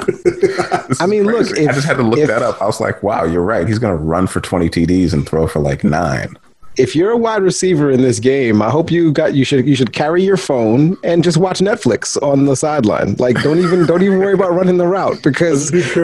[0.00, 1.68] I is mean, look, crazy.
[1.68, 2.60] I just had to look if- that up.
[2.62, 3.66] I was like, wow, you're right.
[3.66, 6.36] He's going to run for 20 TDs and throw for like nine.
[6.78, 9.74] If you're a wide receiver in this game, I hope you got you should you
[9.74, 13.14] should carry your phone and just watch Netflix on the sideline.
[13.16, 15.96] Like don't even don't even worry about running the route because Just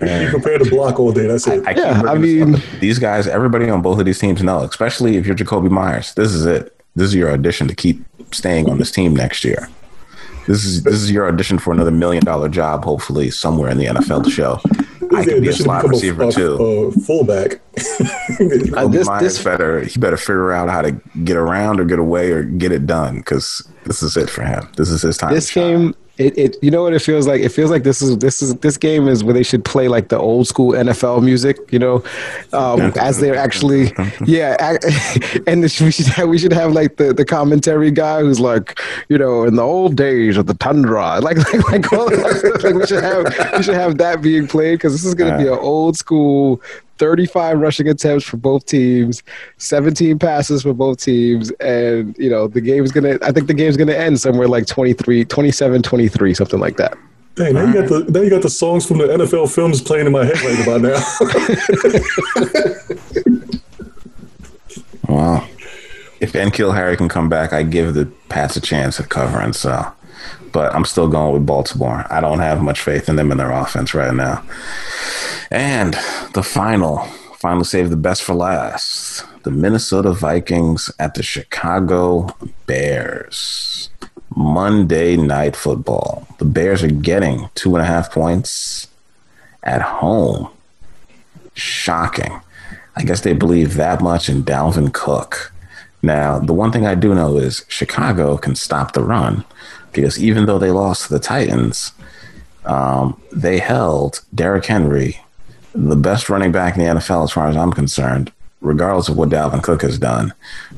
[0.00, 1.26] be prepared, to block all day.
[1.26, 1.66] That's it.
[1.66, 5.16] I keep Yeah, I mean- these guys, everybody on both of these teams know, especially
[5.16, 6.76] if you're Jakobi Meyers, this is it.
[6.96, 9.68] This is your audition to keep staying on this team next year.
[10.46, 13.86] This is this is your audition for another million dollar job, hopefully somewhere in the
[13.86, 14.60] NFL show.
[15.14, 16.54] I can be a This should slot receiver a, too.
[16.54, 17.60] a, a fullback.
[17.76, 17.82] Uh,
[18.38, 20.92] Jakobi this- Meyers this- better he better figure out how to
[21.24, 24.68] get around or get away or get it done because this is it for him.
[24.76, 25.34] This is his time.
[25.34, 28.18] this game it, it you know what it feels like it feels like this is
[28.18, 31.56] this is this game is where they should play like the old school nfl music
[31.70, 32.04] you know
[32.52, 33.92] um, as they're actually
[34.26, 34.56] yeah
[35.46, 38.78] and this, we should have we should have like the the commentary guy who's like
[39.08, 42.74] you know in the old days of the tundra like like like, all that, like
[42.74, 43.24] we should have
[43.56, 46.60] we should have that being played because this is going to be an old school
[47.00, 49.24] 35 rushing attempts for both teams,
[49.56, 53.18] 17 passes for both teams, and you know the game's gonna.
[53.22, 56.96] I think the game's gonna end somewhere like 23, 27, 23, something like that.
[57.34, 60.06] Dang, now you got the now you got the songs from the NFL films playing
[60.06, 61.00] in my head right about now.
[65.10, 65.46] Wow.
[66.20, 69.52] If N'Keal Harry can come back, I give the Pats a chance at covering.
[69.52, 69.90] So,
[70.52, 72.06] but I'm still going with Baltimore.
[72.10, 74.42] I don't have much faith in them in their offense right now.
[75.50, 75.94] And
[76.34, 76.98] the final,
[77.38, 79.24] finally save the best for last.
[79.42, 82.36] The Minnesota Vikings at the Chicago
[82.66, 83.90] Bears.
[84.36, 86.26] Monday night football.
[86.38, 88.86] The Bears are getting two and a half points
[89.64, 90.48] at home.
[91.54, 92.40] Shocking.
[92.94, 95.52] I guess they believe that much in Dalvin Cook.
[96.02, 99.44] Now, the one thing I do know is Chicago can stop the run
[99.92, 101.92] because even though they lost to the Titans,
[102.64, 105.20] um, they held Derrick Henry,
[105.74, 109.28] the best running back in the NFL as far as I'm concerned, regardless of what
[109.28, 110.32] Dalvin Cook has done,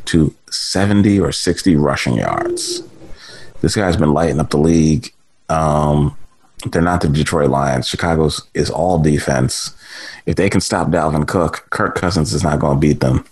[0.06, 2.82] to 70 or 60 rushing yards.
[3.60, 5.12] This guy's been lighting up the league.
[5.48, 6.16] Um,
[6.70, 7.89] they're not the Detroit Lions.
[7.89, 9.74] Chicago's is all defense.
[10.27, 13.24] If they can stop Dalvin Cook, Kirk Cousins is not going to beat them.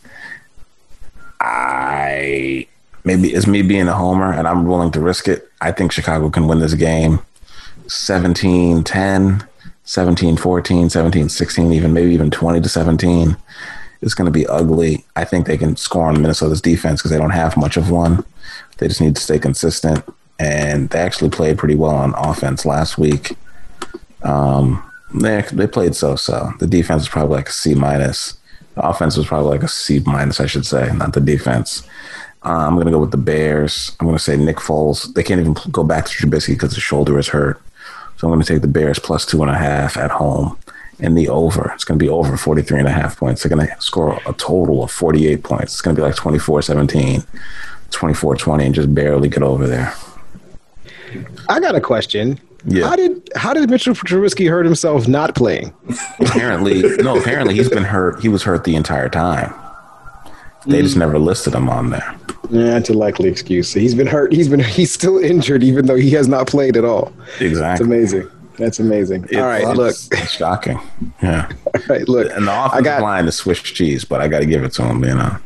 [1.41, 2.67] I
[3.05, 5.51] maybe it's me being a homer and I'm willing to risk it.
[5.61, 7.21] I think Chicago can win this game
[7.87, 9.49] 17 10,
[9.91, 13.37] 17 14, 17 16, even maybe even 20 to 17.
[14.01, 15.05] It's going to be ugly.
[15.17, 18.25] I think they can score on Minnesota's defense because they don't have much of one.
[18.79, 20.05] They just need to stay consistent.
[20.39, 23.37] And they actually played pretty well on offense last week.
[24.23, 24.81] Um,
[25.13, 26.53] they they played so so.
[26.61, 28.39] The defense is probably like a C minus.
[28.77, 31.83] The offense was probably like a C minus, I should say, not the defense.
[32.45, 33.97] Uh, I'm going to go with the Bears.
[33.99, 35.13] I'm going to say Nick Foles.
[35.15, 37.61] They can't even go back to Trubisky because his shoulder is hurt.
[38.21, 40.59] So I'm going to take the Bears plus two and a half at home
[40.99, 41.73] and the over.
[41.75, 43.43] It's going to be over 43 and a half points.
[43.43, 45.73] They're going to score a total of 48 points.
[45.73, 47.23] It's going to be like 24 17,
[47.91, 49.95] 24 20, and just barely get over there.
[51.49, 52.39] I got a question.
[52.67, 52.91] Yeah.
[52.91, 55.73] How did how did Mitchell Trubisky hurt himself not playing?
[56.19, 58.21] apparently, no, apparently he's been hurt.
[58.21, 59.55] He was hurt the entire time.
[60.67, 61.01] They just mm.
[61.01, 62.17] never listed him on there.
[62.51, 63.73] Yeah, it's a likely excuse.
[63.73, 64.33] He's been hurt.
[64.33, 67.13] He's been he's still injured even though he has not played at all.
[67.35, 67.87] It's Exactly.
[67.87, 68.31] amazing.
[68.57, 69.25] That's amazing.
[69.37, 69.95] all right, It's- look.
[70.21, 70.79] it's shocking.
[71.23, 71.49] Yeah.
[71.75, 72.31] All right, look.
[72.35, 74.73] And the I offensive got line is Swiss cheese, but I got to give it
[74.75, 75.03] to him.
[75.03, 75.37] You know,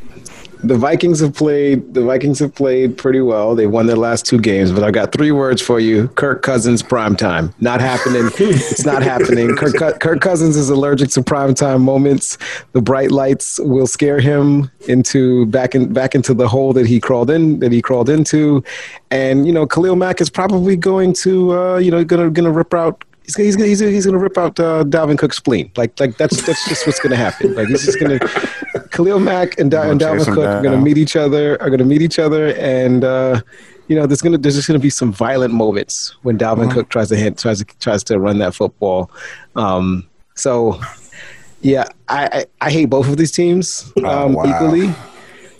[0.67, 1.93] the Vikings have played.
[1.93, 3.55] The Vikings have played pretty well.
[3.55, 6.83] They won their last two games, but I got three words for you: Kirk Cousins
[6.83, 7.53] prime time.
[7.59, 8.29] Not happening.
[8.37, 9.55] it's not happening.
[9.55, 12.37] Kirk, Kirk Cousins is allergic to prime time moments.
[12.73, 16.99] The bright lights will scare him into back in back into the hole that he
[16.99, 18.63] crawled in that he crawled into,
[19.11, 22.73] and you know Khalil Mack is probably going to uh, you know gonna gonna rip
[22.73, 25.71] out he's he's he's, he's going to rip out uh, Dalvin Cook's spleen.
[25.75, 27.55] Like like that's that's just what's going to happen.
[27.55, 30.83] Like he's just going to Khalil Mack and, da- and Dalvin Cook are going to
[30.83, 31.61] meet each other.
[31.61, 33.41] Are going to meet each other, and uh,
[33.87, 36.65] you know there's going to there's just going to be some violent moments when Dalvin
[36.65, 36.73] uh-huh.
[36.73, 39.11] Cook tries to hit tries to tries to run that football.
[39.55, 40.79] Um, so
[41.61, 44.55] yeah, I, I, I hate both of these teams oh, um, oh, wow.
[44.55, 44.93] equally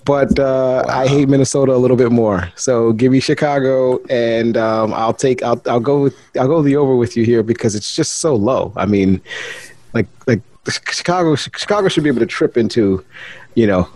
[0.06, 0.94] but uh, wow.
[1.02, 2.49] I hate Minnesota a little bit more.
[2.56, 6.76] So give me Chicago, and um, I'll take I'll I'll go with I'll go the
[6.76, 8.72] over with you here because it's just so low.
[8.76, 9.19] I mean,
[9.94, 13.03] like like Chicago Chicago should be able to trip into,
[13.56, 13.90] you know,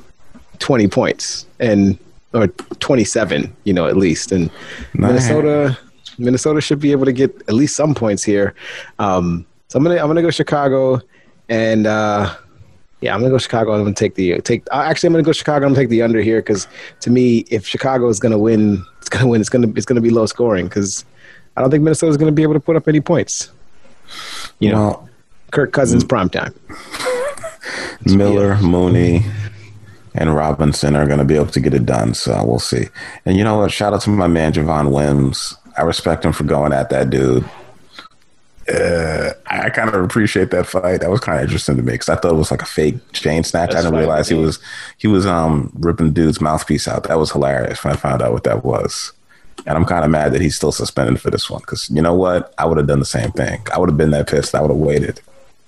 [0.57, 1.98] twenty points and
[2.34, 2.48] or
[2.80, 4.49] twenty seven, you know, at least, and
[4.94, 5.77] Minnesota
[6.18, 8.56] Minnesota should be able to get at least some points here.
[8.98, 11.02] Um, so I'm gonna I'm gonna go Chicago,
[11.49, 11.86] and.
[11.86, 12.36] Uh,
[13.01, 13.73] yeah, I'm gonna go Chicago.
[13.73, 14.63] I'm gonna take the take.
[14.71, 15.65] Actually, I'm gonna go Chicago.
[15.65, 16.67] I'm gonna take the under here because
[17.01, 19.39] to me, if Chicago is gonna win, it's gonna win.
[19.41, 21.05] It's gonna it's gonna be low scoring because
[21.55, 23.51] I don't think Minnesota is gonna be able to put up any points.
[24.59, 25.09] You know, well,
[25.51, 26.53] Kirk Cousins prime time.
[28.05, 29.23] Miller, Mooney,
[30.15, 32.13] and Robinson are going to be able to get it done.
[32.13, 32.88] So we'll see.
[33.26, 33.71] And you know what?
[33.71, 35.55] Shout out to my man Javon Wims.
[35.77, 37.47] I respect him for going at that dude
[38.70, 41.02] uh, I kind of appreciate that fight.
[41.02, 42.98] That was kind of interesting to me because I thought it was like a fake
[43.14, 43.72] chain snatch.
[43.72, 44.60] That's I didn't realize he was
[44.98, 47.04] he was um ripping dude's mouthpiece out.
[47.04, 49.12] That was hilarious when I found out what that was.
[49.66, 52.14] And I'm kind of mad that he's still suspended for this one because you know
[52.14, 52.54] what?
[52.58, 53.62] I would have done the same thing.
[53.74, 54.56] I would have been that pissed.
[54.56, 55.20] I would have waited.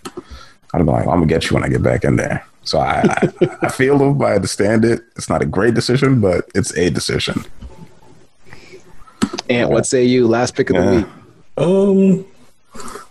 [0.06, 2.46] I'd have been like, I'm gonna get you when I get back in there.
[2.64, 4.22] So I, I, I feel him.
[4.22, 5.02] I understand it.
[5.16, 7.44] It's not a great decision, but it's a decision.
[9.50, 10.28] And what say you?
[10.28, 10.86] Last pick of yeah.
[10.86, 11.06] the week.
[11.58, 12.31] Um,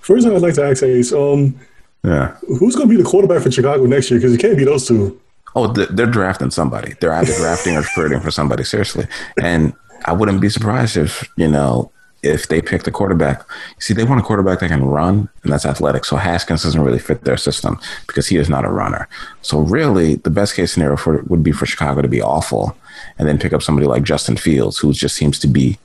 [0.01, 1.59] First thing I'd like to ask is, um,
[2.05, 4.19] yeah, who's going to be the quarterback for Chicago next year?
[4.19, 5.21] Because it can't be those two.
[5.55, 6.95] Oh, they're drafting somebody.
[7.01, 8.65] They're either drafting or trading for somebody.
[8.65, 9.07] Seriously,
[9.43, 9.73] and
[10.05, 11.91] I wouldn't be surprised if you know
[12.23, 13.43] if they pick the quarterback.
[13.79, 16.05] See, they want a quarterback that can run and that's athletic.
[16.05, 19.09] So Haskins doesn't really fit their system because he is not a runner.
[19.43, 22.77] So really, the best case scenario for would be for Chicago to be awful
[23.19, 25.79] and then pick up somebody like Justin Fields, who just seems to be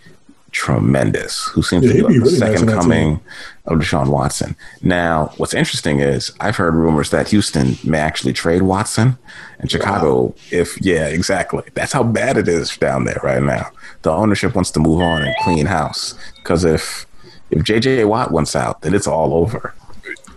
[0.56, 3.20] tremendous, who seems yeah, to be like be the really second nice coming
[3.66, 4.56] of Deshaun Watson.
[4.82, 9.18] Now, what's interesting is I've heard rumors that Houston may actually trade Watson
[9.60, 10.28] and Chicago.
[10.28, 10.36] Wow.
[10.52, 11.64] If yeah, exactly.
[11.74, 13.70] That's how bad it is down there right now.
[14.04, 17.06] The ownership wants to move on and clean house because if
[17.52, 19.74] if JJ Watt wants out, then it's all over.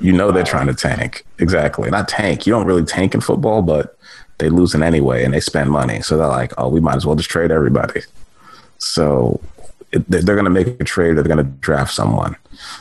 [0.00, 1.24] You know they're trying to tank.
[1.38, 1.90] Exactly.
[1.90, 2.44] Not tank.
[2.44, 3.96] You don't really tank in football, but
[4.38, 6.02] they losing anyway and they spend money.
[6.02, 8.02] So they're like, oh, we might as well just trade everybody.
[8.78, 9.40] So
[9.90, 11.12] they're going to make a trade.
[11.12, 12.36] Or they're going to draft someone.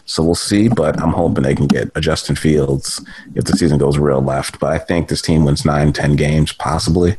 [0.05, 0.67] So we'll see.
[0.67, 3.05] But I'm hoping they can get a Justin Fields
[3.35, 4.59] if the season goes real left.
[4.59, 7.17] But I think this team wins nine, ten games possibly.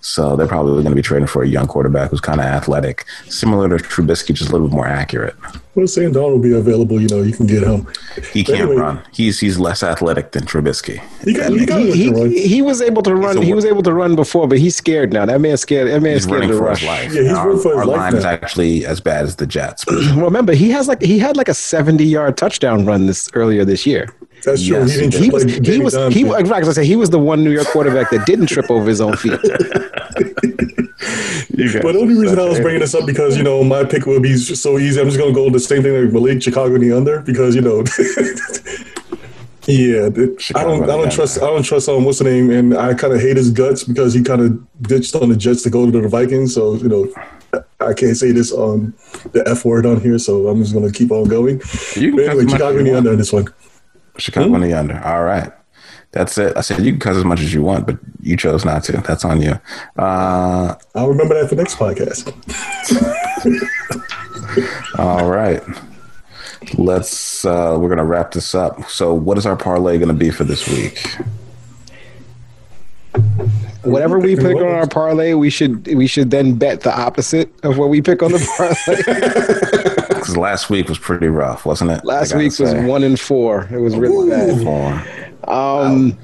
[0.00, 3.04] So they're probably going to be trading for a young quarterback who's kind of athletic,
[3.28, 5.34] similar to Trubisky, just a little bit more accurate.
[5.74, 7.00] Well, Sam Darnold will be available.
[7.00, 7.86] You know, you can get him.
[8.32, 9.02] He can't anyway, run.
[9.12, 11.00] He's he's less athletic than Trubisky.
[11.24, 13.38] He, got, he, got he, he, he, was able to run.
[13.38, 15.26] A, he was able to run before, but he's scared now.
[15.26, 15.88] That man's scared.
[15.88, 16.82] That man's scared to rush.
[16.82, 18.18] Yeah, he's our, running for his our life line now.
[18.18, 19.84] is actually as bad as the Jets.
[20.14, 23.86] Remember, he has like he had like a seventy yard touchdown run this earlier this
[23.86, 24.12] year.
[24.42, 24.78] That's true.
[24.78, 27.50] Yes, he, he was he was he, in I say he was the one New
[27.50, 29.32] York quarterback that didn't trip over his own feet.
[31.82, 34.22] but the only reason I was bringing this up because you know my pick would
[34.22, 35.00] be so easy.
[35.00, 37.84] I'm just gonna go the same thing like Malik Chicago the under because you know.
[39.66, 40.06] yeah,
[40.54, 40.82] I don't.
[40.84, 41.38] I don't trust.
[41.38, 44.14] I don't trust um what's the name, and I kind of hate his guts because
[44.14, 46.54] he kind of ditched on the Jets to go to the Vikings.
[46.54, 48.94] So you know, I can't say this on
[49.32, 51.60] the F word on here, so I'm just gonna keep on going.
[51.94, 53.46] You can anyway, Chicago the under on this one.
[54.18, 54.62] Chicago hmm?
[54.62, 55.00] the under.
[55.04, 55.52] All right.
[56.12, 56.56] That's it.
[56.56, 58.92] I said you can cuss as much as you want, but you chose not to.
[58.98, 59.52] That's on you.
[59.96, 62.26] Uh, I'll remember that for next podcast.
[64.98, 65.62] all right.
[66.74, 67.44] Let's.
[67.44, 68.90] Uh, we're gonna wrap this up.
[68.90, 71.00] So, what is our parlay gonna be for this week?
[73.82, 77.78] Whatever we pick on our parlay, we should we should then bet the opposite of
[77.78, 80.00] what we pick on the parlay.
[80.20, 82.04] Because last week was pretty rough, wasn't it?
[82.04, 83.66] Last week was one in four.
[83.70, 84.30] It was really Ooh.
[84.30, 84.62] bad.
[84.62, 85.52] Four.
[85.52, 86.18] Um,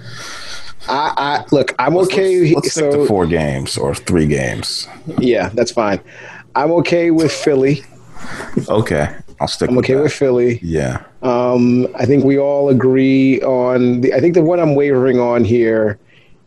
[0.89, 1.74] I, I look.
[1.78, 2.53] I'm let's, okay.
[2.53, 4.87] Let's, let's so, stick to four games or three games.
[5.19, 6.01] Yeah, that's fine.
[6.55, 7.85] I'm okay with Philly.
[8.69, 9.70] Okay, I'll stick.
[9.70, 10.03] I'm with okay that.
[10.03, 10.59] with Philly.
[10.62, 11.05] Yeah.
[11.23, 14.15] Um, I think we all agree on the.
[14.15, 15.99] I think the one I'm wavering on here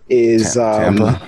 [0.09, 1.21] is um, Tampa.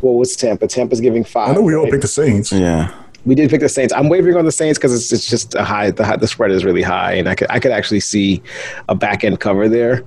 [0.00, 0.66] Well, what's Tampa?
[0.66, 1.50] Tampa's giving five.
[1.50, 1.90] I know we all right?
[1.92, 2.52] picked the Saints.
[2.52, 2.94] Yeah.
[3.26, 3.92] We did pick the Saints.
[3.92, 5.90] I'm wavering on the Saints because it's, it's just a high.
[5.90, 6.16] The, high.
[6.16, 8.42] the spread is really high, and I could I could actually see
[8.88, 10.02] a back end cover there.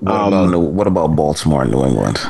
[0.00, 2.20] What, Um, about, New- what about Baltimore and New England?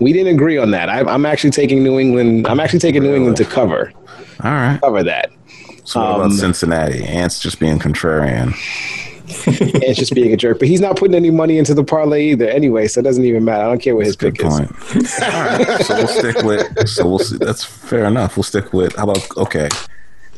[0.00, 0.88] We didn't agree on that.
[0.88, 2.48] I, I'm actually taking New England.
[2.48, 3.92] I'm actually taking New England to cover
[4.42, 4.80] All right.
[4.80, 5.30] cover that.
[5.84, 7.04] So what Um, about Cincinnati?
[7.04, 8.52] Ants just being contrarian.
[9.46, 12.30] And it's just being a jerk, but he's not putting any money into the parlay
[12.30, 12.48] either.
[12.48, 13.64] Anyway, so it doesn't even matter.
[13.64, 14.48] I don't care what his Good pick is.
[14.54, 14.70] point.
[15.22, 15.84] All right.
[15.84, 16.88] So we'll stick with.
[16.88, 17.36] So we'll see.
[17.38, 18.36] That's fair enough.
[18.36, 18.94] We'll stick with.
[18.96, 19.68] How about okay?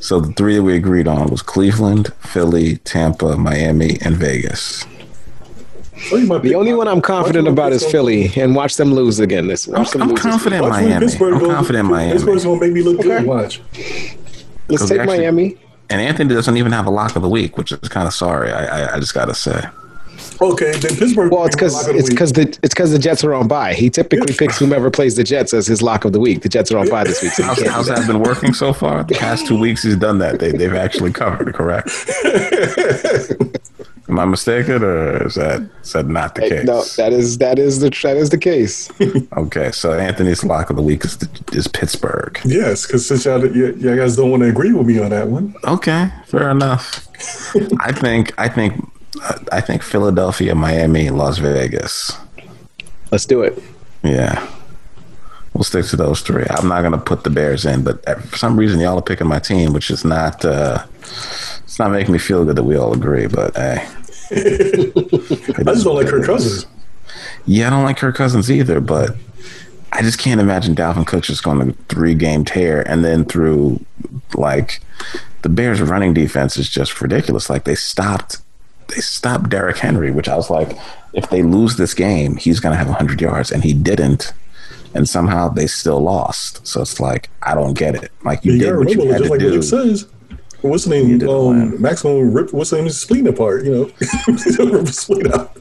[0.01, 4.85] So the three that we agreed on was Cleveland, Philly, Tampa, Miami, and Vegas.
[6.12, 9.47] Oh, The only one I'm confident about is Philly, and watch them lose again.
[9.47, 11.06] This watch I'm lose this confident in watch when Miami.
[11.06, 12.12] I'm confident in Miami.
[12.12, 13.09] Pittsburgh's gonna make me look Okay.
[13.09, 13.24] good.
[13.27, 13.60] Watch.
[14.68, 15.56] Let's take actually- Miami.
[15.88, 18.50] And Anthony doesn't even have a lock of the week, which is kind of sorry.
[18.50, 19.62] I, I, I just got to say.
[20.40, 21.30] Okay, then Pittsburgh.
[21.32, 23.32] Well, it's because my lock of the it's because the it's because the Jets are
[23.32, 23.72] on bye.
[23.74, 26.42] He typically picks whomever plays the Jets as his lock of the week.
[26.42, 27.98] The Jets are on bye this week, so he How's, how's that.
[27.98, 29.04] that been working so far?
[29.04, 30.38] The past two weeks he's done that.
[30.38, 31.88] They, they've actually covered, correct?
[34.09, 36.65] Am I mistaken, or is that is that not the case?
[36.65, 38.89] No, that is that is the that is the case.
[39.37, 41.19] Okay, so Anthony's lock of the week is,
[41.53, 42.39] is Pittsburgh.
[42.45, 45.28] yes, because since y'all, y- y'all guys don't want to agree with me on that
[45.28, 45.55] one.
[45.65, 47.07] Okay, fair enough.
[47.81, 48.74] I think I think
[49.51, 52.12] I think Philadelphia, Miami, Las Vegas.
[53.11, 53.61] Let's do it.
[54.05, 54.47] Yeah.
[55.57, 56.45] We'll stick to those three.
[56.51, 59.27] I'm not going to put the Bears in, but for some reason, y'all are picking
[59.27, 62.93] my team, which is not, uh, it's not making me feel good that we all
[62.93, 63.89] agree, but hey.
[64.31, 66.66] I just don't like Kirk Cousins.
[67.47, 69.16] Yeah, I don't like Kirk Cousins either, but
[69.93, 73.83] I just can't imagine Dalvin Cook just going to three game tear and then through
[74.35, 74.83] like
[75.41, 77.49] the Bears running defense is just ridiculous.
[77.49, 78.43] Like they stopped
[78.89, 80.77] they stopped Derrick Henry, which I was like,
[81.15, 84.35] if they lose this game, he's gonna have hundred yards and he didn't.
[84.97, 86.66] And somehow they still lost.
[86.66, 88.10] So it's like I don't get it.
[88.24, 89.62] Like you did what you remember, had just to like do.
[89.62, 90.06] Says,
[90.62, 91.18] what's the name?
[91.18, 91.62] did the plan.
[91.74, 92.52] Um, maximum rip.
[92.52, 92.86] What's the name?
[92.86, 93.64] Is splitting apart.
[93.64, 93.93] You
[94.28, 94.36] know,
[94.86, 95.56] split out.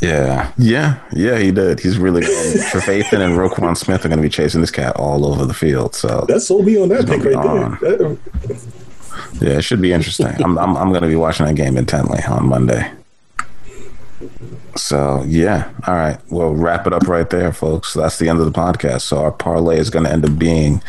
[0.00, 1.38] Yeah, yeah, yeah.
[1.38, 1.80] He did.
[1.80, 2.56] He's really good.
[2.70, 5.94] Trevathan and Roquan Smith are going to be chasing this cat all over the field.
[5.96, 7.78] So That sold me on that pick right on.
[7.80, 7.98] there.
[7.98, 8.60] That-
[9.40, 10.28] Yeah, it should be interesting.
[10.42, 12.88] I'm I'm, I'm going to be watching that game intently on Monday.
[14.76, 16.18] So yeah, all right.
[16.30, 17.94] We'll wrap it up right there, folks.
[17.94, 19.02] That's the end of the podcast.
[19.02, 20.82] So our parlay is going to end up being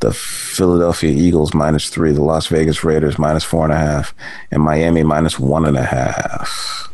[0.00, 4.14] the Philadelphia Eagles minus three, the Las Vegas Raiders minus four and a half,
[4.50, 6.92] and Miami minus one and a half.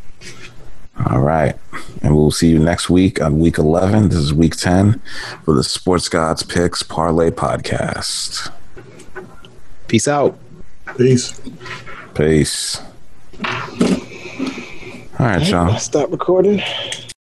[1.07, 1.57] All right.
[2.03, 4.09] And we'll see you next week on week 11.
[4.09, 5.01] This is week 10
[5.45, 8.53] for the Sports Gods Picks Parlay Podcast.
[9.87, 10.39] Peace out.
[10.97, 11.41] Peace.
[12.15, 12.83] Peace.
[15.19, 15.77] All right, y'all.
[15.79, 16.63] Stop recording.